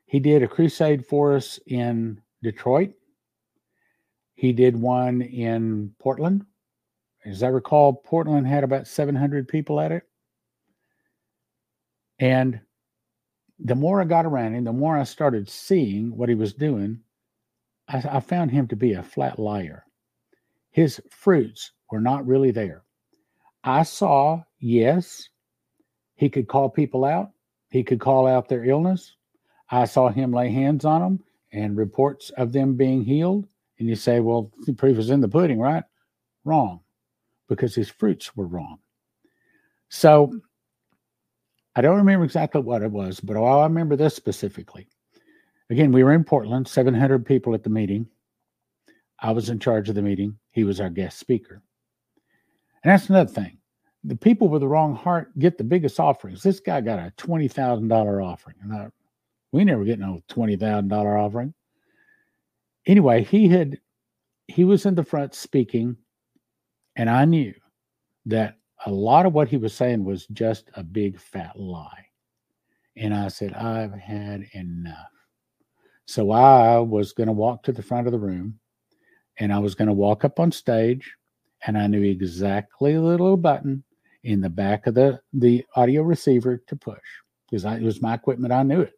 [0.06, 2.92] he did a crusade for us in Detroit.
[4.34, 6.44] He did one in Portland.
[7.24, 10.04] As I recall, Portland had about 700 people at it.
[12.18, 12.60] And
[13.58, 17.00] the more I got around him, the more I started seeing what he was doing.
[17.92, 19.84] I, I found him to be a flat liar.
[20.70, 22.84] His fruits were not really there.
[23.64, 25.28] I saw, yes,
[26.14, 27.30] he could call people out.
[27.70, 29.16] He could call out their illness.
[29.70, 33.46] I saw him lay hands on them and reports of them being healed.
[33.78, 35.84] And you say, well, the proof is in the pudding, right?
[36.44, 36.80] Wrong,
[37.48, 38.78] because his fruits were wrong.
[39.88, 40.32] So
[41.74, 44.88] I don't remember exactly what it was, but I remember this specifically.
[45.70, 48.06] Again, we were in Portland, 700 people at the meeting.
[49.20, 50.36] I was in charge of the meeting.
[50.50, 51.62] He was our guest speaker.
[52.82, 53.58] And that's another thing
[54.04, 56.42] the people with the wrong heart get the biggest offerings.
[56.42, 58.88] This guy got a twenty thousand dollar offering, and I,
[59.52, 61.52] we never get no twenty thousand dollar offering.
[62.86, 63.78] Anyway, he had
[64.48, 65.96] he was in the front speaking,
[66.96, 67.54] and I knew
[68.26, 68.56] that
[68.86, 72.06] a lot of what he was saying was just a big fat lie.
[72.96, 75.10] And I said, I've had enough.
[76.10, 78.58] So I was going to walk to the front of the room
[79.38, 81.14] and I was going to walk up on stage
[81.64, 83.84] and I knew exactly the little button
[84.24, 86.98] in the back of the, the audio receiver to push
[87.48, 88.52] because it was my equipment.
[88.52, 88.94] I knew it.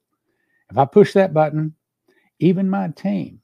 [0.71, 1.75] If I push that button,
[2.39, 3.43] even my team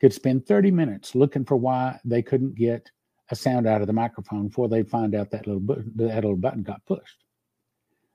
[0.00, 2.90] could spend 30 minutes looking for why they couldn't get
[3.28, 6.34] a sound out of the microphone before they find out that little, bu- that little
[6.34, 7.24] button got pushed.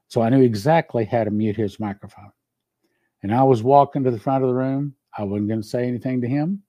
[0.08, 2.32] So I knew exactly how to mute his microphone.
[3.24, 4.96] And I was walking to the front of the room.
[5.18, 6.62] I wasn't going to say anything to him.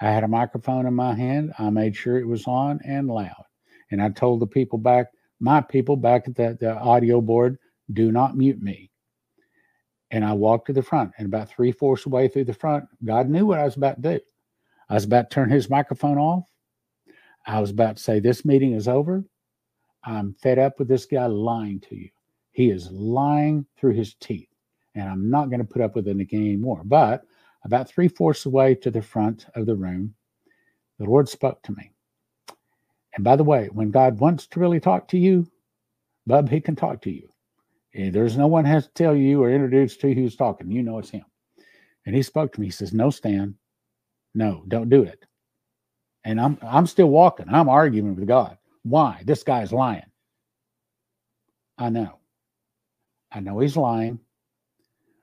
[0.00, 1.52] I had a microphone in my hand.
[1.58, 3.44] I made sure it was on and loud.
[3.90, 5.06] And I told the people back
[5.42, 7.58] my people back at the, the audio board
[7.92, 8.90] do not mute me.
[10.12, 12.54] And I walked to the front, and about three fourths of the way through the
[12.54, 14.20] front, God knew what I was about to do.
[14.88, 16.44] I was about to turn his microphone off.
[17.46, 19.24] I was about to say, This meeting is over.
[20.04, 22.10] I'm fed up with this guy lying to you.
[22.52, 24.48] He is lying through his teeth,
[24.94, 26.82] and I'm not going to put up with it again anymore.
[26.84, 27.24] But
[27.64, 30.14] about three fourths of the way to the front of the room,
[30.98, 31.92] the Lord spoke to me.
[33.14, 35.46] And by the way, when God wants to really talk to you,
[36.26, 37.28] Bub, he can talk to you.
[37.94, 40.70] Eh, there's no one has to tell you or introduce to who's talking.
[40.70, 41.24] You know it's him.
[42.06, 42.66] And he spoke to me.
[42.66, 43.56] He says, No, Stan.
[44.34, 45.24] No, don't do it.
[46.24, 47.48] And I'm I'm still walking.
[47.48, 48.56] I'm arguing with God.
[48.82, 49.22] Why?
[49.24, 50.06] This guy's lying.
[51.78, 52.18] I know.
[53.30, 54.20] I know he's lying,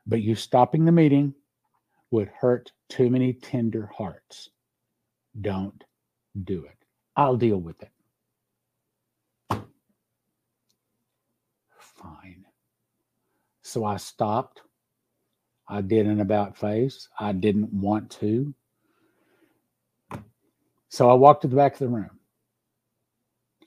[0.10, 1.36] but you stopping the meeting
[2.10, 4.50] would hurt too many tender hearts.
[5.40, 5.84] Don't
[6.44, 6.76] do it.
[7.16, 7.92] I'll deal with it.
[11.78, 12.46] Fine.
[13.62, 14.62] So I stopped.
[15.68, 17.08] I did an about face.
[17.20, 18.56] I didn't want to.
[20.90, 22.10] So I walked to the back of the room.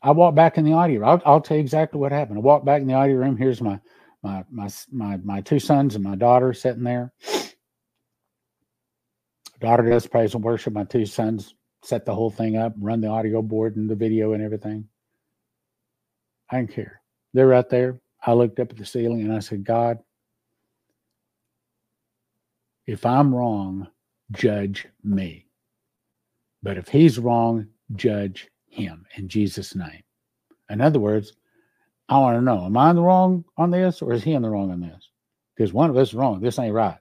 [0.03, 1.05] I walked back in the audio.
[1.05, 2.39] I'll, I'll tell you exactly what happened.
[2.39, 3.37] I walked back in the audio room.
[3.37, 3.79] Here's my
[4.23, 7.13] my my my my two sons and my daughter sitting there.
[9.61, 10.73] Daughter does praise and worship.
[10.73, 14.33] My two sons set the whole thing up, run the audio board and the video
[14.33, 14.89] and everything.
[16.51, 17.01] I didn't care.
[17.33, 18.01] They're right there.
[18.25, 19.99] I looked up at the ceiling and I said, God,
[22.87, 23.89] if I'm wrong,
[24.33, 25.47] judge me.
[26.63, 30.03] But if he's wrong, judge him in Jesus' name.
[30.71, 31.33] In other words,
[32.09, 34.43] I want to know, am I in the wrong on this or is he in
[34.43, 35.09] the wrong on this?
[35.57, 36.41] Because one of us is wrong.
[36.41, 36.99] This ain't right.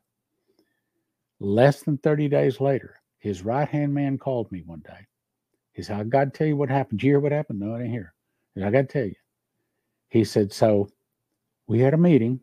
[1.39, 5.07] Less than 30 days later, his right hand man called me one day.
[5.73, 6.99] He said, I got to tell you what happened.
[6.99, 7.59] Did you hear what happened?
[7.59, 8.13] No, I didn't hear.
[8.57, 9.15] I got to tell you.
[10.09, 10.89] He said, So
[11.67, 12.39] we had a meeting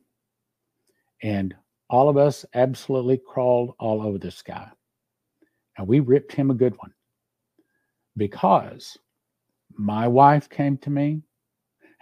[1.23, 1.55] and
[1.91, 4.69] all of us absolutely crawled all over this guy.
[5.77, 6.93] And we ripped him a good one
[8.17, 8.99] because
[9.77, 11.23] my wife came to me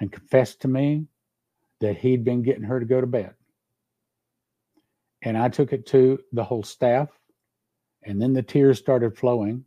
[0.01, 1.07] and confessed to me
[1.81, 3.35] that he'd been getting her to go to bed.
[5.23, 7.09] And I took it to the whole staff.
[8.03, 9.65] And then the tears started flowing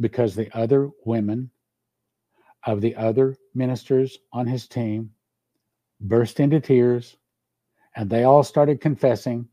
[0.00, 1.50] because the other women
[2.64, 5.10] of the other ministers on his team
[6.00, 7.16] burst into tears
[7.98, 9.48] and they all started confessing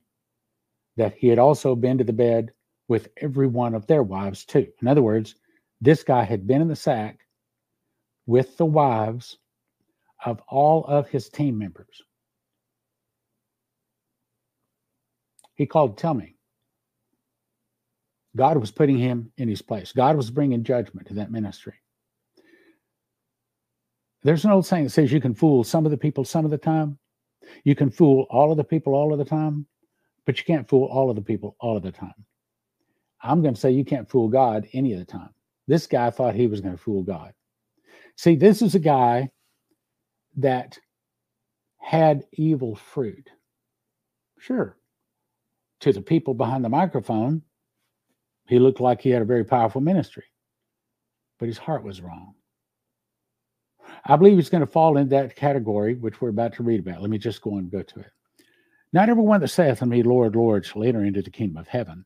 [0.97, 2.51] that he had also been to the bed
[2.87, 4.67] with every one of their wives, too.
[4.81, 5.35] In other words,
[5.81, 7.19] this guy had been in the sack
[8.27, 9.37] with the wives
[10.25, 12.01] of all of his team members.
[15.53, 16.35] He called tell me
[18.35, 19.93] God was putting him in his place.
[19.93, 21.75] God was bringing judgment to that ministry.
[24.23, 26.51] There's an old saying that says you can fool some of the people some of
[26.51, 26.97] the time.
[27.63, 29.67] You can fool all of the people all of the time,
[30.25, 32.25] but you can't fool all of the people all of the time.
[33.21, 35.29] I'm going to say you can't fool God any of the time.
[35.67, 37.33] This guy thought he was going to fool God.
[38.17, 39.29] See, this is a guy
[40.37, 40.77] that
[41.79, 43.29] had evil fruit.
[44.39, 44.77] Sure.
[45.81, 47.41] To the people behind the microphone,
[48.47, 50.25] he looked like he had a very powerful ministry,
[51.39, 52.33] but his heart was wrong.
[54.05, 57.01] I believe he's going to fall in that category, which we're about to read about.
[57.01, 58.11] Let me just go and go to it.
[58.93, 62.05] Not everyone that saith unto me, Lord, Lord, shall enter into the kingdom of heaven,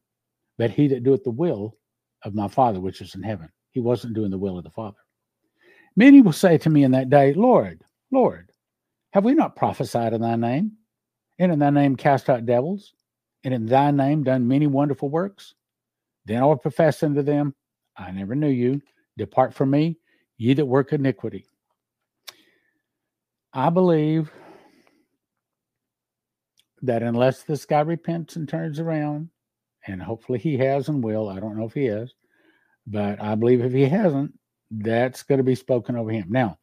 [0.57, 1.77] but he that doeth the will
[2.23, 3.49] of my Father which is in heaven.
[3.71, 4.97] He wasn't doing the will of the Father.
[5.95, 8.51] Many will say to me in that day, Lord, Lord,
[9.11, 10.73] have we not prophesied in thy name?
[11.37, 12.93] And in thy name cast out devils?
[13.43, 15.55] And in thy name done many wonderful works?
[16.25, 17.55] Then I will profess unto them,
[17.97, 18.81] I never knew you.
[19.17, 19.97] Depart from me,
[20.37, 21.45] ye that work iniquity.
[23.51, 24.31] I believe
[26.81, 29.29] that unless this guy repents and turns around,
[29.87, 32.13] and hopefully he has and will, I don't know if he has,
[32.85, 34.37] but I believe if he hasn't,
[34.71, 36.27] that's going to be spoken over him.
[36.29, 36.58] Now,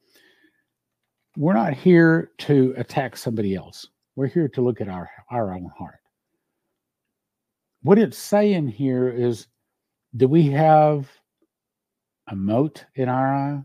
[1.36, 3.86] we're not here to attack somebody else.
[4.16, 6.00] We're here to look at our, our own heart.
[7.82, 9.46] What it's saying here is
[10.16, 11.08] do we have
[12.28, 13.62] a mote in our eye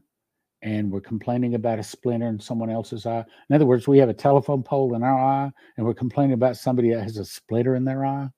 [0.62, 3.24] and we're complaining about a splinter in someone else's eye?
[3.50, 6.58] In other words, we have a telephone pole in our eye and we're complaining about
[6.58, 8.30] somebody that has a splinter in their eye.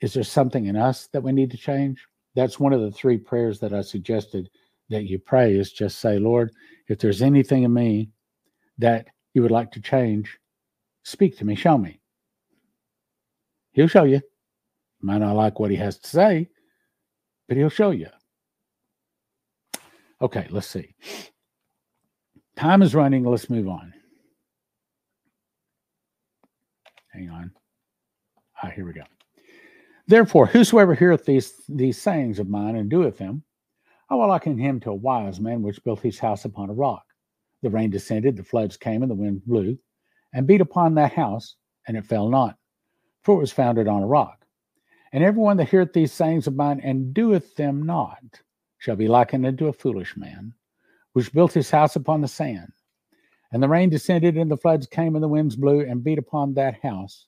[0.00, 2.04] Is there something in us that we need to change?
[2.34, 4.50] That's one of the three prayers that I suggested
[4.90, 6.50] that you pray is just say, Lord,
[6.88, 8.10] if there's anything in me
[8.78, 10.38] that you would like to change,
[11.04, 12.00] speak to me, show me.
[13.72, 14.16] He'll show you.
[14.16, 14.22] you
[15.00, 16.48] might not like what he has to say,
[17.48, 18.08] but he'll show you.
[20.20, 20.94] Okay, let's see.
[22.56, 23.24] Time is running.
[23.24, 23.94] Let's move on.
[27.12, 27.52] Hang on.
[28.62, 29.02] Ah, here we go.
[30.06, 33.44] Therefore, whosoever heareth these these sayings of mine and doeth them,
[34.10, 36.74] Oh, I will liken him to a wise man which built his house upon a
[36.74, 37.04] rock.
[37.62, 39.78] The rain descended, the floods came, and the wind blew,
[40.32, 41.54] and beat upon that house,
[41.86, 42.56] and it fell not,
[43.22, 44.44] for it was founded on a rock.
[45.12, 48.18] And everyone that heareth these sayings of mine and doeth them not
[48.78, 50.54] shall be likened unto a foolish man,
[51.12, 52.72] which built his house upon the sand.
[53.52, 56.54] And the rain descended, and the floods came, and the winds blew and beat upon
[56.54, 57.26] that house,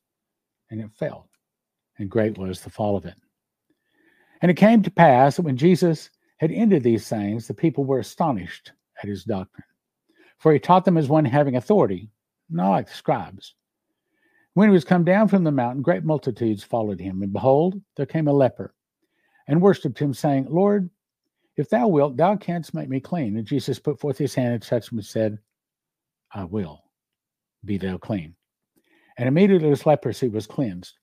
[0.70, 1.28] and it fell.
[1.98, 3.16] And great was the fall of it.
[4.40, 6.10] And it came to pass that when Jesus
[6.42, 9.64] had ended these sayings, the people were astonished at his doctrine.
[10.38, 12.10] For he taught them as one having authority,
[12.50, 13.54] not like the scribes.
[14.54, 17.22] When he was come down from the mountain, great multitudes followed him.
[17.22, 18.74] And behold, there came a leper
[19.46, 20.90] and worshipped him, saying, Lord,
[21.56, 23.36] if thou wilt, thou canst make me clean.
[23.36, 25.38] And Jesus put forth his hand and touched him and said,
[26.32, 26.82] I will,
[27.64, 28.34] be thou clean.
[29.16, 30.98] And immediately his leprosy was cleansed.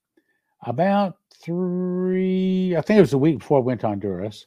[0.63, 4.45] About three, I think it was a week before I went to Honduras,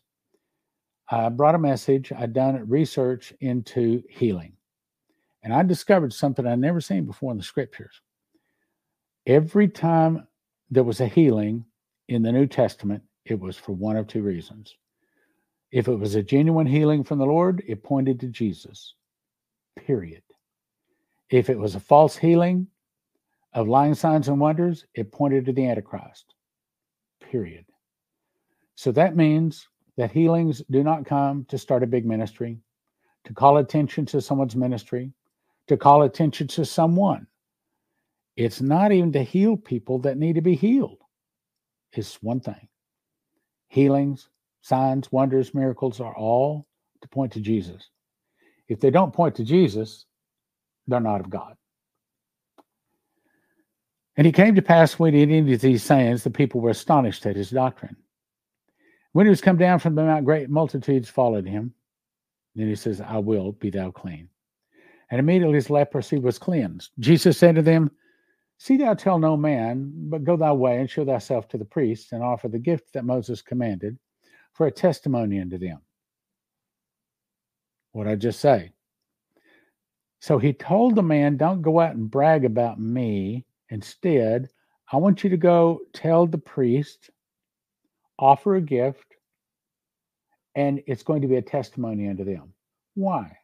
[1.13, 2.11] I brought a message.
[2.11, 4.55] I'd done research into healing.
[5.43, 8.01] And I discovered something I'd never seen before in the scriptures.
[9.27, 10.27] Every time
[10.71, 11.67] there was a healing
[12.09, 14.75] in the New Testament, it was for one of two reasons.
[15.71, 18.95] If it was a genuine healing from the Lord, it pointed to Jesus,
[19.77, 20.23] period.
[21.29, 22.69] If it was a false healing
[23.53, 26.35] of lying signs and wonders, it pointed to the Antichrist,
[27.21, 27.67] period.
[28.77, 32.59] So that means that healings do not come to start a big ministry,
[33.25, 35.13] to call attention to someone's ministry,
[35.69, 37.27] to call attention to someone.
[38.37, 40.99] It's not even to heal people that need to be healed.
[41.93, 42.69] It's one thing.
[43.69, 44.29] Healings,
[44.63, 46.67] signs, wonders, miracles are all
[47.03, 47.91] to point to Jesus.
[48.69, 50.07] If they don't point to Jesus,
[50.87, 51.57] they're not of God.
[54.17, 57.37] And it came to pass when he ended these sayings, the people were astonished at
[57.37, 57.97] his doctrine.
[59.13, 61.75] When he was come down from the mount, great multitudes followed him.
[62.55, 64.29] Then he says, I will be thou clean.
[65.11, 66.91] And immediately his leprosy was cleansed.
[66.99, 67.91] Jesus said to them,
[68.59, 72.13] See thou tell no man, but go thy way and show thyself to the priests
[72.13, 73.99] and offer the gift that Moses commanded
[74.53, 75.81] for a testimony unto them.
[77.93, 78.71] What I just say.
[80.21, 83.45] So he told the man, Don't go out and brag about me.
[83.71, 84.49] Instead,
[84.93, 87.11] I want you to go tell the priest,
[88.23, 89.17] offer a gift,
[90.55, 92.53] and it's going to be a testimony unto them.
[92.95, 93.37] Why?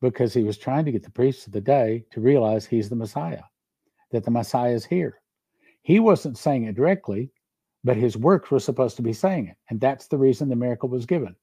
[0.00, 2.96] Because he was trying to get the priests of the day to realize he's the
[2.96, 3.42] Messiah,
[4.10, 5.20] that the Messiah is here.
[5.82, 7.30] He wasn't saying it directly,
[7.84, 9.56] but his works were supposed to be saying it.
[9.70, 11.36] And that's the reason the miracle was given.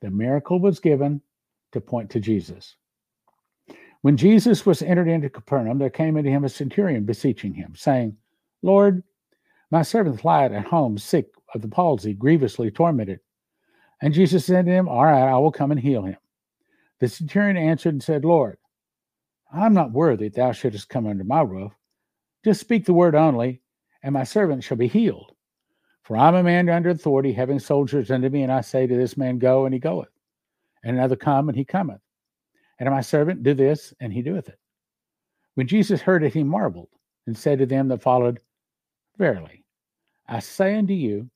[0.00, 1.20] The miracle was given
[1.72, 2.76] to point to Jesus.
[4.02, 8.16] When Jesus was entered into Capernaum, there came into him a centurion beseeching him, saying,
[8.62, 9.02] Lord,
[9.72, 13.20] my servant lieth at home, sick of the palsy, grievously tormented.
[14.02, 16.16] And Jesus said to him, All right, I will come and heal him.
[17.00, 18.58] The centurion answered and said, Lord,
[19.52, 21.72] I'm not worthy that thou shouldest come under my roof.
[22.44, 23.62] Just speak the word only,
[24.02, 25.32] and my servant shall be healed.
[26.02, 29.16] For I'm a man under authority, having soldiers under me, and I say to this
[29.16, 30.08] man, Go, and he goeth,
[30.82, 32.00] and another, Come, and he cometh.
[32.78, 34.58] And to my servant, Do this, and he doeth it.
[35.54, 36.88] When Jesus heard it, he marveled,
[37.26, 38.40] and said to them that followed,
[39.18, 39.64] Verily,
[40.26, 41.28] I say unto you,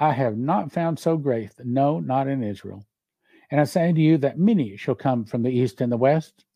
[0.00, 2.86] I have not found so great, no, not in Israel.
[3.50, 6.46] And I say unto you that many shall come from the east and the west,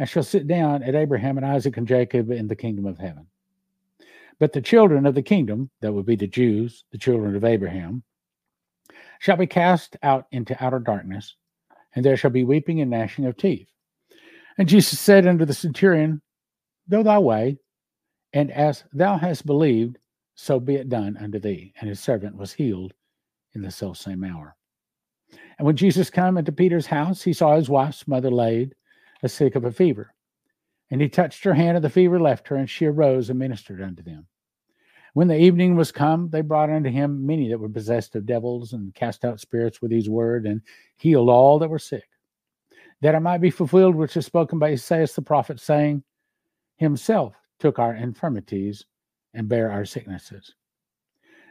[0.00, 3.28] and shall sit down at Abraham and Isaac and Jacob in the kingdom of heaven.
[4.40, 8.02] But the children of the kingdom, that would be the Jews, the children of Abraham,
[9.20, 11.36] shall be cast out into outer darkness,
[11.94, 13.68] and there shall be weeping and gnashing of teeth.
[14.56, 16.20] And Jesus said unto the centurion,
[16.90, 17.58] Go thy way,
[18.32, 19.98] and as thou hast believed,
[20.40, 21.74] so be it done unto thee.
[21.80, 22.94] And his servant was healed
[23.54, 24.54] in the self same hour.
[25.58, 28.76] And when Jesus came into Peter's house, he saw his wife's mother laid,
[29.24, 30.14] a sick of a fever.
[30.92, 33.82] And he touched her hand, and the fever left her, and she arose and ministered
[33.82, 34.28] unto them.
[35.12, 38.72] When the evening was come, they brought unto him many that were possessed of devils,
[38.72, 40.62] and cast out spirits with his word, and
[40.96, 42.08] healed all that were sick.
[43.00, 46.04] That it might be fulfilled which is spoken by Isaiah the prophet, saying,
[46.76, 48.86] Himself took our infirmities
[49.34, 50.54] and bear our sicknesses.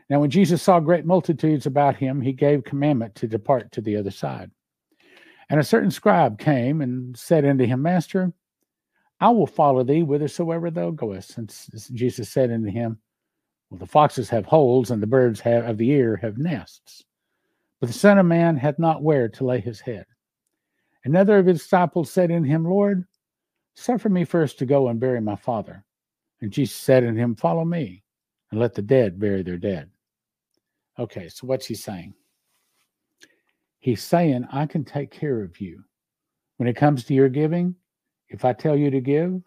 [0.09, 3.97] Now, when Jesus saw great multitudes about him, he gave commandment to depart to the
[3.97, 4.51] other side.
[5.49, 8.31] And a certain scribe came and said unto him, Master,
[9.19, 11.37] I will follow thee whithersoever thou goest.
[11.37, 11.53] And
[11.93, 12.99] Jesus said unto him,
[13.69, 17.03] Well, the foxes have holes, and the birds have, of the air have nests.
[17.79, 20.05] But the Son of Man hath not where to lay his head.
[21.03, 23.05] Another of his disciples said unto him, Lord,
[23.75, 25.83] suffer me first to go and bury my father.
[26.41, 28.03] And Jesus said unto him, Follow me,
[28.51, 29.89] and let the dead bury their dead.
[30.99, 32.13] Okay, so what's he saying?
[33.79, 35.83] He's saying, I can take care of you.
[36.57, 37.75] When it comes to your giving,
[38.29, 39.41] if I tell you to give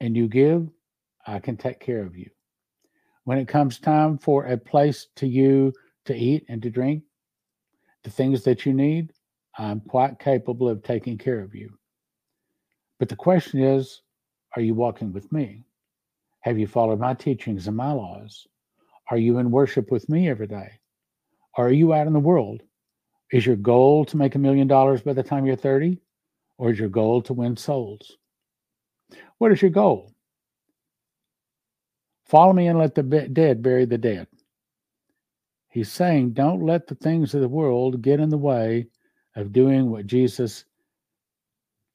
[0.00, 0.68] and you give,
[1.26, 2.30] I can take care of you.
[3.24, 5.72] When it comes time for a place to you
[6.06, 7.02] to eat and to drink,
[8.02, 9.12] the things that you need,
[9.58, 11.76] I'm quite capable of taking care of you.
[12.98, 14.02] But the question is,
[14.56, 15.64] are you walking with me?
[16.48, 18.46] Have you followed my teachings and my laws?
[19.10, 20.80] Are you in worship with me every day?
[21.58, 22.62] Are you out in the world?
[23.30, 26.00] Is your goal to make a million dollars by the time you're 30?
[26.56, 28.16] Or is your goal to win souls?
[29.36, 30.14] What is your goal?
[32.24, 34.26] Follow me and let the dead bury the dead.
[35.68, 38.86] He's saying, don't let the things of the world get in the way
[39.36, 40.64] of doing what Jesus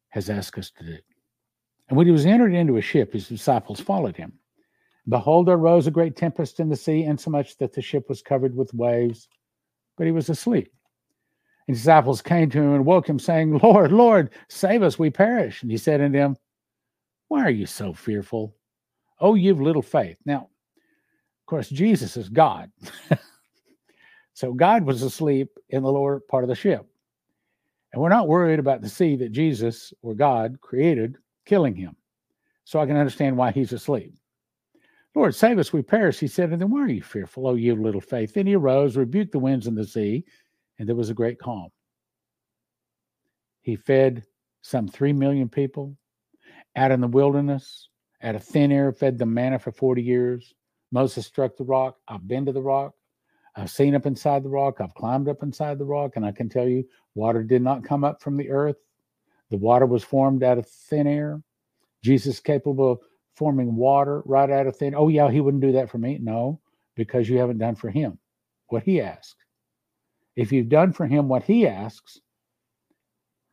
[0.09, 0.97] has asked us to do.
[1.89, 4.33] And when he was entered into a ship, his disciples followed him.
[5.07, 8.55] Behold, there rose a great tempest in the sea, insomuch that the ship was covered
[8.55, 9.27] with waves,
[9.97, 10.71] but he was asleep.
[11.67, 15.61] And disciples came to him and woke him, saying, Lord, Lord, save us, we perish.
[15.61, 16.35] And he said unto them,
[17.27, 18.55] Why are you so fearful?
[19.19, 20.17] Oh, you've little faith.
[20.25, 20.49] Now,
[21.43, 22.71] of course, Jesus is God.
[24.33, 26.85] so God was asleep in the lower part of the ship.
[27.91, 31.95] And we're not worried about the sea that Jesus or God created killing him.
[32.65, 34.13] So I can understand why he's asleep.
[35.15, 36.19] Lord, save us, we perish.
[36.19, 38.33] He said, and then why are you fearful, O you little faith?
[38.33, 40.25] Then he arose, rebuked the winds and the sea,
[40.79, 41.69] and there was a great calm.
[43.61, 44.23] He fed
[44.61, 45.95] some three million people
[46.75, 47.89] out in the wilderness,
[48.23, 50.53] out of thin air, fed them manna for 40 years.
[50.91, 51.97] Moses struck the rock.
[52.07, 52.93] I've been to the rock.
[53.55, 54.81] I've seen up inside the rock.
[54.81, 58.03] I've climbed up inside the rock, and I can tell you, water did not come
[58.03, 58.77] up from the earth.
[59.51, 61.41] The water was formed out of thin air.
[62.01, 63.01] Jesus capable
[63.35, 64.95] forming water right out of thin.
[64.95, 66.19] Oh, yeah, he wouldn't do that for me.
[66.21, 66.59] No,
[66.95, 68.17] because you haven't done for him
[68.67, 69.43] what he asked.
[70.35, 72.19] If you've done for him what he asks,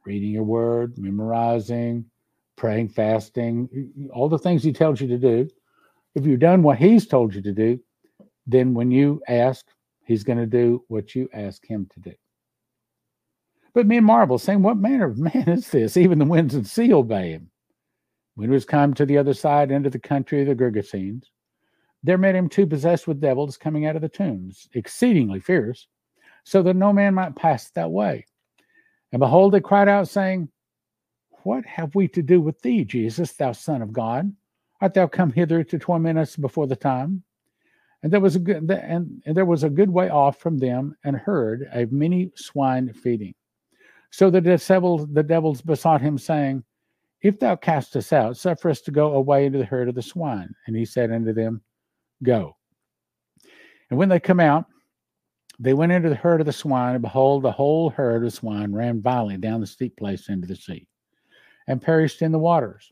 [0.06, 2.06] reading your word, memorizing,
[2.56, 5.48] praying, fasting, all the things he tells you to do,
[6.14, 7.78] if you've done what he's told you to do,
[8.46, 9.66] then when you ask,
[10.04, 12.14] he's going to do what you ask him to do.
[13.72, 15.96] But men marvel, saying, What manner of man is this?
[15.96, 17.50] Even the winds and sea obey him.
[18.40, 21.24] When he was come to the other side into the country of the Gergesenes,
[22.02, 25.88] there met him two possessed with devils coming out of the tombs, exceedingly fierce,
[26.44, 28.24] so that no man might pass that way.
[29.12, 30.48] And behold, they cried out, saying,
[31.42, 34.34] What have we to do with thee, Jesus, thou Son of God?
[34.80, 37.22] Art thou come hither to torment us before the time?
[38.02, 40.96] And there was a good and, and there was a good way off from them,
[41.04, 43.34] and heard of many swine feeding.
[44.10, 46.64] So the the devils besought him, saying,
[47.22, 50.02] If thou cast us out, suffer us to go away into the herd of the
[50.02, 50.54] swine.
[50.66, 51.60] And he said unto them,
[52.22, 52.56] Go.
[53.90, 54.66] And when they come out,
[55.58, 58.72] they went into the herd of the swine, and behold, the whole herd of swine
[58.72, 60.86] ran violently down the steep place into the sea,
[61.66, 62.90] and perished in the waters.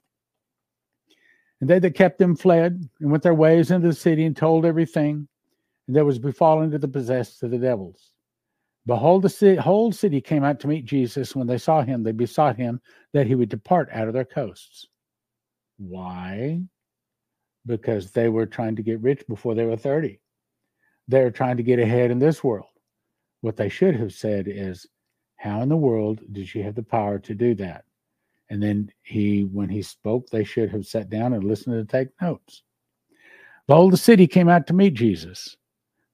[1.60, 4.66] And they that kept them fled, and went their ways into the city, and told
[4.66, 5.28] everything
[5.88, 8.12] that was befallen to the possessed of the devils.
[8.88, 11.36] Behold, the city, whole city came out to meet Jesus.
[11.36, 12.80] When they saw him, they besought him
[13.12, 14.86] that he would depart out of their coasts.
[15.76, 16.62] Why?
[17.66, 20.18] Because they were trying to get rich before they were 30.
[21.06, 22.70] They're trying to get ahead in this world.
[23.42, 24.86] What they should have said is,
[25.36, 27.84] How in the world did you have the power to do that?
[28.48, 32.08] And then he, when he spoke, they should have sat down and listened to take
[32.22, 32.62] notes.
[33.66, 35.58] Behold, the city came out to meet Jesus.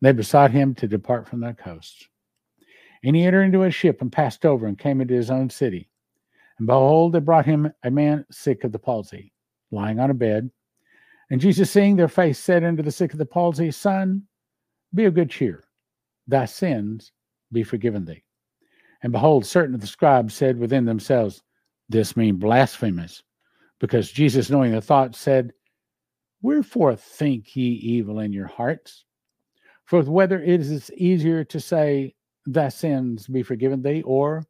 [0.01, 2.09] They besought him to depart from their coasts.
[3.05, 5.91] And he entered into a ship and passed over and came into his own city.
[6.59, 9.33] And behold, they brought him a man sick of the palsy,
[9.71, 10.51] lying on a bed.
[11.31, 14.23] And Jesus, seeing their face, said unto the sick of the palsy, Son,
[14.95, 15.65] be of good cheer.
[16.27, 17.13] Thy sins
[17.53, 18.25] be forgiven thee.
[19.03, 21.43] And behold, certain of the scribes said within themselves,
[21.91, 23.23] This mean blasphemous,
[23.81, 25.53] because Jesus, knowing the thought, said,
[26.41, 29.05] Wherefore think ye evil in your hearts?
[29.85, 32.15] For whether it is easier to say,
[32.47, 34.45] thy sins be forgiven thee, or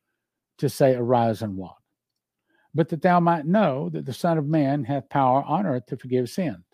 [0.59, 1.79] to say, Arise and walk.
[2.75, 5.97] But that thou might know that the Son of Man hath power on earth to
[5.97, 6.65] forgive sins.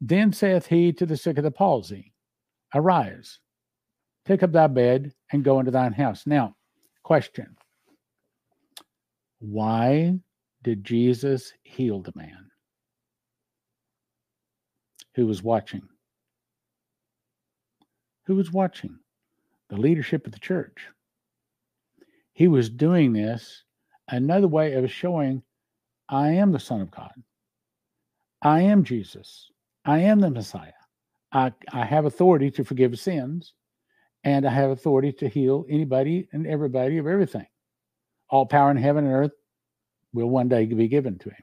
[0.00, 2.12] Then saith he to the sick of the palsy,
[2.74, 3.40] Arise,
[4.26, 6.26] take up thy bed, and go into thine house.
[6.26, 6.54] Now,
[7.02, 7.56] question
[9.38, 10.18] Why
[10.62, 12.50] did Jesus heal the man
[15.14, 15.82] who was watching?
[18.26, 18.98] Who was watching?
[19.68, 20.86] The leadership of the church.
[22.32, 23.64] He was doing this
[24.08, 25.42] another way of showing
[26.08, 27.12] I am the Son of God.
[28.40, 29.50] I am Jesus.
[29.84, 30.72] I am the Messiah.
[31.32, 33.52] I, I have authority to forgive sins,
[34.24, 37.46] and I have authority to heal anybody and everybody of everything.
[38.30, 39.32] All power in heaven and earth
[40.12, 41.42] will one day be given to him.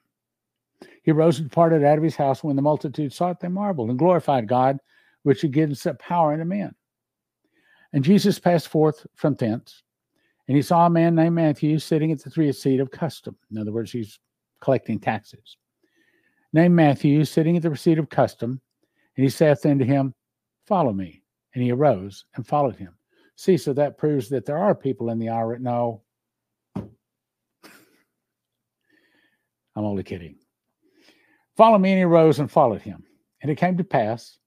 [1.03, 2.43] He rose and departed out of his house.
[2.43, 4.79] When the multitude saw it, they marveled and glorified God,
[5.23, 6.73] which had given such power unto men.
[7.95, 9.81] And Jesus passed forth from thence,
[10.49, 13.37] and he saw a man named Matthew sitting at the three seat of custom.
[13.49, 14.19] In other words, he's
[14.59, 15.55] collecting taxes.
[16.51, 18.59] Named Matthew sitting at the seat of custom,
[19.15, 20.13] and he saith unto him,
[20.67, 21.23] Follow me.
[21.53, 22.93] And he arose and followed him.
[23.37, 25.57] See, so that proves that there are people in the hour.
[25.57, 26.01] No,
[26.75, 26.91] I'm
[29.77, 30.35] only kidding.
[31.55, 33.05] Follow me, and he arose and followed him.
[33.41, 34.37] And it came to pass,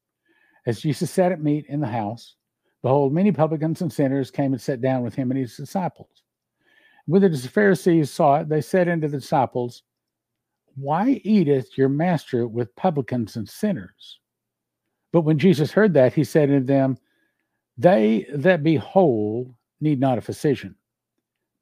[0.66, 2.34] as Jesus sat at meat in the house,
[2.82, 6.22] Behold, many publicans and sinners came and sat down with him and his disciples.
[7.06, 9.82] When the Pharisees saw it, they said unto the disciples,
[10.76, 14.20] Why eateth your master with publicans and sinners?
[15.12, 16.98] But when Jesus heard that, he said unto them,
[17.78, 20.76] They that be whole need not a physician,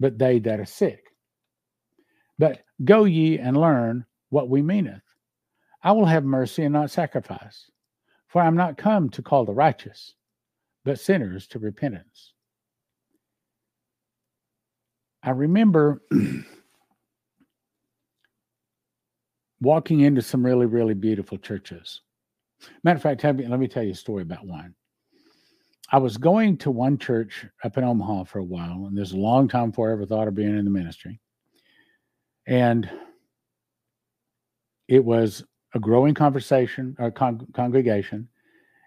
[0.01, 1.05] but they that are sick.
[2.39, 5.03] But go ye and learn what we meaneth.
[5.83, 7.71] I will have mercy and not sacrifice,
[8.27, 10.15] for I am not come to call the righteous,
[10.87, 12.33] but sinners to repentance.
[15.21, 16.01] I remember
[19.61, 22.03] walking into some really, really beautiful churches.
[22.85, 24.77] Matter of fact, me, let me tell you a story about one.
[25.91, 29.17] I was going to one church up in Omaha for a while, and there's a
[29.17, 31.21] long time before I ever thought of being in the ministry.
[32.47, 32.89] And
[34.87, 35.43] it was
[35.75, 38.29] a growing conversation or con- congregation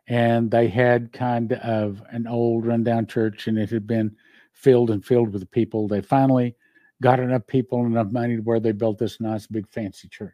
[0.09, 4.15] and they had kind of an old rundown church and it had been
[4.53, 6.55] filled and filled with people they finally
[7.01, 10.33] got enough people and enough money to where they built this nice big fancy church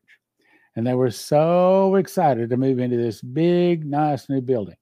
[0.76, 4.77] And they were so excited to move into this big, nice new building.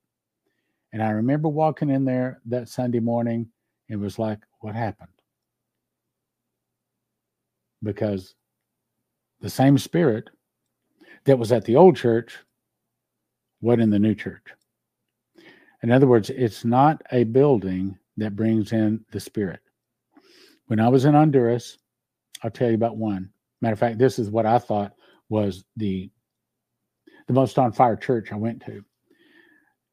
[0.93, 3.49] And I remember walking in there that Sunday morning
[3.89, 5.09] it was like, what happened?
[7.83, 8.35] Because
[9.41, 10.29] the same spirit
[11.25, 12.39] that was at the old church
[13.61, 14.43] what in the new church.
[15.83, 19.59] In other words, it's not a building that brings in the spirit.
[20.67, 21.77] When I was in Honduras,
[22.41, 23.29] I'll tell you about one.
[23.61, 24.93] Matter of fact, this is what I thought
[25.29, 26.09] was the
[27.27, 28.83] the most on fire church I went to.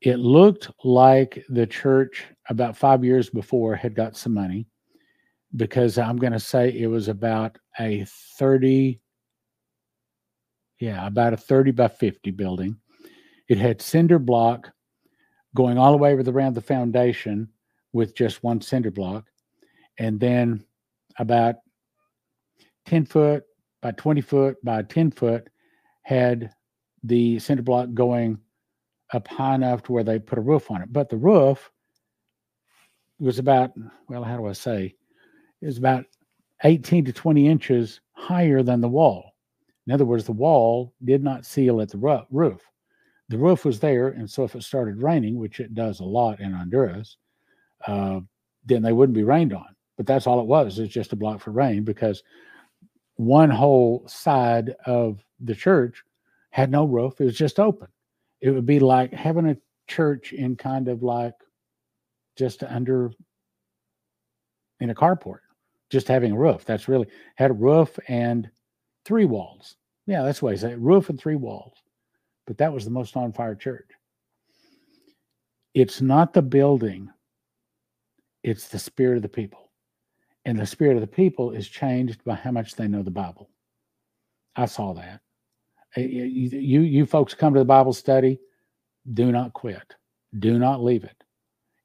[0.01, 4.67] It looked like the church about five years before had got some money
[5.55, 8.05] because I'm going to say it was about a
[8.39, 9.01] 30,
[10.81, 12.77] yeah, about a 30 by 50 building.
[13.49, 14.73] It had cinder block
[15.55, 17.49] going all the way around the foundation
[17.93, 19.27] with just one cinder block.
[19.99, 20.65] And then
[21.19, 21.57] about
[22.87, 23.45] 10 foot
[23.83, 25.49] by 20 foot by 10 foot
[26.03, 26.51] had
[27.03, 28.39] the cinder block going
[29.13, 30.93] up high enough to where they put a roof on it.
[30.93, 31.71] But the roof
[33.19, 33.73] was about,
[34.09, 34.95] well, how do I say?
[35.61, 36.05] It was about
[36.65, 39.35] 18 to 20 inches higher than the wall.
[39.87, 42.61] In other words, the wall did not seal at the roof.
[43.31, 46.41] The roof was there, and so if it started raining, which it does a lot
[46.41, 47.17] in Honduras,
[47.87, 48.21] uh,
[48.65, 49.77] then they wouldn't be rained on.
[49.97, 50.81] But that's all it was.
[50.81, 52.25] It's just a block for rain because
[53.15, 56.03] one whole side of the church
[56.51, 57.21] had no roof.
[57.21, 57.87] It was just open.
[58.41, 61.35] It would be like having a church in kind of like
[62.37, 63.13] just under
[64.81, 65.41] in a carport,
[65.89, 66.65] just having a roof.
[66.65, 68.51] That's really had a roof and
[69.05, 69.77] three walls.
[70.07, 71.75] Yeah, that's why I say roof and three walls.
[72.51, 73.89] But that was the most on fire church.
[75.73, 77.09] It's not the building,
[78.43, 79.71] it's the spirit of the people.
[80.45, 83.51] And the spirit of the people is changed by how much they know the Bible.
[84.57, 85.21] I saw that.
[85.95, 88.41] Eh, eh, you, you folks come to the Bible study,
[89.15, 89.95] do not quit.
[90.41, 91.23] Do not leave it.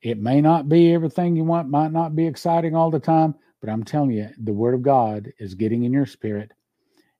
[0.01, 3.69] It may not be everything you want, might not be exciting all the time, but
[3.69, 6.53] I'm telling you, the Word of God is getting in your spirit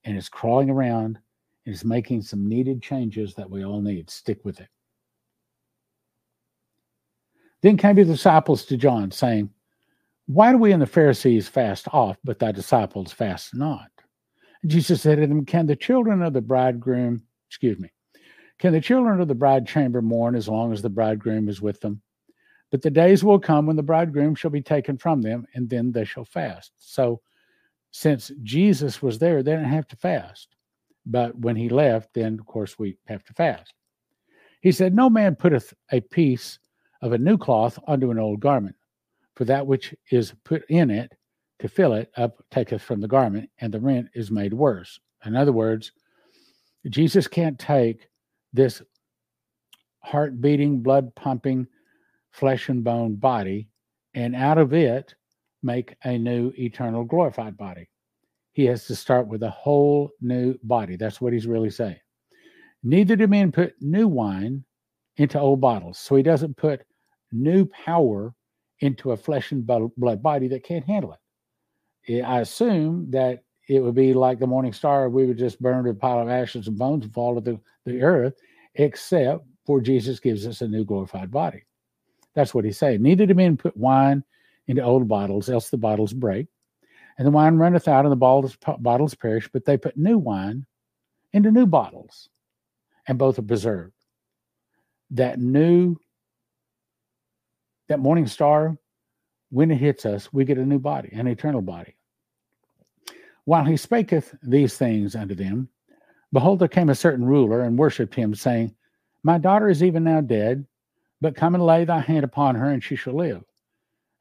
[0.04, 1.20] and it's crawling around
[1.66, 4.10] it's making some needed changes that we all need.
[4.10, 4.70] Stick with it.
[7.62, 9.50] Then came the disciples to John, saying,
[10.28, 13.92] why do we and the Pharisees fast oft, but thy disciples fast not?
[14.64, 17.92] And Jesus said to them, Can the children of the bridegroom, excuse me,
[18.58, 21.80] can the children of the bride chamber mourn as long as the bridegroom is with
[21.82, 22.02] them?
[22.72, 25.92] But the days will come when the bridegroom shall be taken from them, and then
[25.92, 26.72] they shall fast.
[26.80, 27.22] So,
[27.92, 30.55] since Jesus was there, they didn't have to fast.
[31.06, 33.74] But when he left, then of course we have to fast.
[34.62, 36.60] He said, No man putteth a piece
[37.02, 38.76] of a new cloth unto an old garment
[39.36, 41.14] for that which is put in it
[41.60, 45.00] to fill it up taketh from the garment, and the rent is made worse.
[45.26, 45.92] In other words,
[46.90, 48.08] Jesus can't take
[48.54, 48.82] this
[50.00, 51.68] heart beating, blood pumping,
[52.32, 53.70] flesh and bone body
[54.16, 55.14] and out of it
[55.62, 57.88] make a new eternal glorified body.
[58.56, 60.96] He has to start with a whole new body.
[60.96, 62.00] That's what he's really saying.
[62.84, 64.64] Neither do men put new wine
[65.18, 66.00] into old bottles.
[66.00, 66.82] So he doesn't put
[67.34, 68.34] new power
[68.80, 71.18] into a flesh and blood body that can't handle
[72.08, 72.22] it.
[72.24, 75.90] I assume that it would be like the morning star, we would just burn to
[75.90, 78.36] a pile of ashes and bones and fall to the, the earth,
[78.76, 81.66] except for Jesus gives us a new glorified body.
[82.36, 83.02] That's what he's saying.
[83.02, 84.24] Neither do men put wine
[84.68, 86.48] into old bottles, else the bottles break,
[87.18, 90.66] and the wine runneth out, and the bottles, bottles perish, but they put new wine
[91.34, 92.30] into new bottles,
[93.08, 93.94] and both are preserved.
[95.12, 95.98] That new
[97.88, 98.78] that morning star,
[99.52, 101.96] when it hits us, we get a new body, an eternal body.
[103.46, 105.70] While he spaketh these things unto them,
[106.34, 108.74] behold, there came a certain ruler and worshipped him, saying,
[109.24, 110.66] My daughter is even now dead,
[111.22, 113.44] but come and lay thy hand upon her, and she shall live.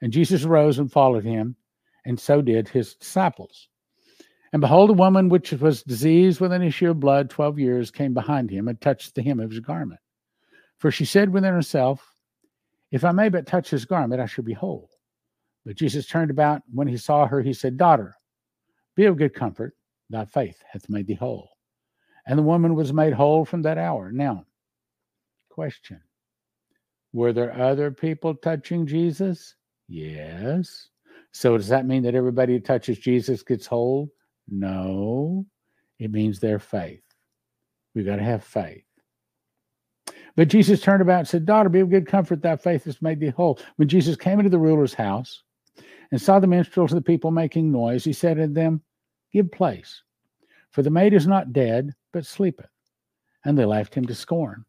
[0.02, 1.56] And Jesus arose and followed him,
[2.04, 3.68] and so did his disciples.
[4.52, 8.14] And behold, a woman which was diseased with an issue of blood twelve years came
[8.14, 10.00] behind him and touched the hem of his garment.
[10.78, 12.14] For she said within herself,
[12.92, 14.88] if I may but touch his garment, I shall be whole.
[15.64, 16.62] But Jesus turned about.
[16.72, 18.14] When he saw her, he said, Daughter,
[18.94, 19.74] be of good comfort.
[20.10, 21.50] Thy faith hath made thee whole.
[22.26, 24.12] And the woman was made whole from that hour.
[24.12, 24.44] Now,
[25.50, 26.00] question
[27.12, 29.56] Were there other people touching Jesus?
[29.88, 30.90] Yes.
[31.34, 34.08] So does that mean that everybody who touches Jesus gets whole?
[34.48, 35.44] No.
[35.98, 37.02] It means their faith.
[37.94, 38.84] We've got to have faith.
[40.36, 43.18] But Jesus turned about and said, Daughter, be of good comfort, thy faith has made
[43.18, 43.58] thee whole.
[43.76, 45.42] When Jesus came into the ruler's house
[46.12, 48.80] and saw the minstrels of the people making noise, he said to them,
[49.32, 50.02] Give place,
[50.70, 52.70] for the maid is not dead, but sleepeth.
[53.44, 54.64] And they laughed him to scorn.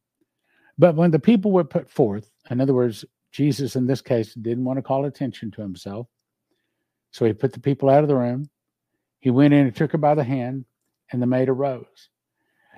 [0.80, 4.66] But when the people were put forth, in other words, Jesus in this case didn't
[4.66, 6.08] want to call attention to himself.
[7.16, 8.50] So he put the people out of the room.
[9.22, 10.66] He went in and took her by the hand,
[11.14, 12.10] and the maid arose.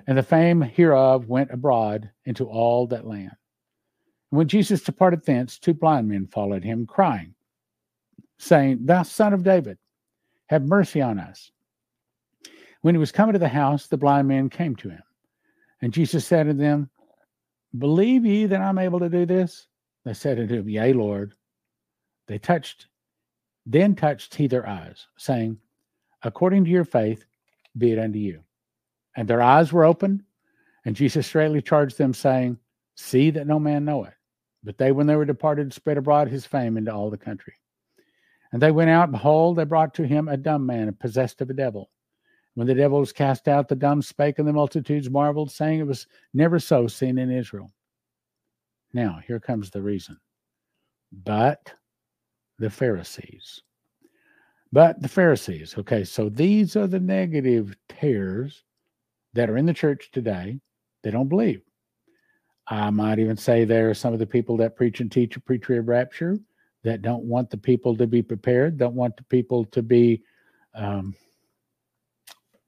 [0.06, 3.32] And the fame hereof went abroad into all that land.
[4.30, 7.34] And when Jesus departed thence, two blind men followed him, crying,
[8.38, 9.76] saying, Thou son of David,
[10.46, 11.50] have mercy on us.
[12.82, 15.02] When he was coming to the house, the blind men came to him.
[15.82, 16.90] And Jesus said to them,
[17.76, 19.66] Believe ye that I'm able to do this?
[20.04, 21.34] They said unto him, Yea, Lord.
[22.28, 22.86] They touched,
[23.70, 25.58] then touched he their eyes, saying,
[26.22, 27.26] According to your faith,
[27.76, 28.42] be it unto you.
[29.14, 30.22] And their eyes were opened,
[30.86, 32.58] and Jesus straightly charged them, saying,
[32.94, 34.14] See that no man know it.
[34.64, 37.52] But they, when they were departed, spread abroad his fame into all the country.
[38.52, 41.54] And they went out, behold, they brought to him a dumb man, possessed of a
[41.54, 41.90] devil.
[42.54, 45.86] When the devil was cast out, the dumb spake, and the multitudes marveled, saying it
[45.86, 47.70] was never so seen in Israel.
[48.94, 50.18] Now, here comes the reason.
[51.12, 51.74] But
[52.58, 53.62] the Pharisees.
[54.72, 55.76] But the Pharisees.
[55.78, 58.64] Okay, so these are the negative tares
[59.34, 60.60] that are in the church today.
[61.02, 61.62] They don't believe.
[62.66, 65.40] I might even say there are some of the people that preach and teach a
[65.40, 66.38] pre trib rapture
[66.84, 70.22] that don't want the people to be prepared, don't want the people to be
[70.74, 71.14] um,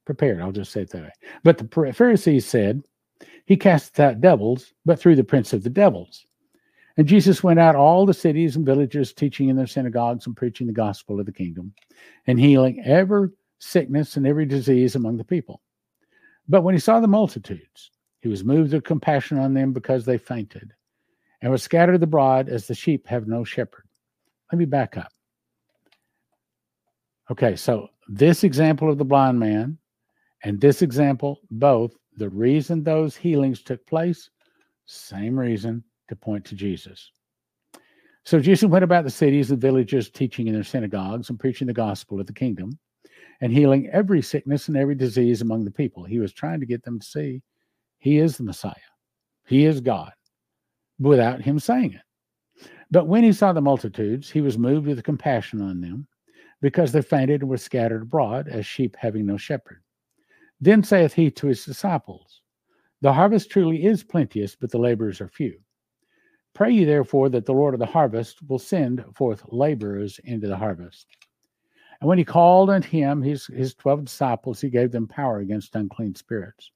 [0.07, 0.41] prepared.
[0.41, 1.13] I'll just say it that way.
[1.45, 2.83] But the Pharisees said,
[3.45, 6.27] He casts out devils, but through the prince of the devils.
[7.01, 10.67] And Jesus went out all the cities and villages, teaching in their synagogues and preaching
[10.67, 11.73] the gospel of the kingdom,
[12.27, 15.63] and healing every sickness and every disease among the people.
[16.47, 17.91] But when he saw the multitudes,
[18.21, 20.75] he was moved with compassion on them because they fainted
[21.41, 23.89] and were scattered abroad as the sheep have no shepherd.
[24.53, 25.11] Let me back up.
[27.31, 29.79] Okay, so this example of the blind man
[30.45, 34.29] and this example, both the reason those healings took place,
[34.85, 37.11] same reason to point to Jesus.
[38.25, 41.73] So Jesus went about the cities and villages, teaching in their synagogues and preaching the
[41.73, 42.79] gospel of the kingdom
[43.41, 46.05] and healing every sickness and every disease among the people.
[46.05, 47.43] He was trying to get them to see
[47.99, 48.75] he is the Messiah,
[49.47, 50.13] he is God,
[50.99, 52.69] without him saying it.
[52.91, 56.07] But when he saw the multitudes, he was moved with compassion on them
[56.61, 59.83] because they fainted and were scattered abroad as sheep having no shepherd.
[60.61, 62.43] Then saith he to his disciples,
[63.01, 65.59] The harvest truly is plenteous, but the laborers are few.
[66.55, 70.57] Pray ye therefore that the Lord of the harvest will send forth laborers into the
[70.57, 71.07] harvest.
[72.01, 75.77] And when he called unto him his, his twelve disciples, he gave them power against
[75.77, 76.73] unclean spirits,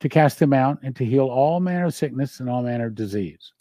[0.00, 2.94] to cast them out, and to heal all manner of sickness and all manner of
[2.94, 3.52] disease.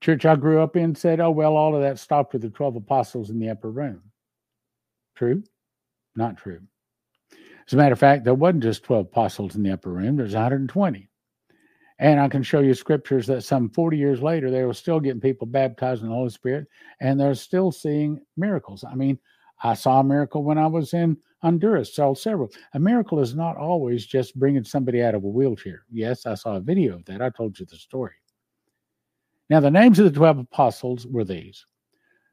[0.00, 2.76] Church I grew up in said, oh, well, all of that stopped with the 12
[2.76, 4.02] apostles in the upper room.
[5.14, 5.42] True?
[6.16, 6.60] Not true.
[7.66, 10.34] As a matter of fact, there wasn't just 12 apostles in the upper room, there's
[10.34, 11.08] 120.
[12.04, 15.22] And I can show you scriptures that some 40 years later, they were still getting
[15.22, 16.66] people baptized in the Holy Spirit
[17.00, 18.84] and they're still seeing miracles.
[18.84, 19.18] I mean,
[19.62, 22.50] I saw a miracle when I was in Honduras, saw several.
[22.74, 25.86] A miracle is not always just bringing somebody out of a wheelchair.
[25.90, 27.22] Yes, I saw a video of that.
[27.22, 28.12] I told you the story.
[29.48, 31.64] Now, the names of the 12 apostles were these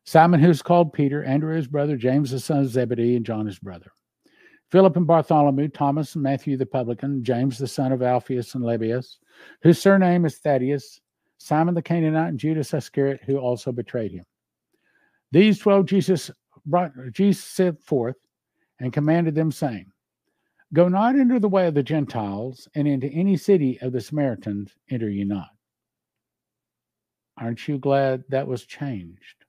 [0.03, 3.60] Simon, who's called Peter, Andrew, his brother, James, the son of Zebedee, and John, his
[3.60, 3.93] brother.
[4.72, 9.18] Philip and Bartholomew, Thomas and Matthew the publican, James the son of Alphaeus and Lebbaeus,
[9.61, 11.02] whose surname is Thaddeus,
[11.39, 14.26] Simon the Canaanite, and Judas Iscariot, who also betrayed him.
[15.31, 16.31] These twelve Jesus
[16.65, 18.15] brought Jesus forth
[18.80, 19.88] and commanded them, saying,
[20.73, 24.73] Go not into the way of the Gentiles, and into any city of the Samaritans
[24.89, 25.49] enter ye not.
[27.38, 29.45] Aren't you glad that was changed?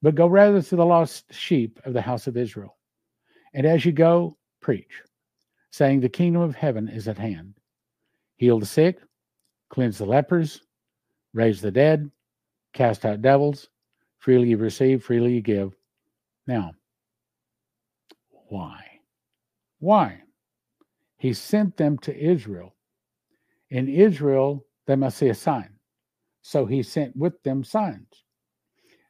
[0.00, 2.76] But go rather to the lost sheep of the house of Israel.
[3.54, 5.02] And as you go, preach,
[5.70, 7.54] saying, The kingdom of heaven is at hand.
[8.36, 8.98] Heal the sick,
[9.68, 10.62] cleanse the lepers,
[11.34, 12.10] raise the dead,
[12.72, 13.68] cast out devils.
[14.18, 15.74] Freely you receive, freely you give.
[16.46, 16.72] Now,
[18.48, 18.84] why?
[19.78, 20.22] Why?
[21.18, 22.74] He sent them to Israel.
[23.70, 25.70] In Israel, they must see a sign.
[26.42, 28.24] So he sent with them signs.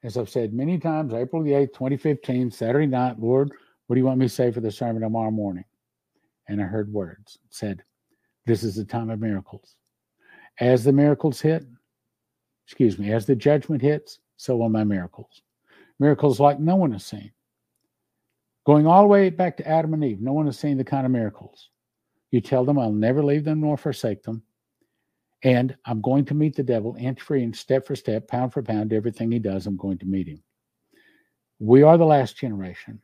[0.03, 3.53] As I've said many times, April the 8th, 2015, Saturday night, Lord,
[3.93, 5.67] what do you want me to say for the sermon tomorrow morning?
[6.49, 7.85] And I heard words said,
[8.47, 9.77] This is the time of miracles.
[10.61, 11.67] As the miracles hit,
[12.67, 15.43] excuse me, as the judgment hits, so will my miracles.
[15.99, 17.33] Miracles like no one has seen.
[18.65, 21.05] Going all the way back to Adam and Eve, no one has seen the kind
[21.05, 21.69] of miracles.
[22.31, 24.43] You tell them, I'll never leave them nor forsake them.
[25.43, 28.63] And I'm going to meet the devil inch for inch, step for step, pound for
[28.63, 30.43] pound, everything he does, I'm going to meet him.
[31.59, 33.03] We are the last generation.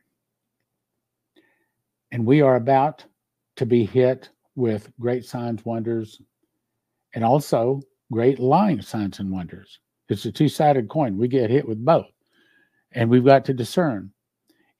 [2.11, 3.05] And we are about
[3.57, 6.21] to be hit with great signs, wonders,
[7.13, 7.81] and also
[8.11, 9.79] great lying signs and wonders.
[10.09, 11.17] It's a two sided coin.
[11.17, 12.11] We get hit with both.
[12.91, 14.11] And we've got to discern.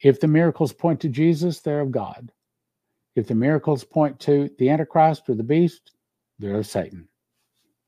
[0.01, 2.31] If the miracles point to Jesus, they're of God.
[3.15, 5.91] If the miracles point to the Antichrist or the beast,
[6.39, 7.07] they're of Satan.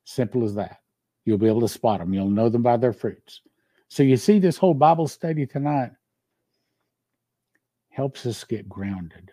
[0.04, 0.78] Simple as that.
[1.24, 2.12] You'll be able to spot them.
[2.12, 3.40] You'll know them by their fruits.
[3.88, 5.92] So you see, this whole Bible study tonight
[7.92, 9.30] helps us get grounded,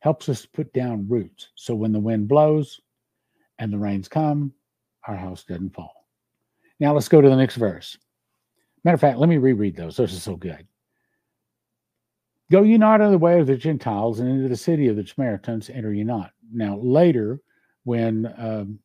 [0.00, 1.48] helps us put down roots.
[1.54, 2.80] So when the wind blows
[3.58, 4.52] and the rains come,
[5.06, 6.08] our house doesn't fall.
[6.80, 7.96] Now let's go to the next verse.
[8.82, 9.96] Matter of fact, let me reread those.
[9.96, 10.66] Those are so good.
[12.50, 15.06] Go ye not in the way of the Gentiles, and into the city of the
[15.06, 16.30] Samaritans enter ye not.
[16.52, 17.40] Now, later,
[17.82, 18.78] when um,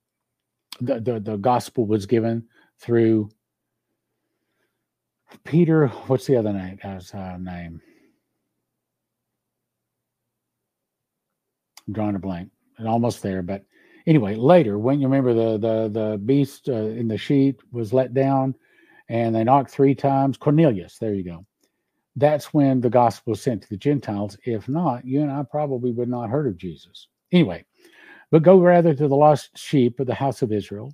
[0.79, 2.47] the, the, the gospel was given
[2.79, 3.29] through
[5.43, 6.79] Peter, what's the other name?
[6.81, 7.81] Guy's uh, name?
[11.91, 12.49] Drawing a blank.
[12.77, 13.63] And almost there, but
[14.07, 18.13] anyway, later when you remember the the the beast uh, in the sheet was let
[18.13, 18.55] down,
[19.09, 20.37] and they knocked three times.
[20.37, 21.45] Cornelius, there you go.
[22.15, 24.37] That's when the gospel was sent to the Gentiles.
[24.45, 27.07] If not, you and I probably would not heard of Jesus.
[27.31, 27.65] Anyway,
[28.31, 30.93] but go rather to the lost sheep of the house of Israel.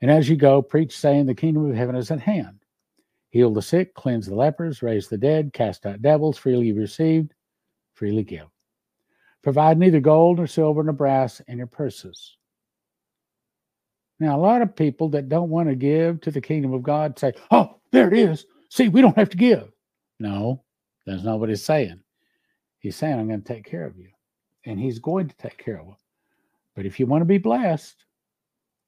[0.00, 2.60] And as you go, preach, saying, The kingdom of heaven is at hand.
[3.30, 7.32] Heal the sick, cleanse the lepers, raise the dead, cast out devils, freely received,
[7.94, 8.46] freely give.
[9.42, 12.36] Provide neither gold nor silver nor brass in your purses.
[14.18, 17.18] Now, a lot of people that don't want to give to the kingdom of God
[17.18, 18.44] say, Oh, there it is.
[18.68, 19.72] See, we don't have to give.
[20.18, 20.62] No,
[21.06, 22.00] that's not what he's saying.
[22.78, 24.10] He's saying, I'm going to take care of you.
[24.66, 25.96] And he's going to take care of them.
[26.76, 28.04] But if you want to be blessed,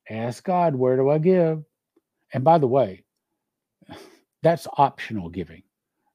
[0.09, 1.65] ask God, where do I give?
[2.35, 3.05] And by the way,
[4.43, 5.63] that's optional giving.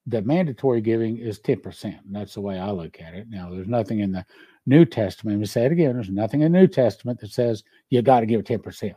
[0.08, 1.84] The mandatory giving is 10%.
[1.84, 3.28] And that's the way I look at it.
[3.28, 4.24] Now, there's nothing in the
[4.66, 8.02] New Testament, me say it again, there's nothing in the New Testament that says you
[8.02, 8.94] got to give 10%.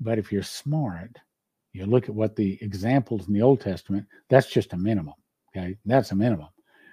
[0.00, 1.18] But if you're smart,
[1.72, 5.14] you look at what the examples in the Old Testament, that's just a minimum.
[5.56, 5.76] Okay.
[5.86, 6.48] That's a minimum.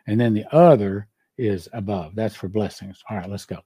[0.07, 1.07] And then the other
[1.37, 2.15] is above.
[2.15, 3.03] That's for blessings.
[3.09, 3.59] All right, let's go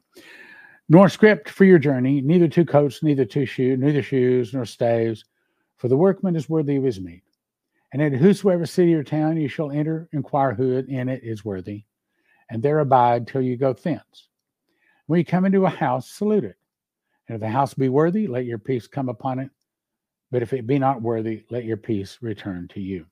[0.90, 5.26] nor script for your journey, neither two coats, neither two shoes, neither shoes, nor staves,
[5.78, 7.24] for the workman is worthy of his meat.
[7.96, 11.86] And at whosoever city or town you shall enter, inquire who in it is worthy,
[12.50, 14.28] and there abide till you go thence.
[15.08, 16.58] When you come into a house, salute it.
[17.30, 19.50] And if the house be worthy, let your peace come upon it.
[20.30, 23.06] But if it be not worthy, let your peace return to you.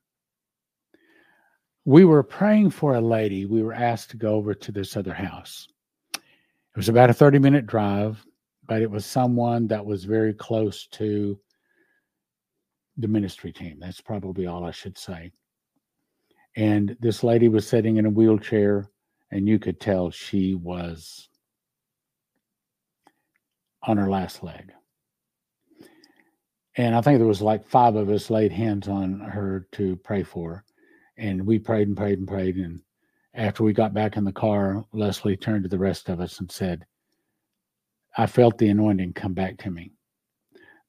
[1.86, 3.46] We were praying for a lady.
[3.46, 5.66] We were asked to go over to this other house.
[6.14, 8.22] It was about a 30 minute drive,
[8.68, 11.40] but it was someone that was very close to
[12.98, 13.78] the ministry team.
[13.80, 15.32] That's probably all I should say.
[16.56, 18.90] And this lady was sitting in a wheelchair,
[19.32, 21.30] and you could tell she was
[23.82, 24.72] on her last leg.
[26.76, 30.24] And I think there was like five of us laid hands on her to pray
[30.24, 30.64] for her.
[31.18, 32.56] And we prayed and prayed and prayed.
[32.58, 32.82] And
[33.36, 36.52] after we got back in the car, Leslie turned to the rest of us and
[36.52, 36.86] said,
[38.18, 39.92] I felt the anointing come back to me.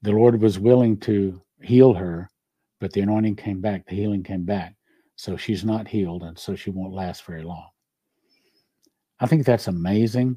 [0.03, 2.31] The Lord was willing to heal her,
[2.81, 4.75] but the anointing came back, the healing came back.
[5.17, 7.69] So she's not healed, and so she won't last very long.
[9.21, 10.37] I think that's amazing,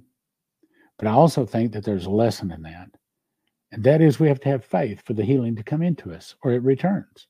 [0.98, 2.90] but I also think that there's a lesson in that.
[3.72, 6.36] And that is we have to have faith for the healing to come into us,
[6.44, 7.28] or it returns.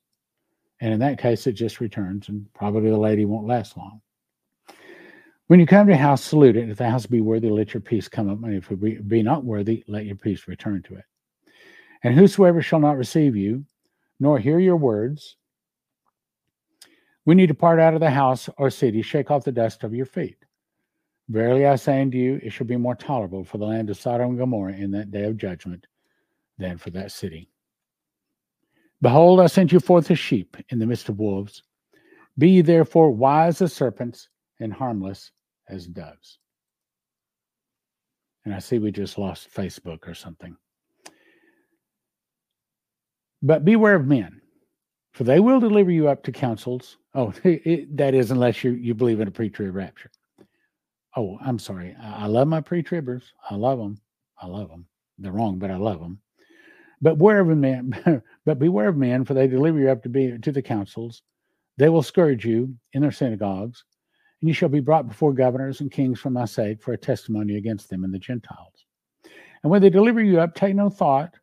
[0.80, 4.00] And in that case, it just returns, and probably the lady won't last long.
[5.48, 6.68] When you come to a house, salute it.
[6.68, 8.44] If the house be worthy, let your peace come up.
[8.44, 11.04] And if it be not worthy, let your peace return to it.
[12.04, 13.64] And whosoever shall not receive you,
[14.20, 15.36] nor hear your words,
[17.24, 20.06] when you depart out of the house or city, shake off the dust of your
[20.06, 20.38] feet.
[21.28, 24.30] Verily I say unto you, it shall be more tolerable for the land of Sodom
[24.30, 25.86] and Gomorrah in that day of judgment
[26.56, 27.50] than for that city.
[29.02, 31.62] Behold, I sent you forth as sheep in the midst of wolves.
[32.38, 34.28] Be ye therefore wise as serpents
[34.58, 35.30] and harmless
[35.68, 36.38] as doves.
[38.44, 40.56] And I see we just lost Facebook or something.
[43.42, 44.40] But beware of men,
[45.12, 46.96] for they will deliver you up to councils.
[47.14, 50.10] Oh, it, that is, unless you, you believe in a pre trib rapture.
[51.16, 51.96] Oh, I'm sorry.
[52.00, 53.24] I, I love my pre tribbers.
[53.48, 54.00] I love them.
[54.40, 54.86] I love them.
[55.18, 56.20] They're wrong, but I love them.
[57.00, 60.36] But beware of men, but beware of men, for they deliver you up to be
[60.38, 61.22] to the councils.
[61.76, 63.84] They will scourge you in their synagogues
[64.40, 67.56] and you shall be brought before governors and kings for my sake for a testimony
[67.56, 68.84] against them and the Gentiles.
[69.62, 71.34] And when they deliver you up, take no thought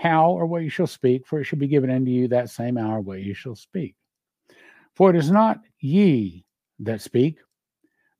[0.00, 2.78] how or what you shall speak, for it shall be given unto you that same
[2.78, 3.94] hour what you shall speak.
[4.96, 6.46] For it is not ye
[6.78, 7.38] that speak,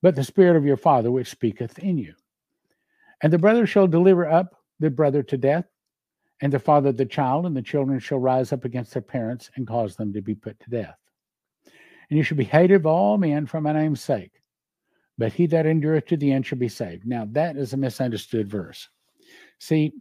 [0.03, 2.15] but the Spirit of your Father which speaketh in you.
[3.23, 5.65] And the brother shall deliver up the brother to death,
[6.43, 9.67] and the father the child, and the children shall rise up against their parents and
[9.67, 10.97] cause them to be put to death.
[12.11, 14.33] And you shall be hated of all men for my name's sake,
[15.17, 17.07] but he that endureth to the end shall be saved.
[17.07, 18.89] Now, that is a misunderstood verse.
[19.59, 19.93] See,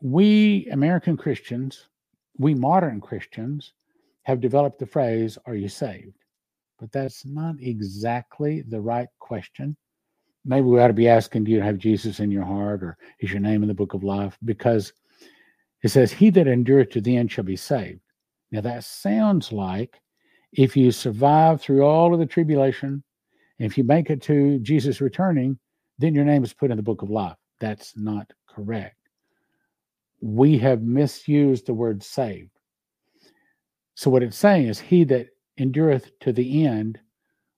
[0.00, 1.88] we American Christians,
[2.38, 3.72] we modern Christians,
[4.24, 6.14] have developed the phrase, Are you saved?
[6.78, 9.76] But that's not exactly the right question
[10.48, 13.30] maybe we ought to be asking, do you have Jesus in your heart or is
[13.30, 14.36] your name in the book of life?
[14.44, 14.92] Because
[15.82, 18.00] it says, He that endureth to the end shall be saved.
[18.50, 20.00] Now that sounds like
[20.52, 23.04] if you survive through all of the tribulation,
[23.58, 25.58] if you make it to Jesus returning,
[25.98, 27.36] then your name is put in the book of life.
[27.60, 28.97] That's not correct.
[30.20, 32.50] We have misused the word saved.
[33.94, 35.28] So what it's saying is, He that
[35.58, 36.98] endureth to the end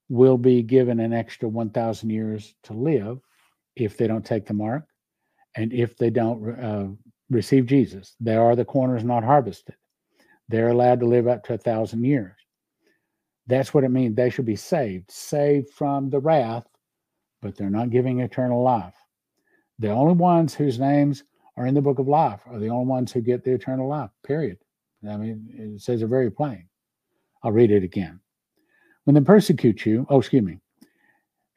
[0.09, 3.21] will be given an extra 1,000 years to live
[3.77, 4.85] if they don't take the mark
[5.57, 6.89] and if they don't uh,
[7.31, 8.17] receive Jesus.
[8.21, 9.77] They are the corners not harvested.
[10.49, 12.37] They're allowed to live up to a thousand years.
[13.47, 14.17] That's what it means.
[14.17, 16.67] They should be saved, saved from the wrath,
[17.41, 18.95] but they're not giving eternal life.
[19.79, 21.25] The only ones whose names
[21.57, 24.11] are in the book of life are the only ones who get the eternal life,
[24.25, 24.59] period.
[25.09, 26.69] I mean, it says it very plain.
[27.43, 28.21] I'll read it again
[29.05, 30.59] when they persecute you, oh, excuse me,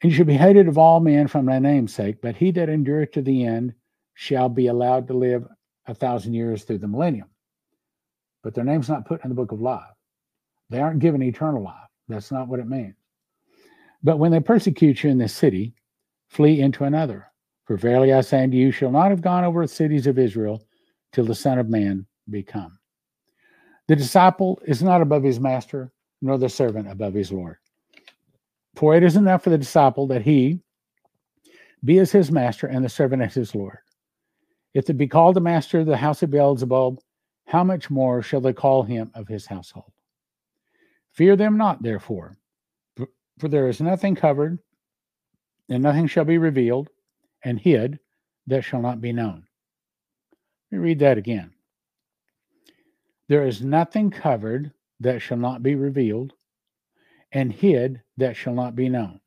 [0.02, 2.68] and you shall be hated of all men from my name's sake, but he that
[2.68, 3.74] endureth to the end
[4.14, 5.46] shall be allowed to live
[5.86, 7.28] a thousand years through the millennium.
[8.42, 9.84] But their name's not put in the book of life.
[10.70, 11.76] They aren't given eternal life.
[12.08, 12.94] That's not what it means.
[14.02, 15.74] But when they persecute you in this city,
[16.28, 17.30] flee into another.
[17.66, 20.66] For verily I say unto you, shall not have gone over the cities of Israel
[21.12, 22.78] till the Son of Man be come.
[23.88, 27.56] The disciple is not above his master, nor the servant above his Lord.
[28.76, 30.60] For it is enough for the disciple that he
[31.84, 33.78] be as his master and the servant as his Lord.
[34.72, 36.98] If they be called the master of the house of Beelzebub,
[37.46, 39.92] how much more shall they call him of his household?
[41.12, 42.36] Fear them not, therefore,
[43.38, 44.58] for there is nothing covered,
[45.68, 46.88] and nothing shall be revealed,
[47.44, 47.98] and hid
[48.46, 49.46] that shall not be known.
[50.70, 51.52] Let me read that again.
[53.28, 56.32] There is nothing covered that shall not be revealed,
[57.32, 59.20] and hid that shall not be known.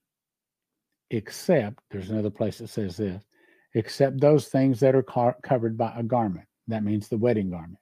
[1.10, 3.24] Except, there's another place that says this,
[3.74, 6.48] except those things that are car- covered by a garment.
[6.68, 7.80] That means the wedding garment.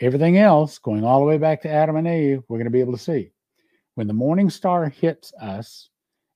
[0.00, 2.80] Everything else, going all the way back to Adam and Eve, we're going to be
[2.80, 3.30] able to see.
[3.94, 5.90] When the morning star hits us,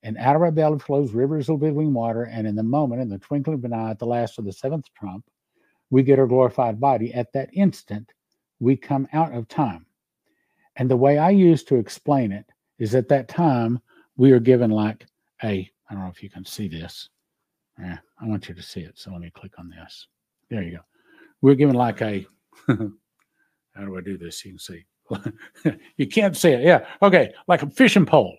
[0.07, 3.09] and out of our belly flows rivers of living water, and in the moment, in
[3.09, 5.25] the twinkling of an eye, at the last of the seventh trump,
[5.91, 7.13] we get our glorified body.
[7.13, 8.13] At that instant,
[8.61, 9.85] we come out of time.
[10.77, 12.47] And the way I used to explain it
[12.79, 13.81] is at that time,
[14.17, 15.05] we are given like
[15.43, 17.09] a, I don't know if you can see this.
[17.77, 18.93] Yeah, I want you to see it.
[18.95, 20.07] So let me click on this.
[20.51, 20.83] There you go.
[21.43, 22.25] We're given like a,
[22.69, 22.77] how
[23.85, 24.45] do I do this?
[24.45, 24.85] You can see.
[25.97, 26.63] you can't see it.
[26.63, 26.87] Yeah.
[27.03, 27.35] Okay.
[27.49, 28.39] Like a fishing pole.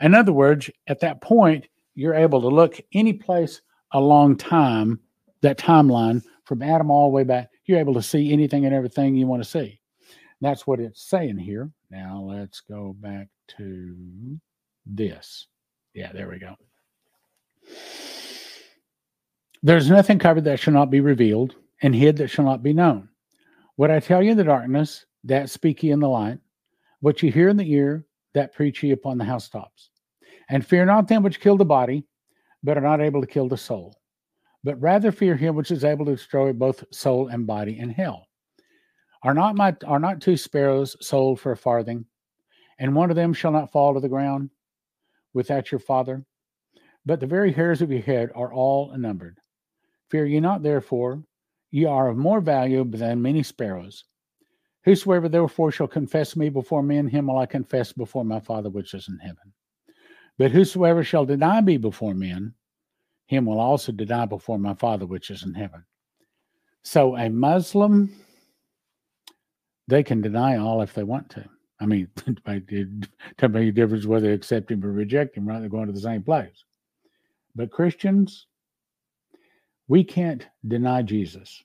[0.00, 3.60] In other words, at that point, you're able to look any place
[3.92, 4.98] along time,
[5.42, 7.50] that timeline from Adam all the way back.
[7.66, 9.80] You're able to see anything and everything you want to see.
[10.40, 11.70] That's what it's saying here.
[11.90, 14.38] Now let's go back to
[14.84, 15.46] this.
[15.94, 16.56] Yeah, there we go.
[19.62, 23.08] There's nothing covered that shall not be revealed, and hid that shall not be known.
[23.76, 26.38] What I tell you in the darkness, that speak ye in the light.
[27.00, 28.04] What you hear in the ear,
[28.34, 29.90] that preach ye upon the housetops.
[30.48, 32.06] And fear not them which kill the body,
[32.62, 33.96] but are not able to kill the soul.
[34.62, 38.28] But rather fear him which is able to destroy both soul and body in hell.
[39.22, 42.04] Are not my are not two sparrows sold for a farthing,
[42.78, 44.50] and one of them shall not fall to the ground
[45.32, 46.24] without your father?
[47.06, 49.38] But the very hairs of your head are all numbered.
[50.10, 51.22] Fear ye not, therefore,
[51.70, 54.04] ye are of more value than many sparrows.
[54.84, 58.92] Whosoever therefore shall confess me before men, him will I confess before my Father which
[58.94, 59.52] is in heaven.
[60.36, 62.54] But whosoever shall deny me before men,
[63.26, 65.84] him will also deny before my Father which is in heaven.
[66.82, 68.14] So a Muslim
[69.88, 71.44] they can deny all if they want to.
[71.80, 72.42] I mean, it
[73.36, 75.60] doesn't make a difference whether they accept him or reject him, right?
[75.60, 76.64] They're going to the same place.
[77.54, 78.46] But Christians,
[79.88, 81.62] we can't deny Jesus.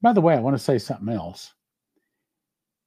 [0.00, 1.52] By the way, I want to say something else.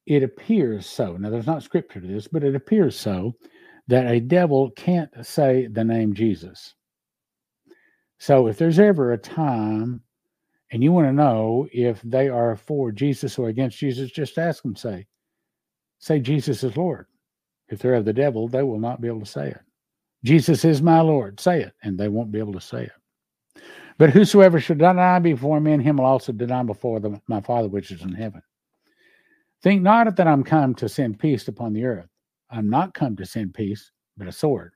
[0.06, 1.16] It appears so.
[1.16, 3.34] Now, there's not scripture to this, but it appears so
[3.88, 6.74] that a devil can't say the name Jesus.
[8.18, 10.00] So, if there's ever a time
[10.72, 14.62] and you want to know if they are for Jesus or against Jesus, just ask
[14.62, 15.06] them, say,
[15.98, 17.06] say Jesus is Lord.
[17.68, 19.60] If they're of the devil, they will not be able to say it.
[20.24, 21.40] Jesus is my Lord.
[21.40, 21.72] Say it.
[21.82, 23.62] And they won't be able to say it.
[23.98, 27.90] But whosoever shall deny before men, him will also deny before the, my Father which
[27.90, 28.42] is in heaven.
[29.62, 32.08] Think not that I'm come to send peace upon the earth.
[32.50, 34.74] I'm not come to send peace, but a sword.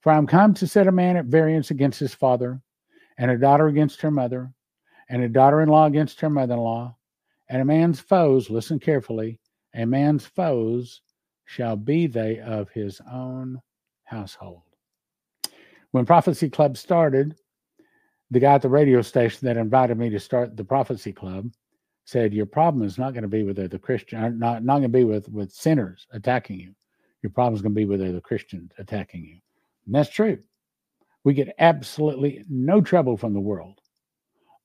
[0.00, 2.60] For I'm come to set a man at variance against his father,
[3.18, 4.52] and a daughter against her mother,
[5.08, 6.96] and a daughter in law against her mother in law,
[7.48, 9.40] and a man's foes, listen carefully,
[9.74, 11.00] a man's foes
[11.46, 13.60] shall be they of his own
[14.04, 14.62] household.
[15.90, 17.36] When Prophecy Club started,
[18.30, 21.50] the guy at the radio station that invited me to start the Prophecy Club
[22.04, 24.82] said, Your problem is not going to be with the Christian, uh, not, not going
[24.82, 26.74] to be with, with sinners attacking you.
[27.22, 29.38] Your problem is going to be with the Christians attacking you.
[29.86, 30.38] And that's true.
[31.24, 33.80] We get absolutely no trouble from the world.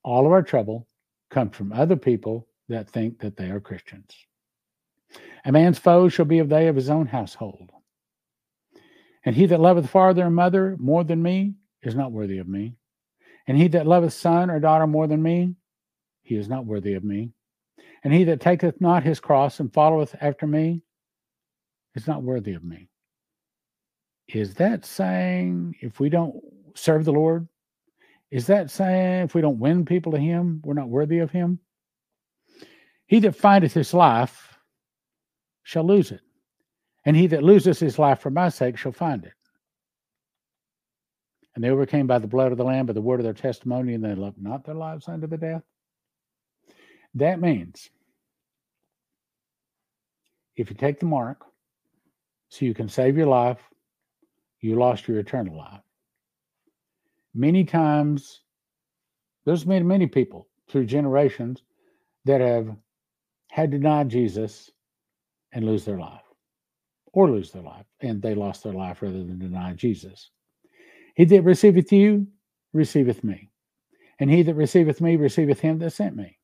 [0.04, 0.88] All of our trouble
[1.30, 4.14] comes from other people that think that they are Christians.
[5.46, 7.72] A man's foes shall be of they of his own household.
[9.26, 12.76] And he that loveth father and mother more than me is not worthy of me.
[13.48, 15.56] And he that loveth son or daughter more than me,
[16.30, 17.32] he is not worthy of me.
[18.04, 20.84] And he that taketh not his cross and followeth after me
[21.96, 22.88] is not worthy of me.
[24.28, 26.36] Is that saying if we don't
[26.76, 27.48] serve the Lord?
[28.30, 31.58] Is that saying if we don't win people to him, we're not worthy of him?
[33.08, 34.56] He that findeth his life
[35.64, 36.22] shall lose it,
[37.06, 39.34] and he that loses his life for my sake shall find it.
[41.56, 43.96] And they overcame by the blood of the Lamb, by the word of their testimony,
[43.96, 45.64] and they loved not their lives unto the death.
[47.16, 47.90] That means
[50.56, 51.46] if you take the mark
[52.50, 53.60] so you can save your life,
[54.62, 55.82] you lost your eternal life.
[57.34, 58.42] Many times,
[59.46, 61.64] there's been many people through generations
[62.26, 62.76] that have
[63.50, 64.70] had deny Jesus
[65.54, 66.22] and lose their life,
[67.14, 70.32] or lose their life, and they lost their life rather than deny Jesus.
[71.16, 72.28] He that receiveth you
[72.74, 73.50] receiveth me,
[74.20, 76.39] and he that receiveth me receiveth him that sent me.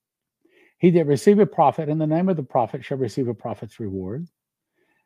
[0.77, 3.79] He that receiveth a prophet in the name of the prophet shall receive a prophet's
[3.79, 4.27] reward.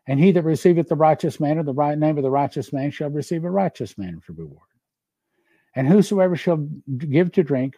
[0.08, 2.90] And he that receiveth the righteous man in the right name of the righteous man
[2.90, 4.68] shall receive a righteous man's reward.
[5.76, 6.68] And whosoever shall
[6.98, 7.76] give to drink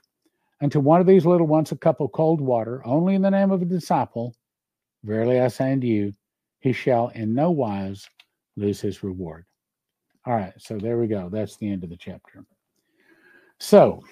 [0.62, 3.52] unto one of these little ones a cup of cold water, only in the name
[3.52, 4.34] of a disciple,
[5.04, 6.14] verily I say unto you,
[6.60, 8.08] he shall in no wise
[8.56, 9.46] lose his reward.
[10.26, 11.30] All right, so there we go.
[11.30, 12.46] That's the end of the chapter.
[13.60, 14.04] So,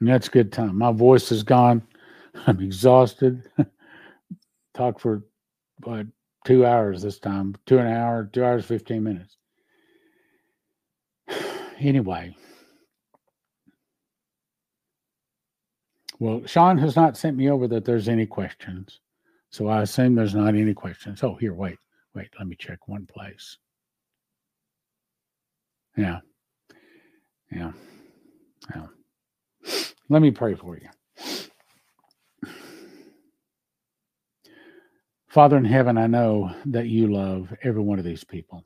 [0.00, 0.78] that's good time.
[0.78, 1.82] My voice is gone.
[2.46, 3.48] I'm exhausted.
[4.74, 5.24] Talk for
[5.82, 6.06] what
[6.44, 9.36] two hours this time, two and an hour, two hours, 15 minutes.
[11.78, 12.36] Anyway.
[16.18, 19.00] Well, Sean has not sent me over that there's any questions.
[19.48, 21.22] So I assume there's not any questions.
[21.22, 21.78] Oh, here, wait,
[22.14, 23.56] wait, let me check one place.
[25.96, 26.18] Yeah.
[27.50, 27.72] Yeah.
[28.74, 28.86] Yeah.
[30.10, 30.88] Let me pray for you.
[35.28, 38.64] Father in heaven, I know that you love every one of these people.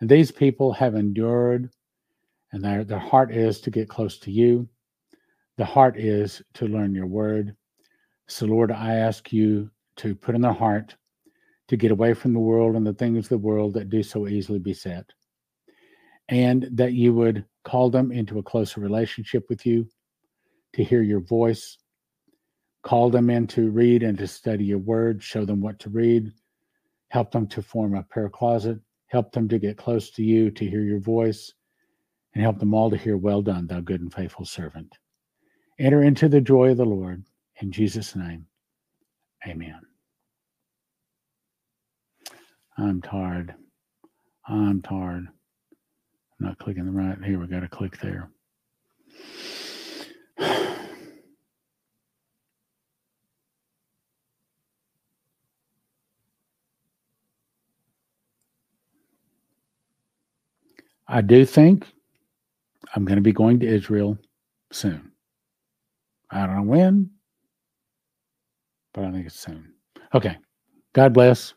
[0.00, 1.68] And these people have endured,
[2.52, 4.66] and their, their heart is to get close to you.
[5.58, 7.54] The heart is to learn your word.
[8.26, 10.96] So, Lord, I ask you to put in their heart
[11.68, 14.28] to get away from the world and the things of the world that do so
[14.28, 15.04] easily beset,
[16.30, 19.86] and that you would call them into a closer relationship with you,
[20.76, 21.78] to hear your voice.
[22.82, 25.22] Call them in to read and to study your word.
[25.22, 26.32] Show them what to read.
[27.08, 28.78] Help them to form a prayer closet.
[29.08, 31.52] Help them to get close to you, to hear your voice,
[32.34, 34.92] and help them all to hear, Well done, thou good and faithful servant.
[35.78, 37.24] Enter into the joy of the Lord.
[37.60, 38.46] In Jesus' name,
[39.46, 39.80] amen.
[42.76, 43.54] I'm tired.
[44.46, 45.26] I'm tired.
[46.38, 47.16] I'm not clicking the right.
[47.24, 48.30] Here, we got to click there.
[61.08, 61.86] I do think
[62.94, 64.18] I'm going to be going to Israel
[64.72, 65.12] soon.
[66.30, 67.10] I don't know when,
[68.92, 69.72] but I think it's soon.
[70.14, 70.36] Okay.
[70.92, 71.54] God bless.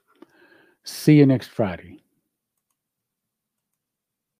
[0.84, 1.99] See you next Friday.